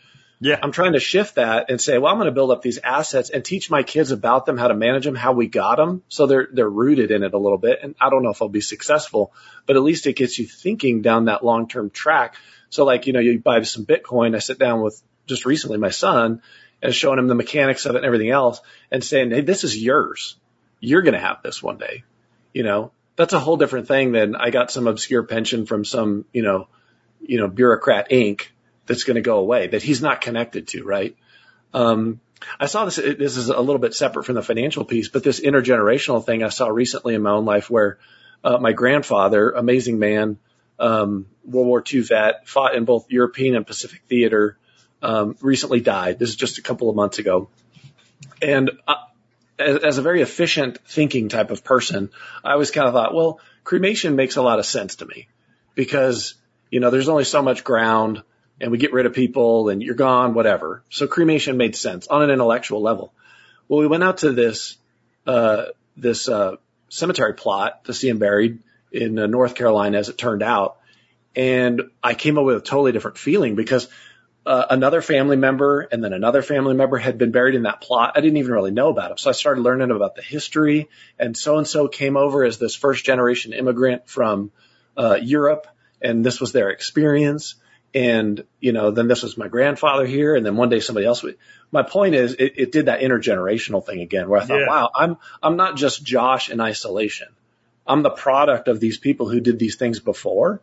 [0.41, 0.59] Yeah.
[0.62, 3.29] I'm trying to shift that and say, well, I'm going to build up these assets
[3.29, 6.03] and teach my kids about them, how to manage them, how we got them.
[6.09, 7.81] So they're, they're rooted in it a little bit.
[7.83, 9.35] And I don't know if I'll be successful,
[9.66, 12.37] but at least it gets you thinking down that long-term track.
[12.70, 14.35] So like, you know, you buy some Bitcoin.
[14.35, 16.41] I sit down with just recently my son
[16.81, 19.77] and showing him the mechanics of it and everything else and saying, Hey, this is
[19.77, 20.37] yours.
[20.81, 22.05] You're going to have this one day.
[22.55, 26.24] You know, that's a whole different thing than I got some obscure pension from some,
[26.32, 26.69] you know,
[27.20, 28.43] you know, bureaucrat Inc.
[28.86, 31.16] that's going to go away that he's not connected to, right?
[31.74, 32.20] Um,
[32.61, 35.40] I saw this, this is a little bit separate from the financial piece, but this
[35.40, 37.99] intergenerational thing I saw recently in my own life where,
[38.45, 40.39] uh, my grandfather, amazing man,
[40.78, 44.57] um, World War II vet, fought in both European and Pacific theater,
[45.03, 46.20] um, recently died.
[46.20, 47.51] This is just a couple of months ago.
[48.40, 48.95] And, uh,
[49.59, 52.11] as, as a very efficient thinking type of person,
[52.45, 55.29] I always kind of thought, well, cremation makes a lot of sense to me
[55.75, 56.35] because,
[56.71, 58.23] you know, there's only so much ground
[58.61, 60.83] and we get rid of people and you're gone, whatever.
[60.91, 63.13] So cremation made sense on an intellectual level.
[63.69, 64.77] Well, we went out to this,
[65.27, 65.67] uh,
[65.97, 66.57] this, uh,
[66.89, 68.61] cemetery plot to see him buried
[68.93, 70.79] in uh, North Carolina as it turned out.
[71.37, 73.89] And I came up with a totally different feeling because
[74.49, 78.15] uh, another family member and then another family member had been buried in that plot.
[78.16, 79.19] I didn't even really know about him.
[79.19, 80.89] So I started learning about the history
[81.19, 84.51] and so and so came over as this first generation immigrant from
[84.97, 85.66] uh, Europe
[86.01, 87.57] and this was their experience.
[87.93, 91.23] And, you know, then this was my grandfather here and then one day somebody else
[91.23, 91.37] would,
[91.70, 94.66] my point is it, it did that intergenerational thing again where I thought, Yeah.
[94.66, 97.29] wow, I'm, I'm not just Josh in isolation.
[97.87, 100.62] I'm the product of these people who did these things before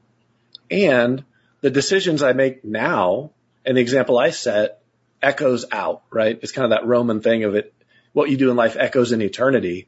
[0.72, 1.24] and
[1.62, 3.30] the decisions I make now
[3.66, 4.82] and the example I set
[5.22, 6.38] echoes out, right?
[6.42, 7.74] It's kind of that Roman thing of it.
[8.14, 9.88] What you do in life echoes in eternity.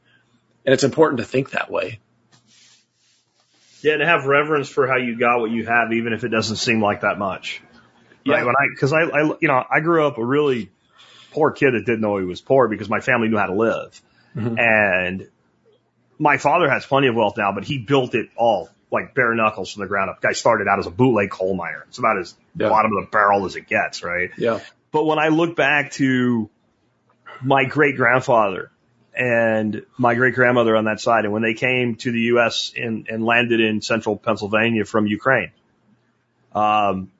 [0.66, 2.00] And it's important to think that way.
[3.80, 6.56] Yeah, to have reverence for how you got what you have, even if it doesn't
[6.56, 7.62] seem like that much.
[8.26, 8.40] Right?
[8.40, 8.44] Yeah.
[8.44, 10.70] When I, cause I, I, you know, I grew up a really
[11.30, 14.02] poor kid that didn't know he was poor because my family knew how to live.
[14.36, 14.56] Mm-hmm.
[14.58, 15.28] And
[16.18, 19.72] my father has plenty of wealth now, but he built it all like bare knuckles
[19.72, 20.20] from the ground up.
[20.20, 21.84] Guy started out as a bootleg coal miner.
[21.88, 22.68] It's about as Yeah.
[22.70, 24.30] bottom of the barrel as it gets, right?
[24.38, 24.60] Yeah.
[24.92, 26.48] But when I look back to
[27.42, 28.70] my great grandfather
[29.14, 32.72] and my great grandmother on that side, and when they came to the U.S.
[32.76, 35.50] and, and landed in central Pennsylvania from Ukraine,
[36.54, 37.10] um,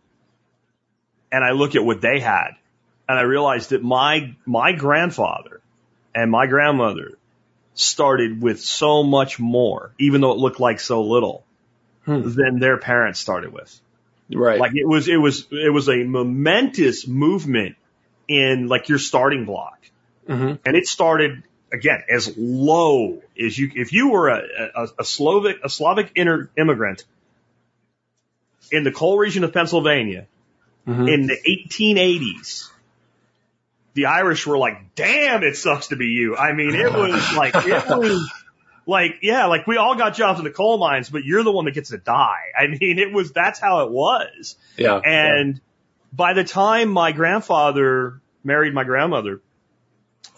[1.30, 2.52] and I look at what they had,
[3.08, 5.60] and I realized that my my grandfather
[6.14, 7.18] and my grandmother
[7.74, 11.44] started with so much more, even though it looked like so little,
[12.08, 12.22] Hmm.
[12.26, 13.78] than their parents started with.
[14.32, 14.58] Right.
[14.58, 17.76] Like it was, it was, it was a momentous movement
[18.26, 19.78] in like your starting block.
[20.26, 24.40] hmm And it started again as low as you, if you were a,
[24.74, 27.04] a, a Slovak, a Slavic inter, immigrant
[28.72, 30.26] in the coal region of Pennsylvania
[30.86, 32.70] hmm in the 1880s,
[33.92, 36.36] the Irish were like, damn, it sucks to be you.
[36.36, 38.32] I mean, it was like, it was
[38.88, 41.66] like, yeah, like we all got jobs in the coal mines, but you're the one
[41.66, 42.46] that gets to die.
[42.58, 44.56] I mean, it was, that's how it was.
[44.76, 44.96] Yeah.
[44.96, 45.60] And
[46.12, 49.42] by the time my grandfather married my grandmother,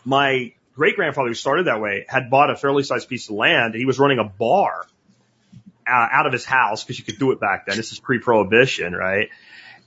[0.04, 3.74] my great grandfather who started that way had bought a fairly sized piece of land.
[3.74, 4.84] He was running a bar
[5.86, 7.76] uh, out of his house because you could do it back then.
[7.76, 9.28] This is pre-prohibition, right?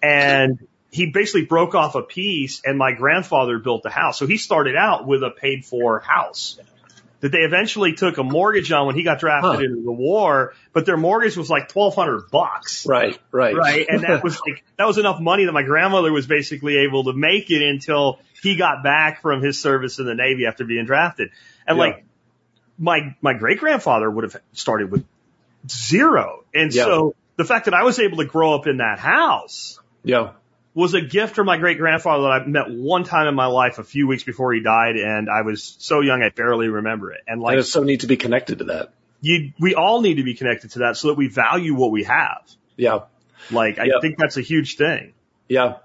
[0.01, 4.17] And he basically broke off a piece and my grandfather built the house.
[4.17, 6.57] So he started out with a paid for house
[7.23, 9.63] that they eventually took a mortgage on when he got drafted Huh.
[9.63, 12.85] into the war, but their mortgage was like 1200 bucks.
[12.85, 13.17] Right.
[13.31, 13.55] Right.
[13.55, 13.85] Right.
[13.87, 17.13] And that was like, that was enough money that my grandmother was basically able to
[17.13, 21.29] make it until he got back from his service in the Navy after being drafted.
[21.65, 21.83] And Yeah.
[21.85, 22.03] like
[22.77, 25.05] my, my great grandfather would have started with
[25.69, 26.43] zero.
[26.53, 26.83] And Yeah.
[26.83, 30.31] so the fact that I was able to grow up in that house yeah.
[30.75, 33.77] Was a gift from my great grandfather that I met one time in my life
[33.79, 34.95] a few weeks before he died.
[34.95, 37.21] And I was so young, I barely remember it.
[37.27, 38.93] And like, and it's so neat to be connected to that.
[39.21, 42.03] you, we all need to be connected to that so that we value what we
[42.05, 42.41] have.
[42.75, 43.01] Yeah.
[43.51, 44.01] Like, I Yep.
[44.01, 45.13] think that's a huge thing.
[45.47, 45.77] Yeah.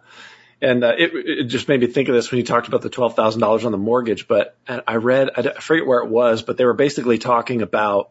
[0.63, 2.89] And uh, it, it just made me think of this when you talked about the
[2.91, 4.27] twelve thousand dollars on the mortgage.
[4.27, 8.11] But I read, I forget where it was, but they were basically talking about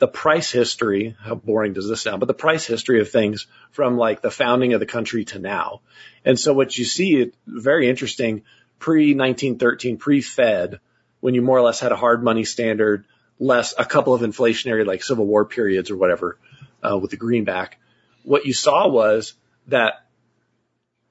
[0.00, 1.14] the price history.
[1.20, 2.20] How boring does this sound?
[2.20, 5.82] But the price history of things from like the founding of the country to now.
[6.24, 8.42] And so what you see, very interesting,
[8.78, 10.80] pre 1913, pre Fed,
[11.20, 13.04] when you more or less had a hard money standard,
[13.38, 16.38] less a couple of inflationary like Civil War periods or whatever
[16.82, 17.78] uh, with the greenback.
[18.22, 19.34] What you saw was
[19.68, 20.06] that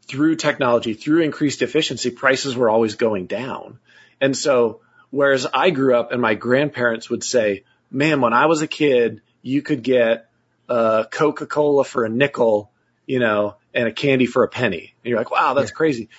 [0.07, 3.77] through technology, through increased efficiency, prices were always going down.
[4.19, 8.61] And so, whereas I grew up and my grandparents would say, man, when I was
[8.61, 10.29] a kid, you could get
[10.67, 12.71] uh, Coca-Cola for a nickel,
[13.05, 14.93] you know, and a candy for a penny.
[15.03, 16.09] And you're like, wow, that's crazy.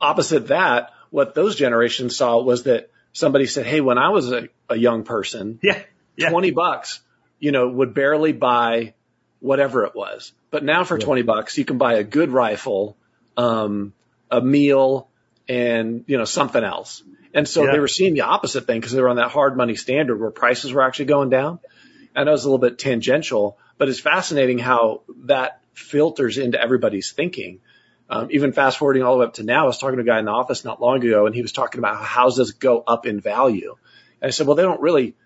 [0.00, 4.48] Opposite that, what those generations saw was that somebody said, hey, when I was a,
[4.68, 5.82] a young person, Yeah.
[6.16, 6.28] Yeah.
[6.28, 7.00] 20 bucks,
[7.38, 8.94] you know, would barely buy
[9.40, 10.32] whatever it was.
[10.50, 12.96] But now for 20 bucks, you can buy a good rifle,
[13.36, 13.94] um,
[14.30, 15.08] a meal
[15.52, 17.02] and, you know, something else.
[17.34, 17.72] And so Yeah.
[17.72, 20.30] they were seeing the opposite thing because they were on that hard money standard where
[20.30, 21.58] prices were actually going down.
[22.14, 27.12] I know it's a little bit tangential, but it's fascinating how that filters into everybody's
[27.12, 27.60] thinking.
[28.08, 30.06] Um, even fast forwarding all the way up to now, I was talking to a
[30.06, 32.82] guy in the office not long ago and he was talking about how houses go
[32.86, 33.74] up in value.
[34.20, 35.16] And I said, well, they don't really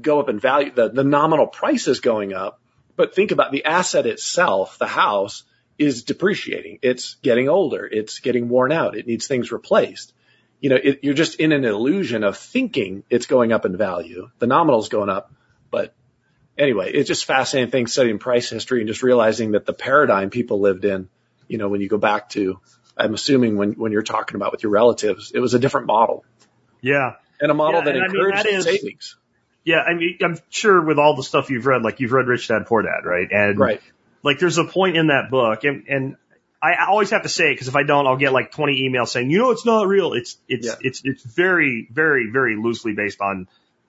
[0.00, 0.72] go up in value.
[0.72, 2.60] The, the nominal price is going up,
[2.96, 5.44] but think about the asset itself, the house
[5.78, 6.78] is depreciating.
[6.82, 7.86] It's getting older.
[7.86, 8.96] It's getting worn out.
[8.96, 10.12] It needs things replaced.
[10.60, 14.30] You know, it, you're just in an illusion of thinking it's going up in value.
[14.38, 15.32] The nominal's going up,
[15.70, 15.92] but
[16.56, 20.60] anyway, it's just fascinating thing studying price history and just realizing that the paradigm people
[20.60, 21.08] lived in,
[21.48, 22.60] you know, when you go back to,
[22.96, 26.24] I'm assuming when, when you're talking about with your relatives, it was a different model
[26.80, 27.14] Yeah.
[27.40, 29.16] and a model Yeah, that and I mean, encouraged that is- savings.
[29.64, 29.78] Yeah.
[29.80, 32.66] I mean, I'm sure with all the stuff you've read, like you've read Rich Dad
[32.66, 33.28] Poor Dad, right?
[33.32, 33.80] And Right.
[34.22, 36.16] Like there's a point in that book and, and
[36.64, 39.08] I always have to say it because if I don't, I'll get like 20 emails
[39.08, 40.12] saying, you know, it's not real.
[40.12, 40.74] It's, it's, Yeah.
[40.80, 43.48] it's, it's very, very, very loosely based on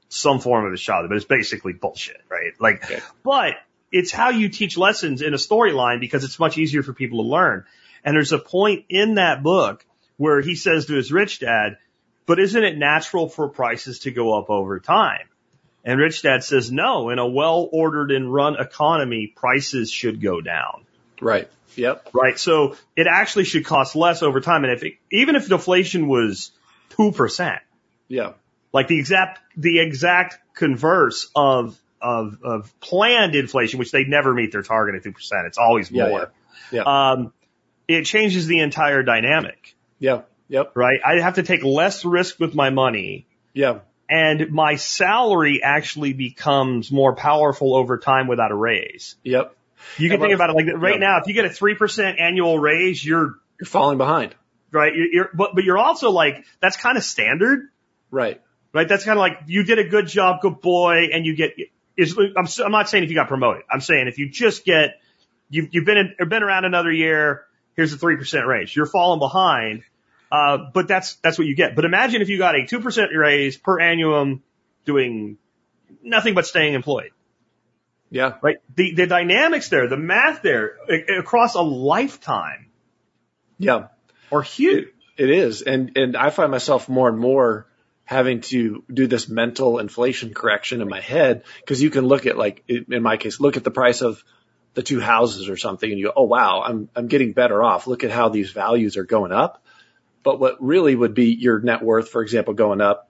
[0.09, 2.53] some form of astrology, but it's basically bullshit, right?
[2.59, 2.99] Like, Okay.
[3.23, 3.53] but
[3.91, 7.29] it's how you teach lessons in a storyline because it's much easier for people to
[7.29, 7.65] learn.
[8.03, 9.85] And there's a point in that book
[10.17, 11.77] where he says to his rich dad,
[12.25, 15.27] but isn't it natural for prices to go up over time?
[15.83, 20.39] And Rich Dad says, no, in a well ordered and run economy, prices should go
[20.41, 20.85] down.
[21.21, 21.49] Right.
[21.75, 22.09] Yep.
[22.13, 22.37] Right.
[22.39, 24.63] So it actually should cost less over time.
[24.63, 26.51] And if it, even if deflation was
[26.91, 27.59] 2%,
[28.07, 28.33] Yeah.
[28.71, 34.51] like the exact, the exact converse of, of, of planned inflation, which they never meet
[34.51, 35.47] their target at 2%.
[35.47, 36.31] It's always Yeah, more.
[36.71, 36.83] yeah.
[36.85, 37.33] Um,
[37.87, 40.21] it changes the entire dynamic, Yeah.
[40.47, 40.71] Yep.
[40.75, 40.99] right?
[41.05, 43.79] I have to take less risk with my money Yeah.
[44.09, 49.15] And my salary actually becomes more powerful over time without a raise.
[49.23, 49.55] Yep.
[49.97, 50.77] You can Yeah, think about it like that.
[50.77, 50.99] right yeah.
[50.99, 54.35] now, if you get a 3% annual raise, you're You're falling behind.
[54.71, 54.93] right.
[54.95, 57.69] You're, you're but, but you're also like, that's kind of standard,
[58.11, 58.41] Right.
[58.73, 58.87] right?
[58.87, 61.53] That's kind of like you did a good job, good boy, and you get,
[61.97, 63.63] is, I'm, I'm not saying if you got promoted.
[63.69, 64.99] I'm saying if you just get,
[65.49, 68.75] you've, you've been in, or been around another year, here's a 3% raise.
[68.75, 69.83] You're falling behind.
[70.33, 71.75] Uh, but that's, that's what you get.
[71.75, 74.41] But imagine if you got a 2% raise per annum
[74.83, 75.37] doing
[76.01, 77.11] nothing but staying employed.
[78.09, 78.35] Yeah.
[78.41, 78.57] right?
[78.75, 80.77] The the dynamics there, the math there
[81.19, 82.67] across a lifetime
[83.57, 83.87] Yeah.
[84.31, 84.87] are huge.
[85.17, 85.61] It is.
[85.61, 87.67] And, and I find myself more and more
[88.05, 92.37] having to do this mental inflation correction in my head because you can look at
[92.37, 94.23] like, in my case, look at the price of
[94.73, 97.87] the two houses or something and you go, oh wow, I'm, I'm getting better off.
[97.87, 99.62] Look at how these values are going up.
[100.23, 103.09] But what really would be your net worth, for example, going up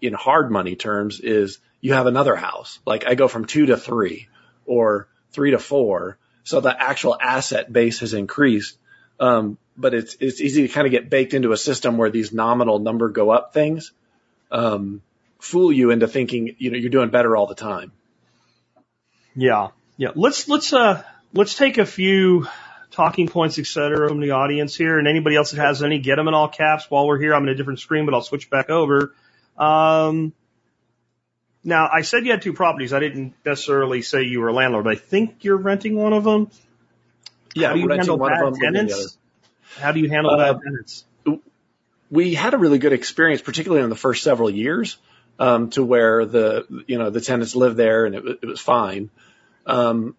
[0.00, 2.78] in hard money terms is you have another house.
[2.86, 4.28] Like I go from two to three
[4.66, 6.18] or three to four.
[6.44, 8.76] So the actual asset base has increased.
[9.18, 12.32] Um, but it's, it's easy to kind of get baked into a system where these
[12.32, 13.92] nominal number go up things,
[14.50, 15.02] um,
[15.38, 17.92] fool you into thinking, you know, you're doing better all the time.
[19.34, 20.10] Yeah, yeah.
[20.14, 22.46] Let's let's uh let's take a few
[22.90, 26.16] talking points, et cetera, from the audience here, and anybody else that has any, get
[26.16, 27.34] them in all caps while we're here.
[27.34, 29.14] I'm in a different screen, but I'll switch back over.
[29.56, 30.32] Um,
[31.62, 32.92] now I said you had two properties.
[32.92, 36.50] I didn't necessarily say you were a landlord, I think you're renting one of them.
[37.56, 39.18] How do you renting handle one of them, living the tenants?
[39.78, 41.04] How do you handle Uh, bad tenants?
[42.10, 44.98] we had a really good experience, particularly in the first several years,
[45.38, 49.10] um, to where the you know the tenants lived there and it, it was fine.
[49.66, 50.16] Um,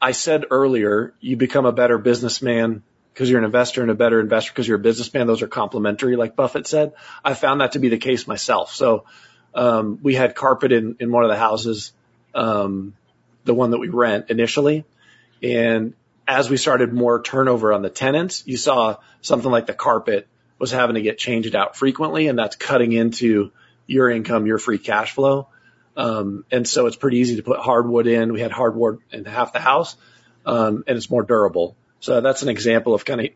[0.00, 2.82] I said earlier, you become a better businessman
[3.12, 5.26] because you're an investor and a better investor because you're a businessman.
[5.26, 6.94] Those are complementary, like Buffett said.
[7.24, 8.72] I found that to be the case myself.
[8.72, 9.04] So
[9.54, 11.92] um, we had carpet in, in one of the houses
[12.34, 12.94] um,
[13.44, 14.84] the one that we rent initially.
[15.42, 15.94] And
[16.26, 20.28] as we started more turnover on the tenants, you saw something like the carpet
[20.58, 23.50] was having to get changed out frequently, and that's cutting into
[23.86, 25.48] your income, your free cash flow.
[25.96, 28.32] Um, and so it's pretty easy to put hardwood in.
[28.32, 29.96] We had hardwood in half the house,
[30.46, 31.76] um, and it's more durable.
[32.00, 33.26] So that's an example of kind of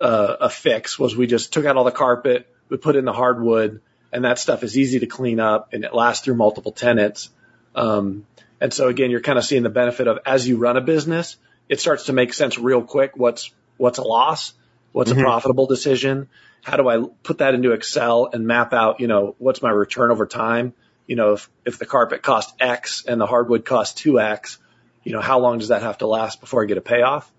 [0.00, 3.12] uh, a fix was we just took out all the carpet, we put in the
[3.12, 3.80] hardwood,
[4.12, 7.30] and that stuff is easy to clean up and it lasts through multiple tenants.
[7.74, 8.26] Um,
[8.60, 11.36] and so again, you're kind of seeing the benefit of as you run a business,
[11.68, 13.12] it starts to make sense real quick.
[13.16, 14.54] What's what's a loss?
[14.92, 15.20] What's Mhm.
[15.20, 16.28] a profitable decision?
[16.62, 20.10] How do I put that into Excel and map out, you know, what's my return
[20.10, 20.72] over time?
[21.06, 24.58] You know, if, if the carpet cost X and the hardwood cost 2X,
[25.04, 27.30] you know, how long does that have to last before I get a payoff?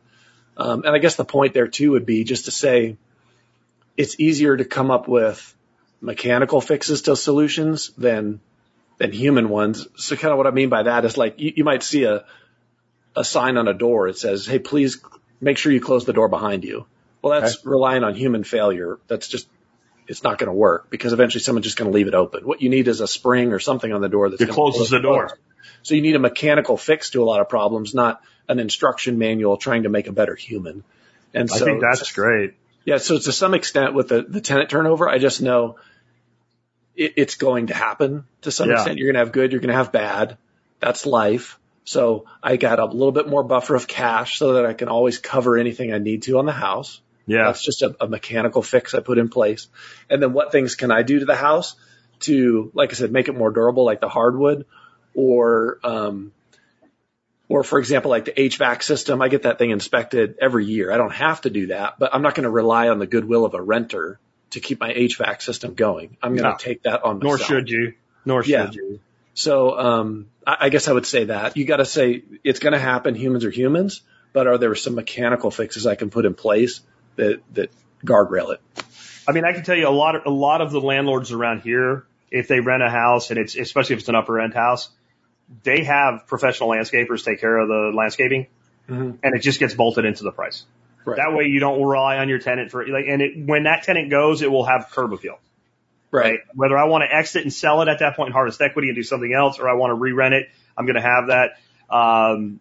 [0.56, 2.98] Um, and I guess the point there too would be just to say
[3.96, 5.54] it's easier to come up with
[6.02, 8.40] mechanical fixes to solutions than
[8.98, 9.88] than human ones.
[9.98, 12.26] So kind of what I mean by that is like you, you might see a
[13.16, 14.08] a sign on a door.
[14.08, 15.02] It says, "Hey, please
[15.42, 16.86] make sure you close the door behind you."
[17.22, 19.00] Well, that's relying on human failure.
[19.08, 19.48] That's just
[20.08, 22.46] it's not going to work because eventually someone's just going to leave it open.
[22.46, 25.00] What you need is a spring or something on the door that closes close the
[25.00, 25.38] door.
[25.84, 29.58] So you need a mechanical fix to a lot of problems, not an instruction manual
[29.58, 30.84] trying to make a better human.
[31.34, 32.54] And so I think that's great.
[32.86, 35.76] yeah, so to some extent with the, the tenant turnover, I just know
[36.96, 38.76] it, it's going to happen to some Yeah.
[38.76, 38.98] extent.
[38.98, 40.38] You're going to have good, you're going to have bad.
[40.80, 41.60] That's life.
[41.86, 45.20] So I got a little bit more buffer of cash so that I can always
[45.20, 47.02] cover anything I need to on the house.
[47.28, 47.44] Yeah.
[47.46, 49.68] That's just a, a mechanical fix I put in place.
[50.10, 51.76] And then what things can I do to the house
[52.22, 54.66] to, like I said, make it more durable, like the hardwood
[55.14, 56.32] or, um,
[57.50, 60.92] or for example, like the HVAC system, I get that thing inspected every year.
[60.92, 63.46] I don't have to do that, but I'm not going to rely on the goodwill
[63.46, 64.20] of a renter
[64.52, 66.18] to keep my HVAC system going.
[66.22, 66.58] I'm going to No.
[66.58, 67.94] take that on Nor should you.
[68.26, 68.72] Nor should Yeah.
[68.72, 69.00] you.
[69.34, 72.74] So, um, I, I guess I would say that you got to say it's going
[72.74, 73.16] to happen.
[73.16, 74.02] Humans are humans,
[74.34, 76.82] but are there some mechanical fixes I can put in place
[77.18, 77.72] that, that
[78.06, 78.62] guardrail it?
[79.28, 81.62] I mean, I can tell you a lot of, a lot of the landlords around
[81.62, 84.90] here, if they rent a house and it's, especially if it's an upper end house,
[85.64, 88.48] they have professional landscapers take care of the landscaping
[88.90, 89.18] Mhm.
[89.22, 90.66] and it just gets bolted into the price.
[91.04, 91.18] Right.
[91.18, 94.10] That way you don't rely on your tenant for like, and it, when that tenant
[94.10, 95.40] goes, it will have curb appeal,
[96.12, 96.40] right?
[96.54, 98.96] Whether I want to exit and sell it at that point and harvest equity and
[98.96, 101.52] do something else, or I want to re-rent it, I'm going to have that.
[101.90, 102.60] Um,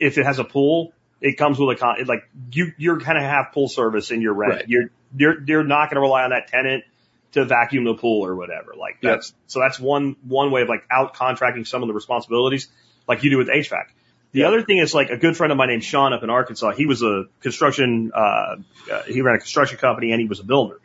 [0.00, 0.92] if it has a pool,
[1.22, 4.34] it comes with a con, like you, you're going to have pool service in your
[4.34, 4.52] rent.
[4.54, 4.64] Right.
[4.68, 6.84] You're, you're, you're not going to rely on that tenant
[7.32, 8.74] to vacuum the pool or whatever.
[8.76, 9.12] Like Yep.
[9.12, 12.68] that's, so that's one, one way of like out contracting some of the responsibilities
[13.08, 13.84] like you do with HVAC.
[14.32, 14.48] The Yep.
[14.48, 16.72] other thing is like a good friend of mine named Sean up in Arkansas.
[16.72, 18.56] He was a construction, uh,
[18.90, 20.80] uh, he ran a construction company and he was a builder.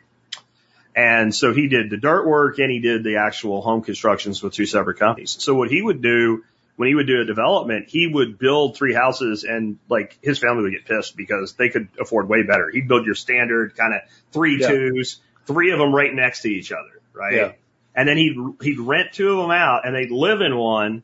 [0.94, 4.52] And so he did the dirt work and he did the actual home constructions with
[4.52, 5.36] two separate companies.
[5.38, 6.44] So what he would do
[6.78, 10.62] when he would do a development, he would build three houses and like his family
[10.62, 12.70] would get pissed because they could afford way better.
[12.70, 14.68] He'd build your standard kind of three Yeah.
[14.68, 17.34] twos, three of them right next to each other, right?
[17.34, 17.52] Yeah.
[17.96, 21.02] And then he'd, he'd rent two of them out and they'd live in one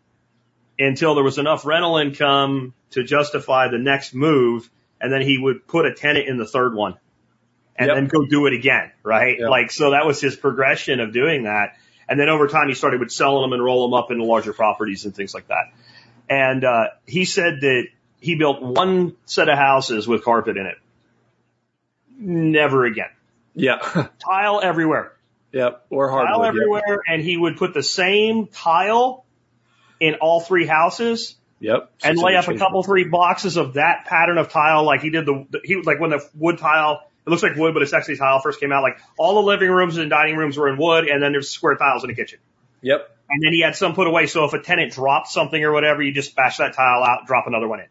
[0.78, 4.70] until there was enough rental income to justify the next move.
[5.01, 6.94] And then he would put a tenant in the third one
[7.74, 7.96] and Yep.
[7.96, 9.40] then go do it again, right?
[9.40, 9.51] Yep.
[9.51, 11.76] Like, so that was his progression of doing that.
[12.09, 14.52] And then over time, he started with selling them and roll them up into larger
[14.52, 15.72] properties and things like that.
[16.28, 17.85] And, uh, he said that
[18.20, 20.76] he built one set of houses with carpet in it.
[22.18, 23.10] Never again.
[23.55, 24.09] Yeah.
[24.18, 25.14] Tile everywhere
[25.55, 25.86] yep.
[25.89, 26.36] Or hardwood.
[26.36, 29.24] Tile everywhere, and he would put the same tile
[30.01, 31.93] in all three houses Yep.
[32.02, 35.24] and lay up a couple three boxes of that pattern of tile, like he did
[35.24, 37.09] the the- he like when the wood tile.
[37.26, 38.82] It looks like wood, but it's actually tile first came out.
[38.82, 41.74] Like all the living rooms and dining rooms were in wood, and then there's square
[41.76, 42.38] tiles in the kitchen.
[42.82, 43.10] Yep.
[43.30, 46.02] And then he had some put away, so if a tenant dropped something or whatever,
[46.02, 47.86] you just bash that tile out, drop another one in.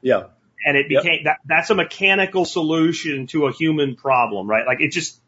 [0.00, 0.24] Yeah.
[0.64, 1.02] And it Yep.
[1.02, 4.66] became that that's a mechanical solution to a human problem, right?
[4.66, 5.20] Like it just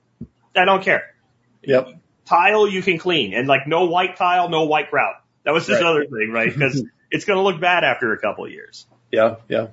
[0.56, 1.14] I don't care.
[1.62, 1.88] Yep.
[2.24, 5.16] tile you can clean and like no white tile, no white grout.
[5.44, 5.84] That was his Right.
[5.86, 6.52] other thing, right?
[6.52, 8.86] Because it's going to look bad after a couple of years.
[9.12, 9.36] Yeah.
[9.48, 9.68] Yeah.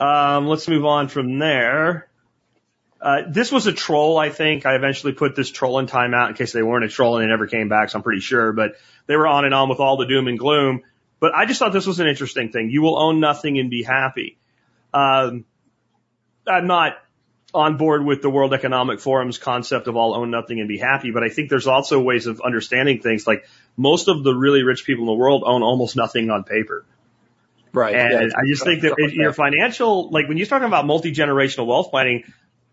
[0.00, 2.08] Um, let's move on from there.
[3.02, 4.64] Uh, this was a troll, I think.
[4.64, 7.28] I eventually put this troll in timeout in case they weren't a troll and it
[7.28, 8.52] never came back, so I'm pretty sure.
[8.52, 8.76] But
[9.06, 10.82] they were on and on with all the doom and gloom.
[11.18, 12.70] But I just thought this was an interesting thing.
[12.70, 14.38] You will own nothing and be happy.
[14.94, 15.44] Um,
[16.46, 16.96] I'm not
[17.52, 21.10] on board with the World Economic Forum's concept of all own nothing and be happy,
[21.10, 23.26] but I think there's also ways of understanding things.
[23.26, 23.46] Like
[23.76, 26.84] most of the really rich people in the world own almost nothing on paper.
[27.72, 27.94] Right.
[27.94, 28.36] And yeah.
[28.36, 32.24] I just think that your financial, like when you're talking about multi-generational wealth planning,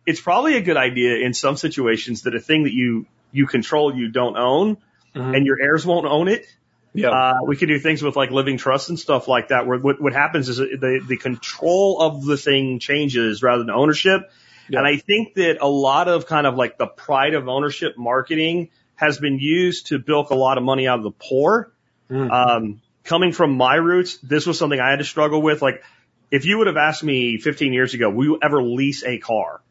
[0.06, 3.96] it's probably a good idea in some situations that a thing that you, you control,
[3.96, 4.78] you don't own
[5.16, 5.36] Mhm.
[5.36, 6.46] and your heirs won't own it.
[6.94, 7.10] Yeah.
[7.10, 10.02] Uh, we could do things with like living trust and stuff like that where what,
[10.02, 14.32] what happens is the, the control of the thing changes rather than ownership.
[14.72, 18.70] And I think that a lot of kind of like the pride of ownership marketing
[18.96, 21.72] has been used to bilk a lot of money out of the poor.
[22.12, 22.30] Mm.
[22.32, 25.64] Um, coming from my roots, this was something I had to struggle with.
[25.64, 25.82] Like,
[26.30, 29.62] if you would have asked me 15 years ago, will you ever lease a car?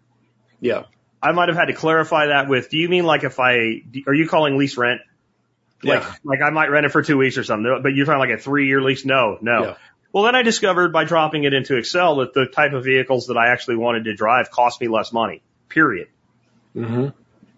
[0.61, 0.85] Yeah.
[1.23, 4.15] I might have had to clarify that with, do you mean like if I, are
[4.15, 5.01] you calling lease rent?
[5.83, 6.15] Like, Yeah.
[6.25, 8.41] like I might rent it for two weeks or something, but you're talking like a
[8.41, 9.05] three year lease?
[9.05, 9.63] No, no.
[9.65, 9.75] Yeah.
[10.13, 13.37] Well, then I discovered by dropping it into Excel that the type of vehicles that
[13.37, 16.09] I actually wanted to drive cost me less money, period,
[16.73, 17.09] hmm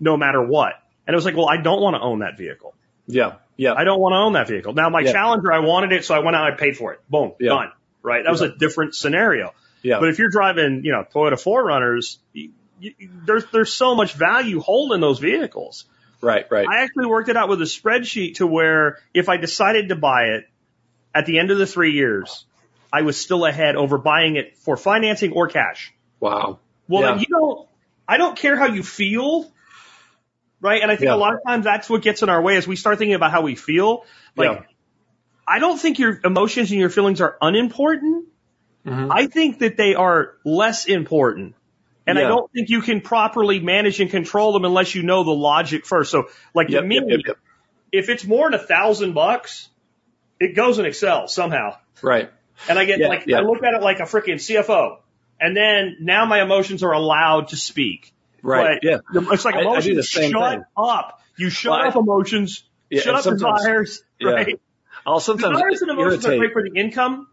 [0.03, 0.73] no matter what.
[1.07, 2.75] And it was like, well, I don't want to own that vehicle.
[3.07, 3.35] Yeah.
[3.59, 3.75] Yeah.
[3.75, 4.73] I don't want to own that vehicle.
[4.73, 5.13] Now my Yeah.
[5.13, 7.01] Challenger, I wanted it, so I went out and I paid for it.
[7.11, 7.51] Boom, Yeah.
[7.51, 7.73] done.
[8.03, 8.25] Right?
[8.25, 9.53] That was a different scenario.
[9.83, 10.01] yeah.
[10.01, 12.17] But if you're driving, you know, Toyota 4Runners,
[12.81, 12.95] you,
[13.27, 15.85] there's there's so much value holding those vehicles.
[16.23, 16.47] right.
[16.51, 16.67] Right.
[16.69, 20.23] I actually worked it out with a spreadsheet to where if I decided to buy
[20.37, 20.47] it
[21.15, 22.45] at the end of the three years,
[22.93, 25.93] I was still ahead over buying it for financing or cash.
[26.19, 26.59] wow.
[26.89, 27.11] Well, Yeah.
[27.13, 27.69] then you don't.
[28.09, 29.51] I don't care how you feel,
[30.61, 30.83] right?
[30.83, 31.15] And I think Yeah.
[31.15, 33.31] a lot of times that's what gets in our way is we start thinking about
[33.31, 34.05] how we feel.
[34.37, 34.63] Like, Yeah.
[35.47, 38.27] I don't think your emotions and your feelings are unimportant.
[38.87, 39.09] Mhm.
[39.11, 41.55] I think that they are less important.
[42.11, 45.31] And I don't think you can properly manage and control them unless you know the
[45.31, 46.11] logic first.
[46.11, 47.37] So, like Yep, to me, yep, yep,
[47.93, 49.69] if it's more than a thousand bucks,
[50.39, 51.77] it goes in Excel somehow.
[52.03, 52.31] Right.
[52.69, 53.39] And I get Yeah, like, yeah.
[53.39, 54.99] I look at it like a freaking CFO.
[55.41, 58.13] And then now my emotions are allowed to speak.
[58.43, 58.79] Right.
[58.83, 58.99] But yeah.
[59.33, 59.97] It's like I- I emotions.
[59.97, 60.65] the same shut thing.
[60.77, 61.21] up.
[61.39, 62.65] You shut Well, I- up emotions.
[62.91, 64.03] Yeah, shut up desires.
[64.19, 64.31] yeah.
[64.31, 64.61] Right.
[65.07, 66.39] I'll sometimes Desires and emotions are irritate.
[66.41, 67.29] great for the income.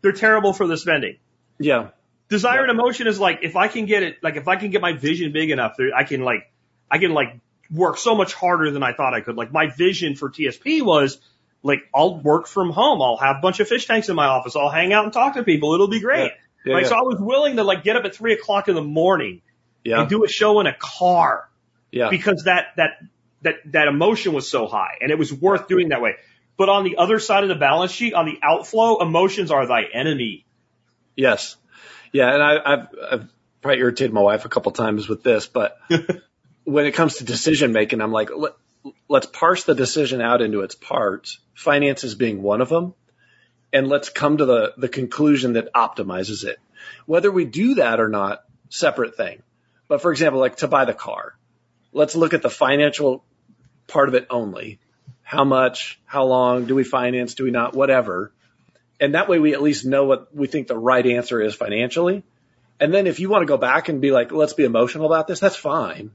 [0.00, 1.16] They're terrible for the spending.
[1.58, 1.88] Yeah.
[2.32, 2.70] Desire Yeah.
[2.70, 4.92] and emotion is like if I can get it, like if I can get my
[4.94, 6.50] vision big enough, I can like,
[6.90, 7.38] I can like
[7.70, 9.36] work so much harder than I thought I could.
[9.36, 11.20] Like my vision for TSP was
[11.62, 13.00] like I'll work from home.
[13.02, 14.56] I'll have a bunch of fish tanks in my office.
[14.56, 15.74] I'll hang out and talk to people.
[15.74, 16.32] It'll be great.
[16.64, 16.86] Yeah, yeah.
[16.88, 19.42] So I was willing to like get up at three o'clock in the morning
[19.84, 20.00] Yeah.
[20.00, 21.48] and do a show in a car
[21.90, 22.08] Yeah.
[22.10, 22.90] because that that
[23.42, 26.14] that that emotion was so high and it was worth doing that way.
[26.56, 29.82] But on the other side of the balance sheet, on the outflow, emotions are thy
[29.92, 30.44] enemy.
[31.16, 31.56] Yes.
[32.12, 33.28] Yeah, and I, I've, I've
[33.60, 35.78] probably irritated my wife a couple times with this, but
[36.64, 38.52] when it comes to decision making, I'm like, let,
[39.08, 42.94] let's parse the decision out into its parts, finances being one of them,
[43.72, 46.58] and let's come to the, the conclusion that optimizes it.
[47.06, 49.42] Whether we do that or not, separate thing.
[49.88, 51.34] But for example, like to buy the car,
[51.92, 53.24] let's look at the financial
[53.86, 54.80] part of it only.
[55.22, 57.34] How much, how long do we finance?
[57.34, 57.74] Do we not?
[57.74, 58.32] Whatever.
[59.02, 62.22] And that way we at least know what we think the right answer is financially.
[62.78, 65.26] And then if you want to go back and be like, let's be emotional about
[65.26, 66.12] this, that's fine.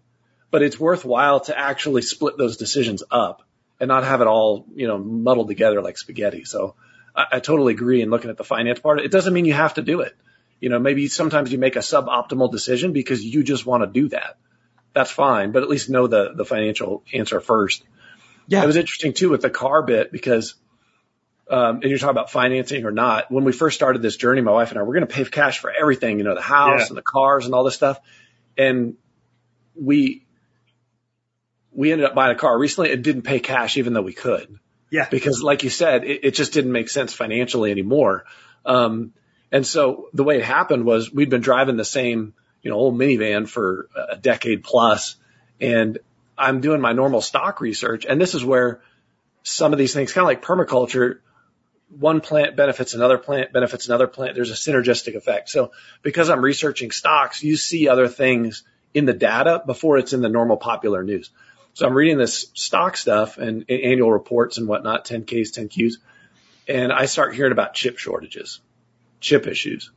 [0.52, 3.44] But it's worthwhile to actually split those decisions up
[3.78, 6.46] and not have it all, you know, muddled together like spaghetti.
[6.46, 6.76] So
[7.14, 9.02] I, I totally agree in looking at the finance part.
[9.02, 10.16] It doesn't mean you have to do it.
[10.62, 14.08] You know, maybe sometimes you make a suboptimal decision because you just want to do
[14.10, 14.38] that.
[14.94, 17.84] That's fine, but at least know the, the financial answer first.
[18.48, 18.64] Yeah.
[18.64, 20.56] It was interesting too with the car bit because
[21.50, 23.32] um, and you're talking about financing or not.
[23.32, 25.60] When we first started this journey, my wife and I, we're going to pay cash
[25.60, 26.88] for everything, you know, the house Yeah.
[26.88, 28.00] and the cars and all this stuff.
[28.58, 28.96] And
[29.76, 30.26] we,
[31.72, 32.90] we ended up buying a car recently.
[32.90, 34.60] It didn't pay cash even though we could
[34.90, 35.08] Yeah.
[35.10, 38.26] because like you said, it, it just didn't make sense financially anymore.
[38.66, 39.14] Um,
[39.52, 42.96] and so the way it happened was we'd been driving the same, you know, old
[42.96, 45.16] minivan for a decade plus
[45.62, 46.00] and
[46.38, 48.06] I'm doing my normal stock research.
[48.08, 48.82] And this is where
[49.44, 51.20] some of these things, kind of like permaculture,
[51.90, 54.36] one plant benefits another plant, benefits another plant.
[54.36, 55.50] There's a synergistic effect.
[55.50, 60.22] So because I'm researching stocks, you see other things in the data before it's in
[60.22, 61.30] the normal popular news.
[61.74, 65.94] So I'm reading this stock stuff and, and annual reports and whatnot, 10Ks, 10Qs,
[66.68, 68.60] and I start hearing about chip shortages,
[69.20, 69.92] chip issues,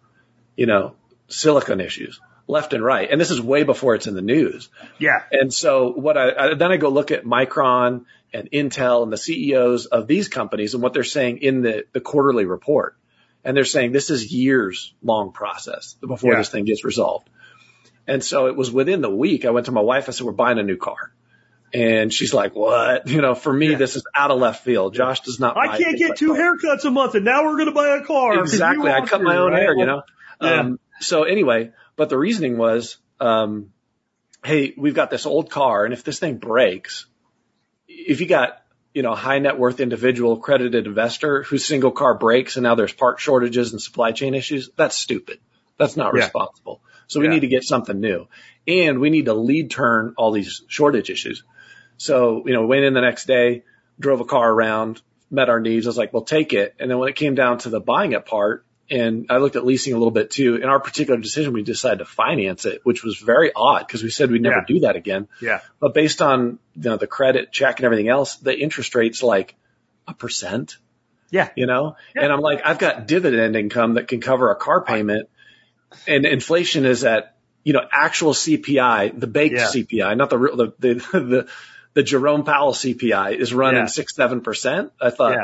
[0.56, 0.94] you know,
[1.28, 3.08] silicon issues left and right.
[3.10, 4.68] And this is way before it's in the news.
[4.98, 5.22] Yeah.
[5.32, 9.16] And so what I, I then I go look at Micron and Intel and the
[9.16, 12.96] CEOs of these companies and what they're saying in the, the quarterly report.
[13.44, 16.38] And they're saying this is years long process before Yeah.
[16.38, 17.28] this thing gets resolved.
[18.06, 19.44] And so it was within the week.
[19.44, 20.08] I went to my wife.
[20.08, 21.12] I said, we're buying a new car.
[21.72, 23.06] And she's like, what?
[23.08, 23.76] You know, for me, Yeah.
[23.78, 24.92] this is out of left field.
[24.94, 25.56] Josh does not.
[25.56, 26.40] I can't get two that.
[26.40, 28.40] haircuts a month and now we're going to buy a car.
[28.40, 28.90] Exactly.
[28.90, 29.62] I cut my own right?
[29.62, 30.02] hair, you know?
[30.42, 30.60] Yeah.
[30.60, 31.70] Um, so anyway,
[32.00, 33.74] but the reasoning was, um,
[34.42, 37.04] hey, we've got this old car and if this thing breaks,
[37.86, 38.62] if you got,
[38.94, 42.74] you know, a high net worth individual accredited investor whose single car breaks and now
[42.74, 45.40] there's part shortages and supply chain issues, that's stupid.
[45.76, 46.24] That's not Yeah.
[46.24, 46.80] responsible.
[47.06, 47.32] So we Yeah.
[47.34, 48.28] need to get something new
[48.66, 51.44] and we need to lead turn all these shortage issues.
[51.98, 53.64] So, you know, went in the next day,
[53.98, 55.86] drove a car around, met our needs.
[55.86, 56.76] I was like, well, take it.
[56.78, 59.64] And then when it came down to the buying it part, and I looked at
[59.64, 60.56] leasing a little bit too.
[60.56, 64.10] In our particular decision, we decided to finance it, which was very odd because we
[64.10, 64.64] said we'd never Yeah.
[64.74, 65.28] do that again.
[65.40, 65.60] Yeah.
[65.78, 69.54] But based on you know the credit check and everything else, the interest rate's like
[70.08, 70.76] a percent.
[71.30, 71.50] Yeah.
[71.54, 72.24] You know, Yeah.
[72.24, 75.28] and I'm like, I've got dividend income that can cover a car payment,
[76.08, 79.66] and inflation is at you know actual CPI, the baked Yeah.
[79.66, 81.48] CPI, not the real the the the,
[81.94, 84.92] the Jerome Powell CPI is running six seven percent.
[85.00, 85.36] I thought.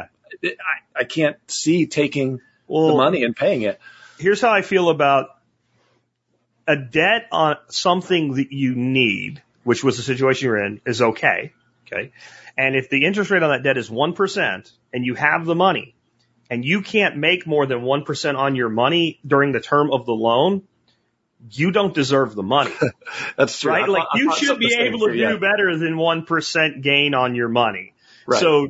[0.44, 0.50] I,
[1.00, 3.80] I can't see taking Well, the money and paying it.
[4.18, 5.28] here's how I feel about
[6.66, 11.52] a debt on something that you need, which was the situation you're in, is okay.
[11.86, 12.12] Okay.
[12.58, 15.94] And if the interest rate on that debt is 1% and you have the money
[16.50, 20.12] and you can't make more than 1% on your money during the term of the
[20.12, 20.62] loan,
[21.50, 22.72] you don't deserve the money,
[23.36, 23.70] That's true.
[23.70, 23.84] right?
[23.84, 27.34] I Like thought- I you should be able to do better than 1% gain on
[27.36, 27.92] your money.
[28.26, 28.40] Right.
[28.40, 28.68] So,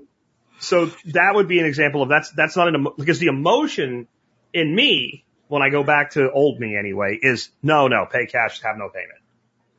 [0.59, 4.09] so that would be an example of that's, that's not an, emo- because the emotion
[4.53, 8.61] in me, when I go back to old me anyway, is no, no, pay cash,
[8.63, 9.19] have no payment.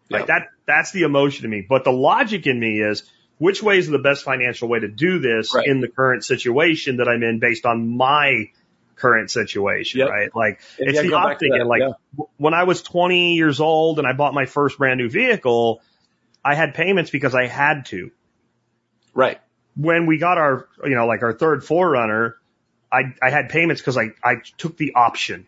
[0.10, 0.28] Like Yep.
[0.28, 1.66] that, that's the emotion in me.
[1.68, 3.04] But the logic in me is
[3.40, 5.68] which way is the best financial way to do this Right.
[5.68, 8.50] in the current situation that I'm in based on my
[8.96, 10.10] current situation, Yep.
[10.10, 10.36] right?
[10.36, 11.52] Like And it's yeah, the optic.
[11.54, 12.24] And like yeah.
[12.38, 15.82] when I was 20 years old and I bought my first brand new vehicle,
[16.46, 18.12] I had payments because I had to
[19.14, 19.40] Right.
[19.78, 22.34] When we got our, you know, like our third 4Runner,
[22.92, 25.46] I, I had payments because I, I took the option,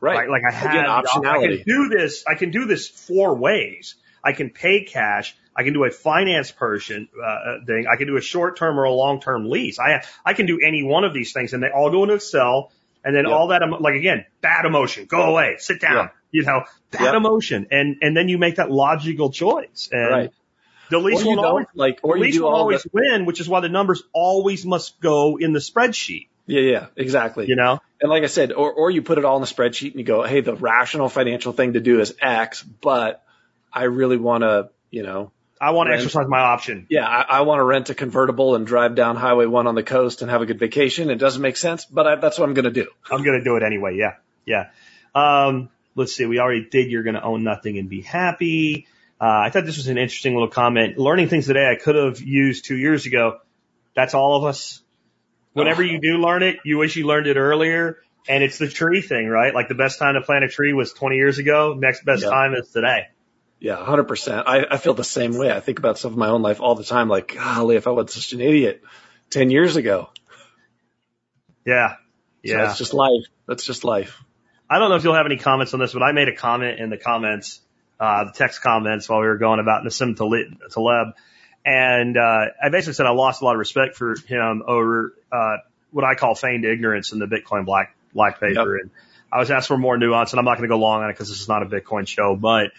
[0.00, 0.16] Right.
[0.16, 0.28] right?
[0.28, 1.64] Like I had, the I optionality.
[1.64, 3.96] can do this, I can do this four ways.
[4.22, 5.36] I can pay cash.
[5.56, 7.86] I can do a finance person, uh, thing.
[7.90, 9.78] I can do a short term or a long term lease.
[9.78, 12.72] I, I can do any one of these things and they all go into Excel.
[13.04, 13.32] And then Yep.
[13.32, 17.14] all that, like again, bad emotion, go away, sit down, you know, bad Yep.
[17.14, 17.68] emotion.
[17.70, 19.88] And, and then you make that logical choice.
[19.92, 20.30] And Right.
[20.90, 23.48] The lease you won't always like, or the you will always the, win, which is
[23.48, 26.28] why the numbers always must go in the spreadsheet.
[26.46, 27.46] yeah, yeah, exactly.
[27.48, 29.90] You know, And like I said, or, or you put it all in a spreadsheet
[29.90, 33.24] and you go, Hey, the rational financial thing to do is X, but
[33.72, 36.86] I really want to, you know, I want to exercise my option.
[36.90, 39.82] yeah, I, I want to rent a convertible and drive down Highway One on the
[39.82, 41.08] coast and have a good vacation.
[41.10, 42.88] It doesn't make sense, but I, that's what I'm going to do.
[43.10, 43.96] I'm going to do it anyway.
[43.96, 44.68] Yeah, yeah.
[45.14, 46.26] Um, let's see.
[46.26, 46.90] We already did.
[46.90, 48.86] You're going to own nothing and be happy.
[49.20, 50.98] Uh, I thought this was an interesting little comment.
[50.98, 53.38] Learning things today I could have used two years ago.
[53.94, 54.82] That's all of us.
[55.54, 57.98] Whenever you do learn it, you wish you learned it earlier.
[58.28, 59.54] And it's the tree thing, right?
[59.54, 61.74] Like the best time to plant a tree was 20 years ago.
[61.78, 62.30] Next best Yeah.
[62.30, 63.06] time is today.
[63.58, 64.46] Yeah, hundred percent.
[64.46, 65.50] I, I feel the same way.
[65.50, 67.08] I think about stuff in my own life all the time.
[67.08, 68.82] Like, golly, if I was such an idiot
[69.30, 70.10] ten years ago.
[71.64, 71.94] Yeah.
[71.94, 71.96] So
[72.52, 72.68] Yeah.
[72.68, 73.24] it's just life.
[73.48, 74.22] That's just life.
[74.68, 76.80] I don't know if you'll have any comments on this, but I made a comment
[76.80, 77.60] in the comments,
[77.98, 81.14] uh, the text comments while we were going about Nassim Taleb, Taleb.
[81.64, 85.56] and uh, I basically said I lost a lot of respect for him over uh,
[85.90, 88.90] what I call feigned ignorance in the Bitcoin black black paper, and
[89.32, 91.12] I was asked for more nuance, and I'm not going to go long on it
[91.12, 92.72] because this is not a Bitcoin show, but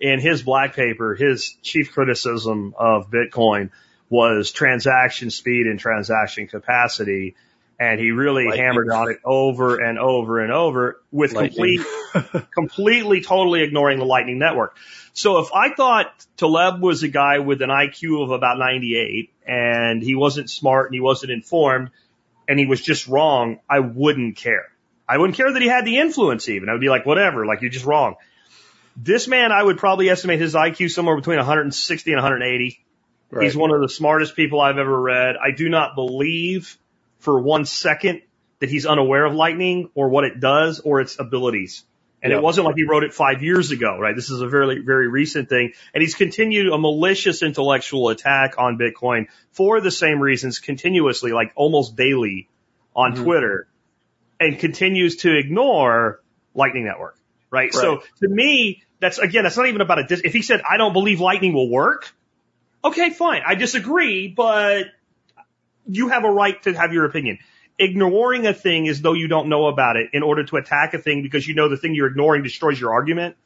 [0.00, 3.70] in his black paper, his chief criticism of Bitcoin
[4.10, 7.36] was transaction speed and transaction capacity.
[7.78, 8.64] And he really Lightning.
[8.64, 11.82] hammered on it over and over and over with Lightning.
[11.82, 14.76] complete completely, totally ignoring the Lightning Network.
[15.12, 16.06] So if I thought
[16.36, 20.94] Taleb was a guy with an IQ of about 98 and he wasn't smart and
[20.94, 21.90] he wasn't informed
[22.48, 24.66] and he was just wrong, I wouldn't care.
[25.08, 26.68] I wouldn't care that he had the influence even.
[26.68, 28.14] I would be like, whatever, like you're just wrong.
[28.96, 32.84] This man, I would probably estimate his IQ somewhere between 160 and 180.
[33.30, 33.44] Right.
[33.44, 35.36] He's one of the smartest people I've ever read.
[35.36, 36.78] I do not believe
[37.24, 38.22] for one second
[38.60, 41.84] that he's unaware of lightning or what it does or its abilities.
[42.22, 42.38] And Yeah.
[42.38, 44.14] it wasn't like he wrote it five years ago, right?
[44.14, 45.72] This is a very, very recent thing.
[45.92, 51.52] And he's continued a malicious intellectual attack on Bitcoin for the same reasons continuously, like
[51.54, 52.48] almost daily
[52.96, 53.24] on Mhm.
[53.24, 53.66] Twitter
[54.40, 56.20] and continues to ignore
[56.54, 57.16] Lightning Network,
[57.50, 57.72] right?
[57.74, 60.76] So to me, that's again, that's not even about a dis- if he said, I
[60.78, 62.10] don't believe Lightning will work.
[62.84, 63.42] Okay, fine.
[63.46, 64.86] I disagree, but
[65.86, 67.38] you have a right to have your opinion.
[67.78, 70.98] Ignoring a thing as though you don't know about it in order to attack a
[70.98, 73.36] thing because you know the thing you're ignoring destroys your argument.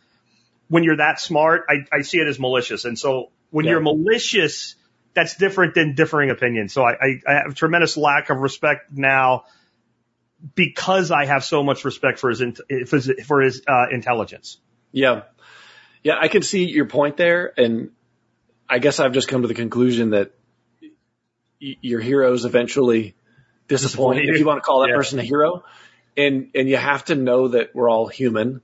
[0.68, 2.84] When you're that smart, I, I see it as malicious.
[2.84, 3.72] And so when Yeah.
[3.72, 4.74] you're malicious,
[5.14, 6.74] that's different than differing opinions.
[6.74, 9.44] So I, I, I have a tremendous lack of respect now
[10.54, 12.42] because I have so much respect for his,
[12.86, 14.58] for his, for his uh, intelligence.
[14.92, 15.22] Yeah.
[16.02, 17.52] Yeah, I can see your point there.
[17.56, 17.90] And
[18.68, 20.32] I guess I've just come to the conclusion that
[21.60, 23.14] your heroes eventually
[23.68, 24.34] disappoint, if you.
[24.38, 24.96] you want to call that Yeah.
[24.96, 25.64] person a hero.
[26.16, 28.60] And, and you have to know that we're all human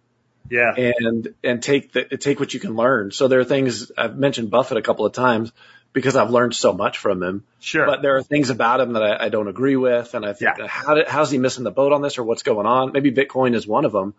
[0.50, 0.72] Yeah.
[0.74, 3.10] and, and take the, take what you can learn.
[3.12, 5.52] So there are things I've mentioned Buffett a couple of times.
[5.92, 7.44] because I've learned so much from him.
[7.60, 7.86] Sure.
[7.86, 10.58] But there are things about him that I, I don't agree with, and I think
[10.58, 10.66] Yeah.
[10.66, 12.90] how did, how's he missing the boat on this, or what's going on?
[12.92, 14.12] Maybe Bitcoin is one of them.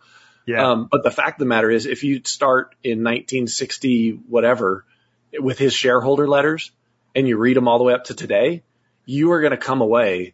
[0.46, 0.72] yeah.
[0.72, 4.86] Um, but the fact of the matter is, if you start in 1960 whatever
[5.38, 6.72] with his shareholder letters
[7.16, 8.64] and you read them all the way up to today,
[9.06, 10.34] you are going to come away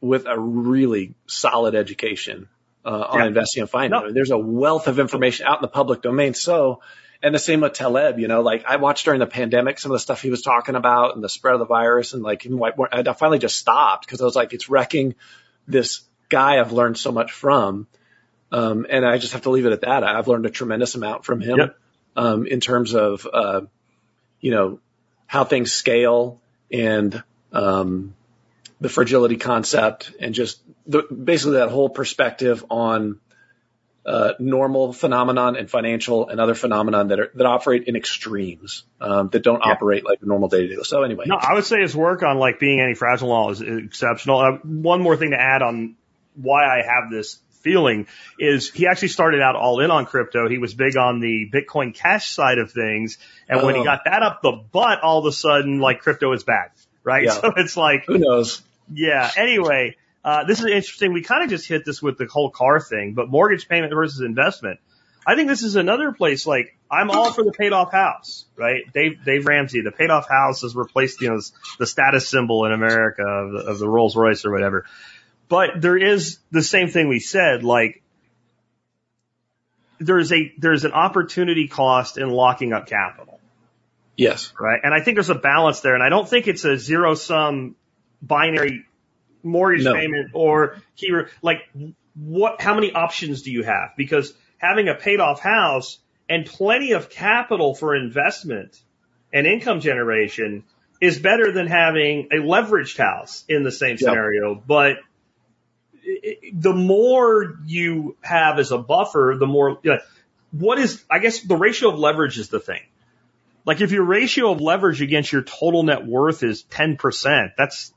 [0.00, 2.48] with a really solid education
[2.84, 3.26] uh, on Yeah.
[3.26, 4.04] investing and finance.
[4.08, 4.12] No.
[4.12, 6.34] There's a wealth of information out in the public domain.
[6.34, 6.80] So,
[7.22, 9.94] and the same with Taleb, you know, like I watched during the pandemic some of
[9.94, 12.44] the stuff he was talking about and the spread of the virus and like,
[12.92, 15.14] I finally just stopped because I was like, it's wrecking
[15.68, 17.86] this guy I've learned so much from.
[18.50, 20.02] Um, and I just have to leave it at that.
[20.04, 21.76] I've learned a tremendous amount from him, Yep.
[22.16, 23.62] um, in terms of, uh,
[24.40, 24.80] you know,
[25.32, 26.38] how things scale
[26.70, 27.22] and,
[27.52, 28.14] um,
[28.82, 33.18] the fragility concept and just the, basically that whole perspective on,
[34.04, 39.30] uh, normal phenomenon and financial and other phenomenon that are, that operate in extremes, um,
[39.30, 39.72] that don't Yeah.
[39.72, 40.82] operate like normal day to day.
[40.82, 41.24] So anyway.
[41.28, 44.38] No, I would say his work on like being anti-fragile law is exceptional.
[44.38, 45.94] Uh, one more thing to add on
[46.34, 48.06] why I have this feeling
[48.38, 50.48] is he actually started out all in on crypto.
[50.48, 53.18] He was big on the Bitcoin Cash side of things.
[53.48, 53.84] And when he Oh.
[53.84, 56.70] got that up the butt, all of a sudden, like crypto is bad,
[57.04, 57.24] right?
[57.24, 57.32] Yeah.
[57.40, 58.62] So it's like, Who knows?
[58.92, 59.30] yeah.
[59.36, 61.12] Anyway, uh, this is interesting.
[61.12, 64.20] We kind of just hit this with the whole car thing, but mortgage payment versus
[64.20, 64.78] investment.
[65.24, 68.82] I think this is another place like I'm all for the paid off house, right?
[68.92, 71.40] Dave Dave Ramsey, the paid off house has replaced you know
[71.78, 74.84] the status symbol in America of the, of the Rolls Royce or whatever.
[75.52, 78.02] But there is the same thing we said, like
[79.98, 83.38] there's a there's an opportunity cost in locking up capital
[84.16, 84.50] Yes.
[84.58, 84.80] right?
[84.82, 87.76] And I think there's a balance there, and I don't think it's a zero sum
[88.22, 88.86] binary
[89.42, 89.92] mortgage No.
[89.92, 91.58] payment or here like
[92.14, 93.90] what how many options do you have?
[93.94, 95.98] Because having a paid off house
[96.30, 98.80] and plenty of capital for investment
[99.34, 100.64] and income generation
[100.98, 105.00] is better than having a leveraged house in the same scenario, but i- i-
[106.52, 109.98] the more you have as a buffer, the more you know,
[110.52, 112.80] what is I guess the ratio of leverage is the thing.
[113.64, 117.92] Like if your ratio of leverage against your total net worth is 10%, that's,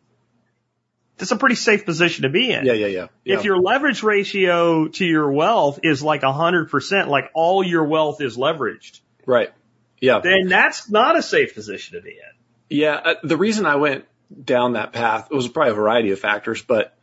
[1.17, 2.65] that's a pretty safe position to be in.
[2.65, 2.73] Yeah.
[2.73, 2.87] Yeah.
[2.87, 3.07] Yeah.
[3.23, 3.37] yeah.
[3.37, 8.37] If your leverage ratio to your wealth is like 100%, like all your wealth is
[8.37, 9.51] leveraged, right.
[9.99, 10.19] Yeah.
[10.19, 12.35] then that's not a safe position to be in.
[12.67, 14.05] Yeah, uh, the reason I went
[14.43, 16.94] down that path was probably a variety of factors, but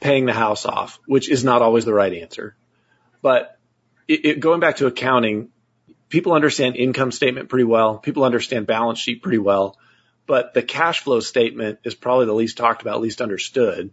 [0.00, 2.54] paying the house off, which is not always the right answer.
[3.22, 3.58] But
[4.08, 5.48] it, it, going back to accounting,
[6.08, 7.98] people understand income statement pretty well.
[7.98, 9.78] People understand balance sheet pretty well,
[10.26, 13.90] but the cash flow statement is probably the least talked about, least understood.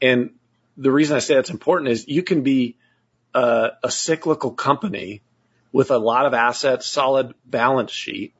[0.00, 0.30] And
[0.76, 2.76] the reason I say that's important is you can be
[3.34, 5.22] a, a cyclical company
[5.72, 8.34] with a lot of assets, solid balance sheet,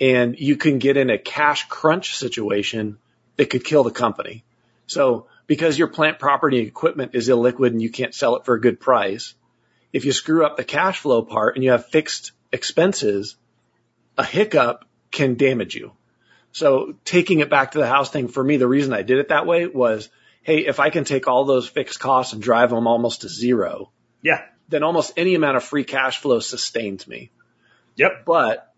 [0.00, 2.98] and you can get in a cash crunch situation
[3.36, 4.44] that could kill the company.
[4.86, 8.60] So because your plant property equipment is illiquid and you can't sell it for a
[8.60, 9.34] good price,
[9.92, 13.36] if you screw up the cash flow part and you have fixed expenses,
[14.16, 15.92] a hiccup can damage you.
[16.52, 19.28] So taking it back to the house thing for me, the reason I did it
[19.28, 20.08] that way was,
[20.42, 23.90] hey, if I can take all those fixed costs and drive them almost to zero,
[24.22, 24.42] Yeah.
[24.68, 27.30] then almost any amount of free cash flow sustains me.
[27.96, 28.24] Yep.
[28.24, 28.72] But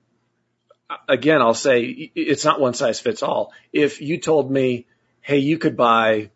[1.09, 1.83] again, I'll say
[2.15, 3.53] it's not one size fits all.
[3.73, 4.87] If you told me,
[5.21, 6.31] hey, you could buy,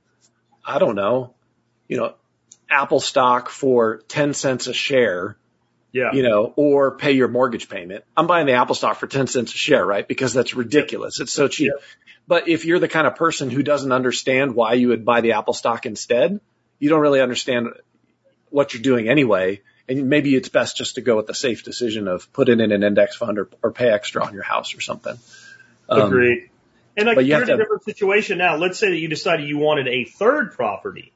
[0.71, 1.35] I don't know,
[1.89, 2.15] you know,
[2.71, 5.37] Apple stock for 10 cents a share,
[5.93, 6.13] Yeah.
[6.13, 8.05] you know, or pay your mortgage payment.
[8.17, 10.07] I'm buying the Apple stock for 10 cents a share, right?
[10.07, 11.19] Because that's ridiculous.
[11.21, 11.73] It's so cheap.
[12.29, 15.33] But if you're the kind of person who doesn't understand why you would buy the
[15.33, 16.41] Apple stock instead,
[16.79, 17.71] you don't really understand
[18.51, 19.63] what you're doing anyway.
[19.89, 22.71] And maybe it's best just to go with the safe decision of put it in
[22.71, 25.19] an index fund or, or pay extra on your house or something.
[25.89, 26.50] Um, Agreed.
[26.97, 28.57] And like but you you're in a different situation now.
[28.57, 31.13] Let's say that you decided you wanted a third property.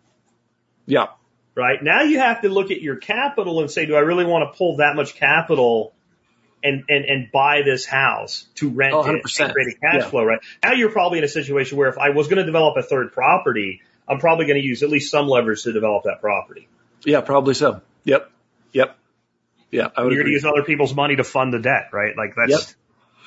[0.87, 1.07] Yeah.
[1.55, 1.83] right?
[1.83, 4.57] Now you have to look at your capital and say, do I really want to
[4.57, 5.93] pull that much capital
[6.63, 9.45] and, and, and buy this house to rent Oh, it 100%.
[9.45, 10.09] and create a cash Yeah.
[10.11, 10.41] flow, right?
[10.63, 13.13] Now you're probably in a situation where if I was going to develop a third
[13.13, 16.69] property, I'm probably going to use at least some leverage to develop that property.
[17.05, 17.81] Yeah, probably so.
[18.05, 18.31] Yep.
[18.73, 18.97] Yep.
[19.71, 19.89] Yeah.
[19.97, 22.17] I would You're going to use other people's money to fund the debt, right?
[22.17, 22.61] Like that's, Yep.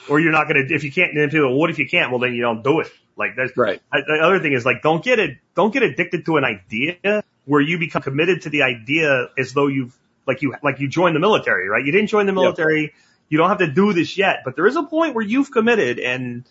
[0.09, 2.11] Or you're not going to, if you can't, then people, what if you can't?
[2.11, 2.87] Well, then you don't do it.
[3.15, 3.81] Like that's, Right.
[3.91, 7.23] I- The other thing is like, don't get it, don't get addicted to an idea
[7.45, 11.15] where you become committed to the idea as though you've, like you, like you joined
[11.15, 11.85] the military, right?
[11.85, 12.93] You didn't join the military.
[13.29, 15.99] You don't have to do this yet, but there is a point where you've committed
[15.99, 16.43] and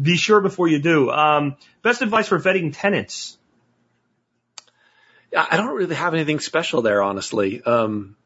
[0.00, 1.10] be sure before you do.
[1.10, 3.36] Um, best advice for vetting tenants.
[5.36, 7.62] I I don't really have anything special there, honestly.
[7.62, 8.16] Um,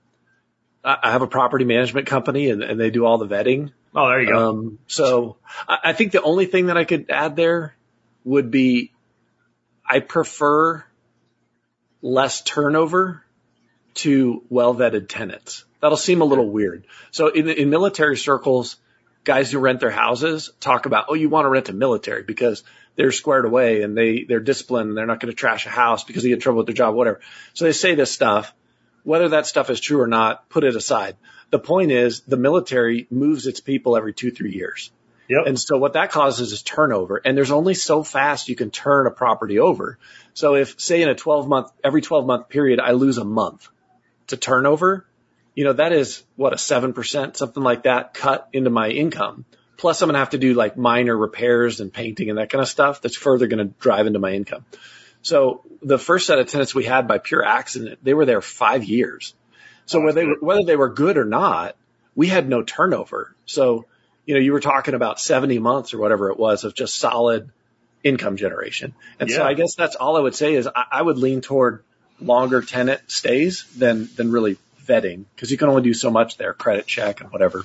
[0.85, 3.73] I I have a property management company and, and they do all the vetting.
[3.95, 4.51] Oh, there you go.
[4.51, 5.37] Um, so
[5.69, 7.75] I, I think the only thing that I could add there
[8.25, 8.93] would be
[9.85, 10.85] I prefer
[12.03, 13.25] less turnover
[13.95, 15.65] to well vetted tenants.
[15.81, 16.87] That'll seem a little weird.
[17.11, 18.77] So in, in military circles,
[19.25, 22.65] guys who rent their houses talk about, oh, you want to rent a military because
[22.97, 26.05] they're squared away and they, they're disciplined and they're not going to trash a house
[26.05, 27.21] because they get in trouble with their job, whatever.
[27.55, 28.53] So they say this stuff.
[29.09, 31.17] Whether that stuff is true or not, put it aside.
[31.49, 34.91] The point is the military moves its people every two, three years.
[35.31, 35.47] yep.
[35.47, 37.17] And so what that causes is turnover.
[37.25, 39.99] And there's only so fast you can turn a property over.
[40.35, 43.71] So if say in a 12 month, every 12 month period, I lose a month
[44.27, 45.07] to turnover,
[45.55, 49.47] you know, that is what a 7%, something like that cut into my income.
[49.79, 52.61] Plus I'm going to have to do like minor repairs and painting and that kind
[52.61, 54.67] of stuff that's further going to drive into my income.
[55.23, 58.85] So the first set of tenants we had by pure accident, they were there five
[58.85, 59.35] years.
[59.87, 61.77] So Oh, whether they, were- whether they were good or not,
[62.15, 63.35] we had no turnover.
[63.47, 63.87] So,
[64.27, 67.51] you know, you were talking about 70 months or whatever it was of just solid
[68.05, 68.95] income generation.
[69.19, 71.83] And so I guess that's all I would say is I, I would lean toward
[72.21, 76.53] longer tenant stays than, than really vetting because you can only do so much there,
[76.55, 77.65] credit check and whatever.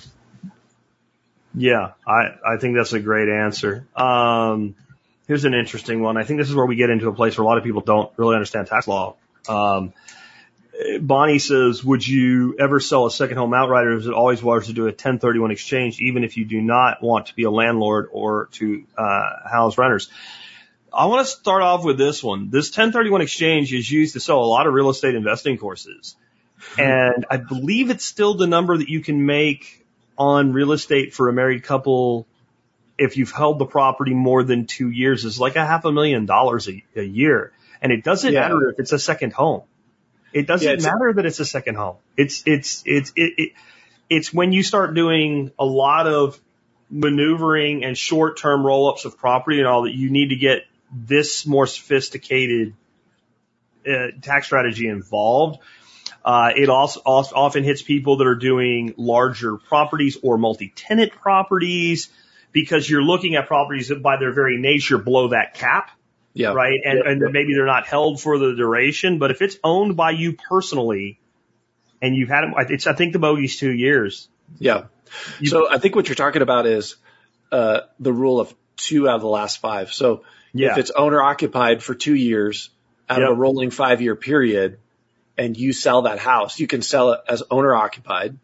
[1.55, 3.85] Yeah, I, I think that's a great answer.
[3.95, 4.75] Um,
[5.33, 6.15] here's an interesting one.
[6.15, 7.81] I think this is where we get into a place where a lot of people
[7.81, 9.15] don't really understand tax law.
[9.49, 9.91] Um,
[11.01, 14.67] Bonnie says, would you ever sell a second home outright or is it always wise
[14.67, 18.09] to do a 1031 exchange even if you do not want to be a landlord
[18.11, 20.11] or to uh, house renters?
[20.93, 22.51] I want to start off with this one.
[22.51, 26.15] This 1031 exchange is used to sell a lot of real estate investing courses.
[26.77, 29.83] And I believe it's still the number that you can make
[30.15, 32.27] on real estate for a married couple
[32.97, 36.25] if you've held the property more than two years is like a half a million
[36.25, 37.51] dollars a, a year.
[37.81, 38.41] And it doesn't Yeah.
[38.41, 39.63] matter if it's a second home.
[40.31, 41.97] It doesn't Yeah, matter that it's a second home.
[42.17, 43.51] It's, it's, it's, it, it,
[44.09, 46.39] it's when you start doing a lot of
[46.89, 50.65] maneuvering and short term roll ups of property and all that you need to get
[50.91, 52.73] this more sophisticated
[53.87, 55.59] uh, tax strategy involved.
[56.23, 62.09] Uh, it also, also often hits people that are doing larger properties or multi-tenant properties
[62.53, 65.89] because you're looking at properties that by their very nature blow that cap,
[66.33, 66.53] Yeah.
[66.53, 66.79] right?
[66.85, 70.11] And, Yep, and maybe they're not held for the duration, but if it's owned by
[70.11, 71.19] you personally
[72.01, 74.29] and you've had it, it's, I think the bogey's two years.
[74.59, 74.85] Yeah.
[75.39, 76.95] You- so I think what you're talking about is
[77.51, 79.91] uh, the rule of two out of the last five.
[79.93, 80.23] So
[80.53, 80.71] Yeah.
[80.71, 82.69] if it's owner occupied for two years
[83.09, 84.77] out of a rolling five year period
[85.37, 88.37] and you sell that house, you can sell it as owner occupied.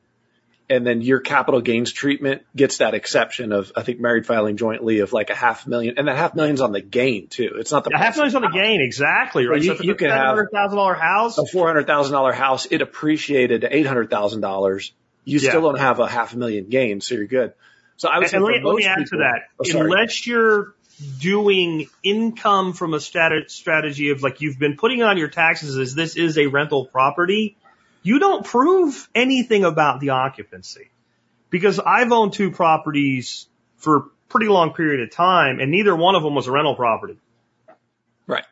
[0.72, 5.00] And then your capital gains treatment gets that exception of, I think, married filing jointly
[5.00, 5.96] of like a half million.
[5.98, 7.56] And that half million's on the gain too.
[7.58, 9.60] It's not the A half million's on the gain, exactly, right?
[9.60, 12.68] you- so if you a can have- $700,000 house, a four hundred thousand dollar house,
[12.70, 14.92] it appreciated to eight hundred thousand dollars.
[15.26, 15.50] You Yeah.
[15.50, 17.54] still don't have a half a million gain, so you're good.
[17.98, 19.42] So I would And, say and let, me, let me add to that.
[19.76, 19.80] Oh.
[19.82, 20.74] Unless you're
[21.20, 26.16] doing income from a strategy of like you've been putting on your taxes as this
[26.16, 27.58] is a rental property,
[28.02, 30.90] you don't prove anything about the occupancy.
[31.50, 33.48] Because I've owned two properties
[33.78, 36.76] for a pretty long period of time and neither one of them was a rental
[36.76, 37.18] property.
[38.28, 38.46] Right.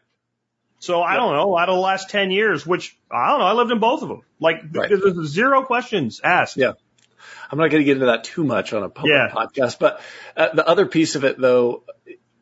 [0.79, 1.19] So I Yep.
[1.21, 3.79] don't know, out of the last 10 years, which I don't know, I lived in
[3.79, 4.21] both of them.
[4.39, 4.89] Like Right.
[4.89, 6.57] there's zero questions asked.
[6.57, 6.73] Yeah.
[7.51, 9.29] I'm not going to get into that too much on a public Yeah.
[9.29, 10.01] podcast, but
[10.35, 11.83] uh, the other piece of it though,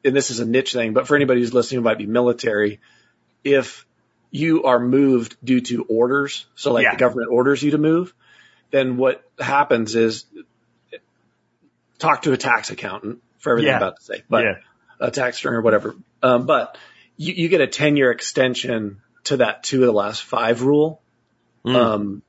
[0.03, 2.79] and this is a niche thing, but for anybody who's listening who might be military,
[3.43, 3.85] if
[4.31, 6.91] you are moved due to orders, so like Yeah.
[6.91, 8.13] the government orders you to move,
[8.71, 10.25] then what happens is
[11.99, 13.75] talk to a tax accountant for everything Yeah.
[13.77, 14.55] I'm about to say, but Yeah.
[14.99, 15.95] a tax return or whatever.
[16.21, 16.77] Um, but
[17.17, 21.01] you, you get a 10 year extension to that two of the last five rule,
[21.65, 21.75] Mm.
[21.75, 22.21] um,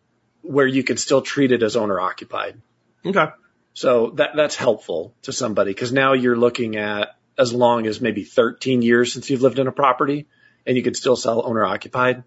[0.42, 2.60] where you can still treat it as owner occupied.
[3.04, 3.26] Okay.
[3.74, 8.24] So that, that's helpful to somebody because now you're looking at as long as maybe
[8.24, 10.26] 13 years since you've lived in a property
[10.66, 12.24] and you could still sell owner occupied.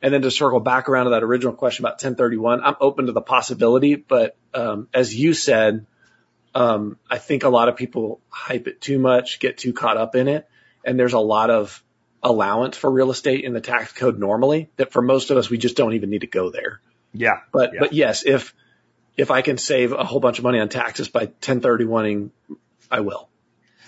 [0.00, 3.12] And then to circle back around to that original question about 1031, I'm open to
[3.12, 5.86] the possibility, but, um, as you said,
[6.54, 10.16] um, I think a lot of people hype it too much, get too caught up
[10.16, 10.48] in it.
[10.84, 11.82] And there's a lot of
[12.22, 15.58] allowance for real estate in the tax code normally that for most of us, we
[15.58, 16.80] just don't even need to go there.
[17.12, 17.40] Yeah.
[17.52, 17.80] But Yeah.
[17.80, 18.54] but yes, if
[19.16, 22.30] if I can save a whole bunch of money on taxes by 1031ing,
[22.90, 23.28] I will.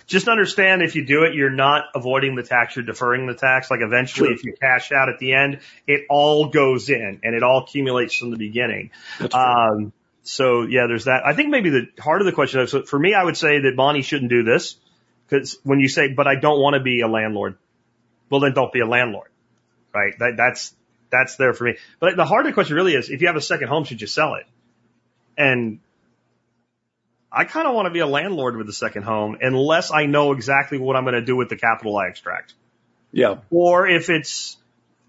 [0.07, 3.71] Just understand if you do it, you're not avoiding the tax, you're deferring the tax.
[3.71, 7.43] Like eventually, if you cash out at the end, it all goes in and it
[7.43, 8.91] all accumulates from the beginning.
[9.33, 11.23] Um, so yeah, there's that.
[11.25, 13.61] I think maybe the heart of the question is, so for me, I would say
[13.61, 14.77] that Bonnie shouldn't do this
[15.29, 17.57] because when you say, but I don't want to be a landlord,
[18.31, 19.29] well then don't be a landlord,
[19.95, 20.19] right?
[20.19, 20.75] That, that's,
[21.11, 21.77] that's there for me.
[22.01, 24.01] But the heart of the question really is, if you have a second home, should
[24.01, 24.47] you sell it?
[25.37, 25.81] And
[27.35, 30.33] I kind of want to be a landlord with a second home unless I know
[30.33, 32.55] exactly what I'm going to do with the capital I extract.
[33.13, 33.39] Yeah.
[33.51, 34.57] Or if it's,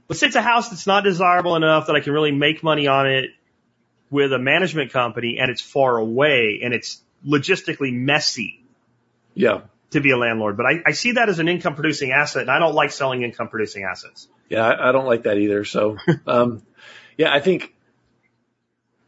[0.09, 2.87] let's say it's a house that's not desirable enough that I can really make money
[2.87, 3.29] on it
[4.09, 8.61] with a management company and it's far away and it's logistically messy
[9.33, 9.61] Yeah.
[9.91, 10.57] to be a landlord.
[10.57, 13.23] But I, I see that as an income producing asset and I don't like selling
[13.23, 14.27] income producing assets.
[14.49, 14.65] Yeah.
[14.65, 15.63] I, I don't like that either.
[15.65, 15.97] So,
[16.27, 16.61] um,
[17.17, 17.73] yeah, I think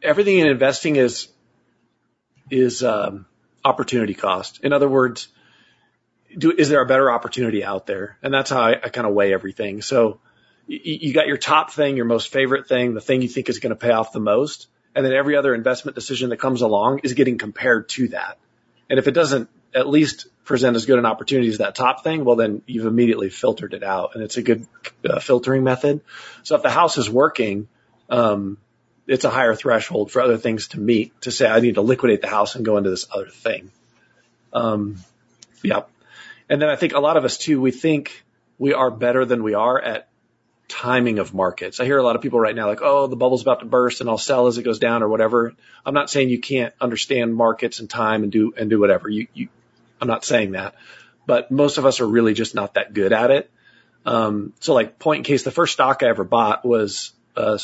[0.02, 1.28] everything in investing is,
[2.50, 3.26] is, um,
[3.64, 4.60] opportunity cost.
[4.64, 5.28] In other words,
[6.36, 8.18] do, is there a better opportunity out there?
[8.22, 9.82] And that's how I, I kind of weigh everything.
[9.82, 10.20] So
[10.66, 13.58] you, you got your top thing, your most favorite thing, the thing you think is
[13.58, 14.68] going to pay off the most.
[14.94, 18.38] And then every other investment decision that comes along is getting compared to that.
[18.90, 22.24] And if it doesn't at least present as good an opportunity as that top thing,
[22.24, 24.66] well, then you've immediately filtered it out and it's a good
[25.08, 26.00] uh, filtering method.
[26.42, 27.68] So if the house is working,
[28.08, 28.56] um,
[29.08, 32.20] it's a higher threshold for other things to meet to say, I need to liquidate
[32.20, 33.72] the house and go into this other thing.
[34.52, 34.98] Um,
[35.62, 35.82] yeah.
[36.48, 38.24] And then I think a lot of us too, we think
[38.58, 40.08] we are better than we are at
[40.68, 41.80] timing of markets.
[41.80, 44.02] I hear a lot of people right now like, oh, the bubble's about to burst
[44.02, 45.54] and I'll sell as it goes down or whatever.
[45.86, 49.08] I'm not saying you can't understand markets and time and do, and do whatever.
[49.08, 49.48] You, you,
[50.02, 50.74] I'm not saying that,
[51.26, 53.50] but most of us are really just not that good at it.
[54.04, 57.58] Um, so like point in case, the first stock I ever bought was, uh,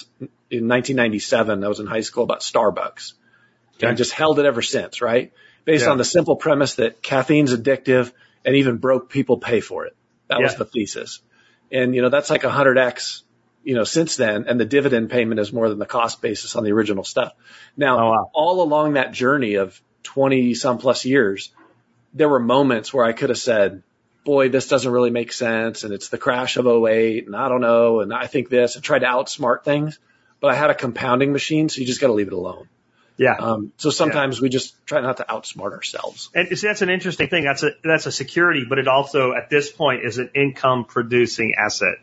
[0.59, 1.64] in 1997.
[1.64, 3.12] I was in high school about Starbucks.
[3.81, 5.32] And I just held it ever since, right?
[5.64, 5.90] Based Yeah.
[5.90, 8.12] on the simple premise that caffeine's addictive
[8.44, 9.97] and even broke people pay for it.
[10.28, 11.20] That was the thesis.
[11.72, 13.24] And, you know, that's like a hundred X,
[13.64, 14.44] you know, since then.
[14.48, 17.32] And the dividend payment is more than the cost basis on the original stuff.
[17.76, 18.31] Now, Oh, wow.
[18.32, 21.51] all along that journey of 20 some plus years,
[22.12, 23.82] there were moments where I could have said,
[24.24, 25.82] boy, this doesn't really make sense.
[25.82, 28.01] And it's the crash of 08 and I don't know.
[28.01, 29.98] And I think this and tried to outsmart things,
[30.40, 31.69] but I had a compounding machine.
[31.69, 32.69] So you just got to leave it alone.
[33.16, 33.35] Yeah.
[33.35, 36.31] Um, so sometimes we just try not to outsmart ourselves.
[36.35, 37.44] And see, that's an interesting thing.
[37.44, 41.55] That's a, that's a security, but it also at this point is an income producing
[41.56, 41.97] asset.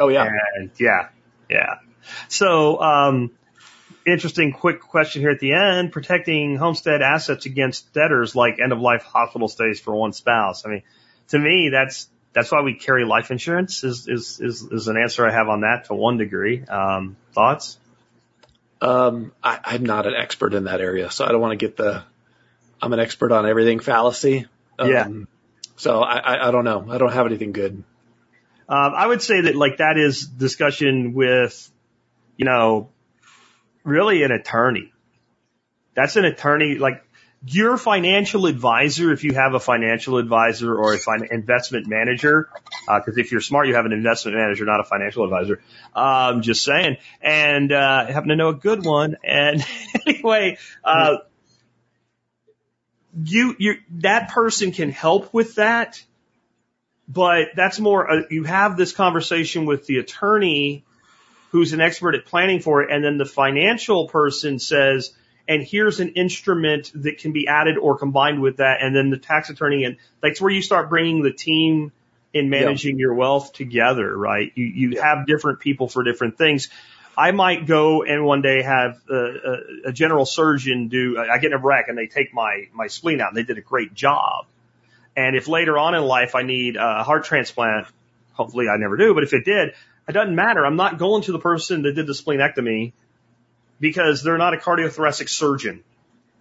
[0.00, 0.28] Oh yeah.
[0.56, 1.10] And yeah,
[1.48, 1.76] yeah.
[2.28, 3.30] So, um,
[4.06, 8.80] interesting quick question here at the end, protecting homestead assets against debtors like end of
[8.80, 10.64] life hospital stays for one spouse.
[10.66, 10.82] I mean,
[11.28, 15.26] to me, that's, that's why we carry life insurance is, is, is, is an answer
[15.26, 16.62] I have on that to one degree.
[16.64, 17.78] Um, thoughts?
[18.80, 21.76] Um, I, I'm not an expert in that area, so I don't want to get
[21.76, 22.02] the,
[22.80, 24.46] I'm an expert on everything fallacy.
[24.78, 25.08] Um, Yeah.
[25.76, 26.86] So I, I, I don't know.
[26.90, 27.82] I don't have anything good.
[28.68, 31.70] Um, I would say that like that is discussion with,
[32.36, 32.90] you know,
[33.82, 34.92] really an attorney.
[35.94, 37.02] That's an attorney, like
[37.44, 42.50] your financial advisor, if you have a financial advisor or a fin- investment manager,
[42.86, 45.62] because if you're smart, you have an investment manager, not a financial advisor.
[45.94, 46.98] Um, just saying.
[47.22, 49.16] And, uh, happen to know a good one.
[49.24, 49.64] And
[50.06, 51.16] anyway, uh,
[53.24, 56.02] you, you, that person can help with that
[57.12, 60.84] but that's more uh, you have this conversation with the attorney
[61.50, 65.12] who's an expert at planning for it and then the financial person says
[65.48, 68.78] and here's an instrument that can be added or combined with that.
[68.82, 71.92] And then the tax attorney and that's where you start bringing the team
[72.32, 74.52] in managing your wealth together right?
[74.54, 76.68] You you have different people for different things.
[77.16, 79.56] I might go and one day have a, a,
[79.86, 83.20] a general surgeon do I get in a wreck and they take my my spleen
[83.20, 84.46] out and they did a great job.
[85.16, 87.88] And if later on in life I need a heart transplant,
[88.32, 89.74] hopefully I never do, but if it did,
[90.08, 90.64] it doesn't matter.
[90.64, 92.92] I'm not going to the person that did the splenectomy
[93.80, 95.82] because they're not a cardiothoracic surgeon.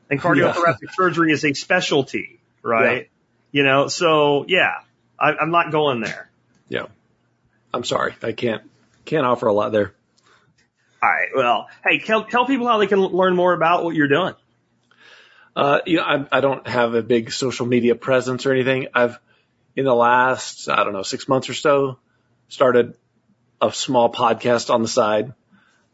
[0.10, 3.10] And cardiothoracic surgery is a specialty, right?
[3.52, 4.74] You know, so yeah,
[5.18, 6.30] I, I'm not going there.
[6.68, 6.86] Yeah.
[7.74, 8.16] I'm sorry.
[8.22, 8.64] I can't,
[9.06, 9.94] can't offer a lot there.
[11.02, 11.30] All right.
[11.34, 14.34] Well, hey, tell, tell people how they can learn more about what you're doing.
[15.56, 18.88] Uh, you know, I, I don't have a big social media presence or anything.
[18.94, 19.20] I've,
[19.76, 22.00] in the last, I don't know, six months or so,
[22.48, 22.96] started
[23.62, 25.34] a small podcast on the side.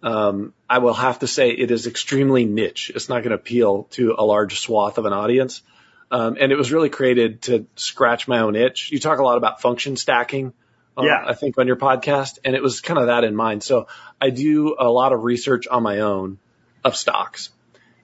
[0.06, 2.92] Um, I will have to say it is extremely niche.
[2.94, 5.64] It's not going to appeal to a large swath of an audience.
[6.12, 8.92] Um, and it was really created to scratch my own itch.
[8.92, 10.54] You talk a lot about function stacking.
[10.96, 11.26] uh, Yeah.
[11.26, 13.64] I think on your podcast and it was kind of that in mind.
[13.64, 13.88] So
[14.22, 16.38] I do a lot of research on my own
[16.84, 17.50] of stocks.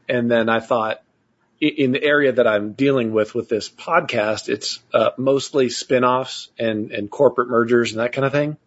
[0.09, 1.03] And then I thought
[1.61, 6.91] in the area that I'm dealing with with this podcast, it's uh, mostly spin-offs and,
[6.91, 8.57] and corporate mergers and that kind of thing.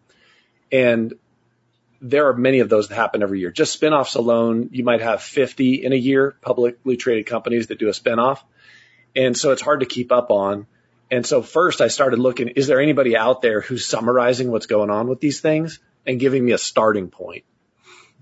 [0.71, 1.13] And
[2.01, 3.51] there are many of those that happen every year.
[3.51, 7.89] Just spin-offs alone, you might have 50 in a year, publicly traded companies that do
[7.89, 8.43] a spin-off.
[9.15, 10.67] And so it's hard to keep up on.
[11.09, 14.89] And so first I started looking, is there anybody out there who's summarizing what's going
[14.89, 17.45] on with these things and giving me a starting point?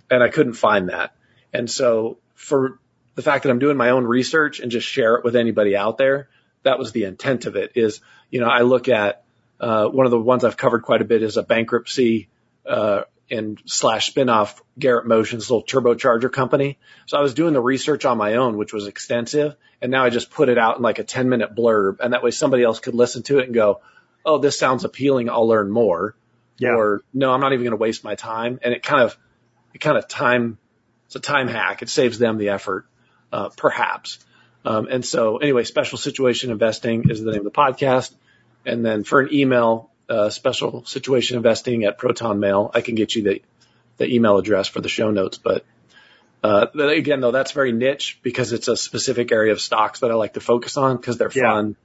[0.09, 1.15] And I couldn't find that.
[1.51, 2.79] And so for
[3.15, 5.97] the fact that I'm doing my own research and just share it with anybody out
[5.97, 6.29] there.
[6.63, 9.23] That was the intent of it is, you know, I look at,
[9.59, 12.29] uh, one of the ones I've covered quite a bit is a bankruptcy,
[12.65, 13.01] uh,
[13.33, 16.77] and slash spinoff Garrett Motion's little turbocharger company.
[17.07, 19.55] So I was doing the research on my own, which was extensive.
[19.81, 21.97] And now I just put it out in like a 10 minute blurb.
[21.99, 23.81] And that way somebody else could listen to it and go,
[24.25, 25.29] Oh, this sounds appealing.
[25.29, 26.15] I'll learn more.
[26.57, 26.75] Yeah.
[26.75, 28.59] Or no, I'm not even going to waste my time.
[28.61, 29.17] And it kind of,
[29.73, 30.57] it kind of time,
[31.07, 31.81] it's a time hack.
[31.81, 32.85] It saves them the effort,
[33.31, 34.19] uh, perhaps.
[34.63, 38.13] Um, and so anyway, special situation investing is the name of the podcast.
[38.65, 43.15] And then for an email, uh, special situation investing at Proton Mail, I can get
[43.15, 43.41] you the,
[43.97, 45.37] the email address for the show notes.
[45.37, 45.65] But,
[46.43, 50.15] uh, again, though, that's very niche because it's a specific area of stocks that I
[50.15, 51.43] like to focus on because they're Yeah.
[51.43, 51.75] fun.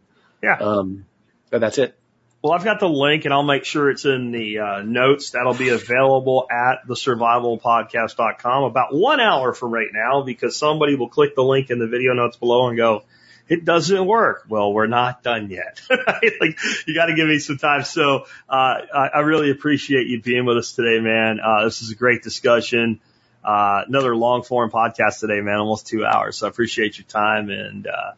[0.43, 0.57] Yeah.
[0.61, 1.07] Um,
[1.53, 1.95] and that's it.
[2.43, 5.31] Well, I've got the link and I'll make sure it's in the uh, notes.
[5.31, 11.35] That'll be available at thesurvivalpodcast.com about one hour from right now because somebody will click
[11.35, 13.03] the link in the video notes below and go,
[13.49, 14.45] it doesn't work.
[14.49, 15.81] Well, we're not done yet.
[15.91, 17.83] like you got to give me some time.
[17.85, 21.41] So, uh, I, I really appreciate you being with us today, man.
[21.41, 23.01] Uh, this is a great discussion.
[23.43, 26.37] Uh, another long form podcast today, man, almost two hours.
[26.37, 28.13] So I appreciate your time and, uh,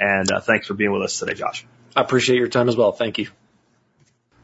[0.00, 1.64] and, uh, thanks for being with us today, Josh.
[1.94, 2.90] I appreciate your time as well.
[2.90, 3.28] Thank you.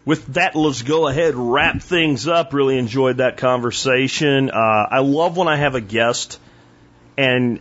[0.05, 2.55] With that, let's go ahead wrap things up.
[2.55, 4.51] Really enjoyed that conversation.
[4.51, 4.55] Uh,
[4.90, 6.39] I love when I have a guest
[7.16, 7.60] and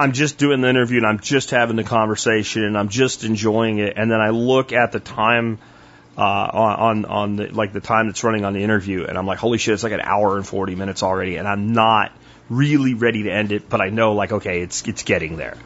[0.00, 3.80] I'm just doing the interview and I'm just having the conversation and I'm just enjoying
[3.80, 3.98] it.
[3.98, 5.58] And then I look at the time
[6.16, 9.38] uh, on on the, like the time that's running on the interview and I'm like,
[9.38, 12.12] holy shit, it's like an hour and 40 minutes already, and I'm not
[12.48, 15.58] really ready to end it, but I know like okay, it's it's getting there.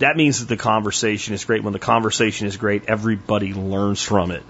[0.00, 1.62] That means that the conversation is great.
[1.62, 4.42] When the conversation is great, everybody learns from it.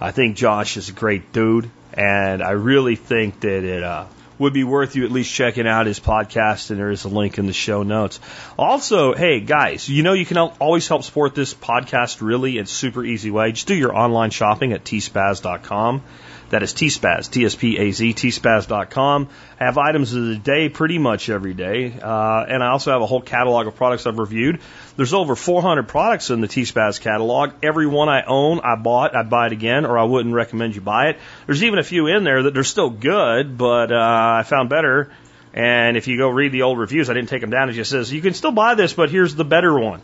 [0.00, 4.06] I think Josh is a great dude, and I really think that it uh,
[4.38, 7.38] would be worth you at least checking out his podcast, and there is a link
[7.38, 8.20] in the show notes.
[8.58, 12.66] Also, hey guys, you know you can al- always help support this podcast really in
[12.66, 13.52] super easy way.
[13.52, 16.02] Just do your online shopping at tspaz.com.
[16.50, 19.28] That is tspaz, T-S-P-A-Z, tspaz.com.
[19.58, 23.02] I have items of the day pretty much every day, uh, and I also have
[23.02, 24.60] a whole catalog of products I've reviewed.
[24.96, 27.52] There's over 400 products in the T-Spaz catalog.
[27.64, 30.80] Every one I own, I bought, I'd buy it again, or I wouldn't recommend you
[30.80, 31.18] buy it.
[31.46, 35.10] There's even a few in there that they're still good, but uh, I found better.
[35.52, 37.70] And if you go read the old reviews, I didn't take them down.
[37.70, 40.00] It just says you can still buy this, but here's the better one.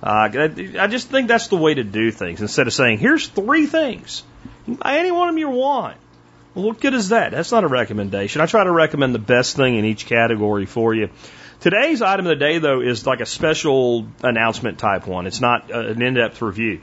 [0.00, 0.30] Uh,
[0.78, 2.40] I just think that's the way to do things.
[2.40, 4.22] Instead of saying here's three things,
[4.84, 5.96] any one of them you want.
[6.54, 7.32] Well, what good is that?
[7.32, 8.40] That's not a recommendation.
[8.40, 11.10] I try to recommend the best thing in each category for you.
[11.60, 15.26] Today's item of the day, though, is like a special announcement type one.
[15.26, 16.80] It's not uh, an in-depth review.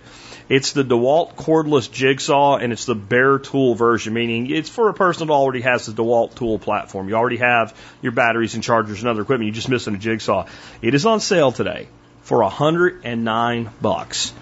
[0.48, 4.94] It's the DeWalt cordless jigsaw, and it's the bare tool version, meaning it's for a
[4.94, 7.10] person that already has the DeWalt tool platform.
[7.10, 9.48] You already have your batteries and chargers and other equipment.
[9.48, 10.46] You're just missing a jigsaw.
[10.82, 11.88] It is on sale today
[12.22, 14.34] for 109 bucks,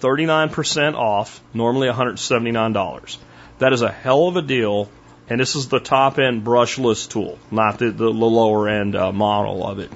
[0.00, 1.40] 39% off.
[1.54, 3.18] Normally 179 dollars.
[3.58, 4.88] That is a hell of a deal
[5.30, 9.12] and this is the top end brushless tool, not the, the, the lower end uh,
[9.12, 9.90] model of it.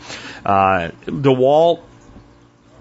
[0.46, 1.82] Uh, DeWalt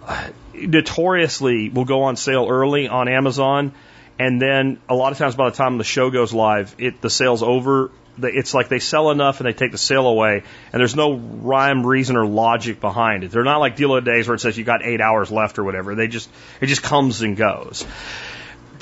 [0.05, 3.73] uh, notoriously will go on sale early on Amazon,
[4.19, 7.09] and then a lot of times by the time the show goes live, it the
[7.09, 7.89] sale's over.
[8.21, 11.85] It's like they sell enough and they take the sale away, and there's no rhyme,
[11.85, 13.31] reason, or logic behind it.
[13.31, 15.95] They're not like dealer days where it says you got eight hours left or whatever.
[15.95, 16.29] They just
[16.61, 17.85] it just comes and goes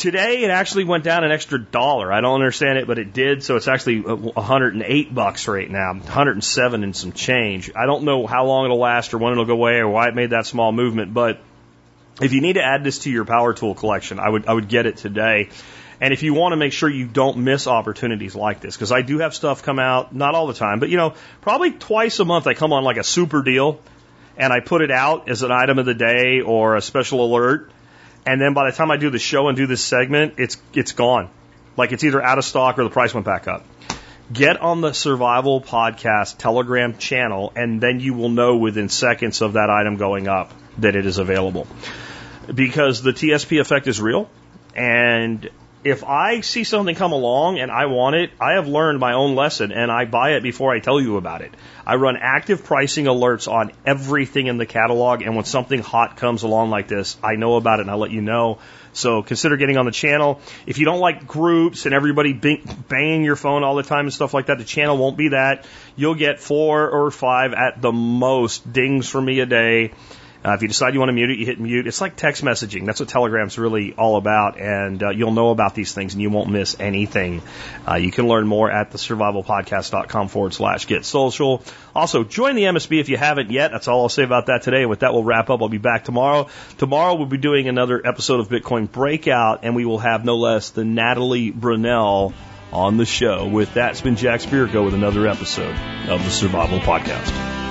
[0.02, 2.12] today it actually went down an extra dollar.
[2.12, 3.44] I don't understand it, but it did.
[3.44, 7.72] So it's actually uh, 108 bucks right now, 107 and some change.
[7.76, 10.16] I don't know how long it'll last or when it'll go away or why it
[10.16, 11.40] made that small movement, but
[12.20, 14.68] if you need to add this to your power tool collection, I would I would
[14.68, 15.50] get it today.
[16.02, 19.04] And if you want to make sure you don't miss opportunities like this, because I
[19.04, 22.26] do have stuff come out, not all the time, but you know, probably twice a
[22.26, 23.80] month I come on like a super deal
[24.36, 27.72] and I put it out as an item of the day or a special alert.
[28.26, 30.94] And then by the time I do the show and do this segment, it's it's
[30.94, 31.30] gone.
[31.78, 33.64] Like it's either out of stock or the price went back up.
[34.34, 39.54] Get on the Survival Podcast Telegram channel, and then you will know within seconds of
[39.54, 41.68] that item going up that it is available.
[42.54, 44.30] Because the TSP effect is real,
[44.76, 45.50] and
[45.84, 49.36] if I see something come along and I want it, I have learned my own
[49.36, 51.54] lesson and I buy it before I tell you about it.
[51.86, 56.44] I run active pricing alerts on everything in the catalog and when something hot comes
[56.44, 58.60] along like this, I know about it and I let you know.
[58.94, 60.42] So consider getting on the channel.
[60.68, 64.14] If you don't like groups and everybody bang- banging your phone all the time and
[64.14, 65.66] stuff like that, the channel won't be that.
[65.96, 69.94] You'll get four or five at the most dings from me a day
[70.44, 71.86] Uh, if you decide you want to mute it, you hit mute.
[71.86, 72.86] It's like text messaging.
[72.86, 74.60] That's what Telegram's really all about.
[74.60, 77.44] And uh, you'll know about these things and you won't miss anything.
[77.88, 81.64] Uh, you can learn more at the survivalpodcast.com forward slash get social.
[81.96, 83.72] Also, join the MSB if you haven't yet.
[83.72, 84.86] That's all I'll say about that today.
[84.86, 85.62] With that, we'll wrap up.
[85.62, 86.50] I'll be back tomorrow.
[86.80, 90.72] Tomorrow, we'll be doing another episode of Bitcoin Breakout, and we will have no less
[90.72, 92.34] than Natalie Brunell
[92.72, 93.48] on the show.
[93.48, 95.76] With that, it's been Jack Spirko with another episode
[96.10, 97.71] of the Survival Podcast.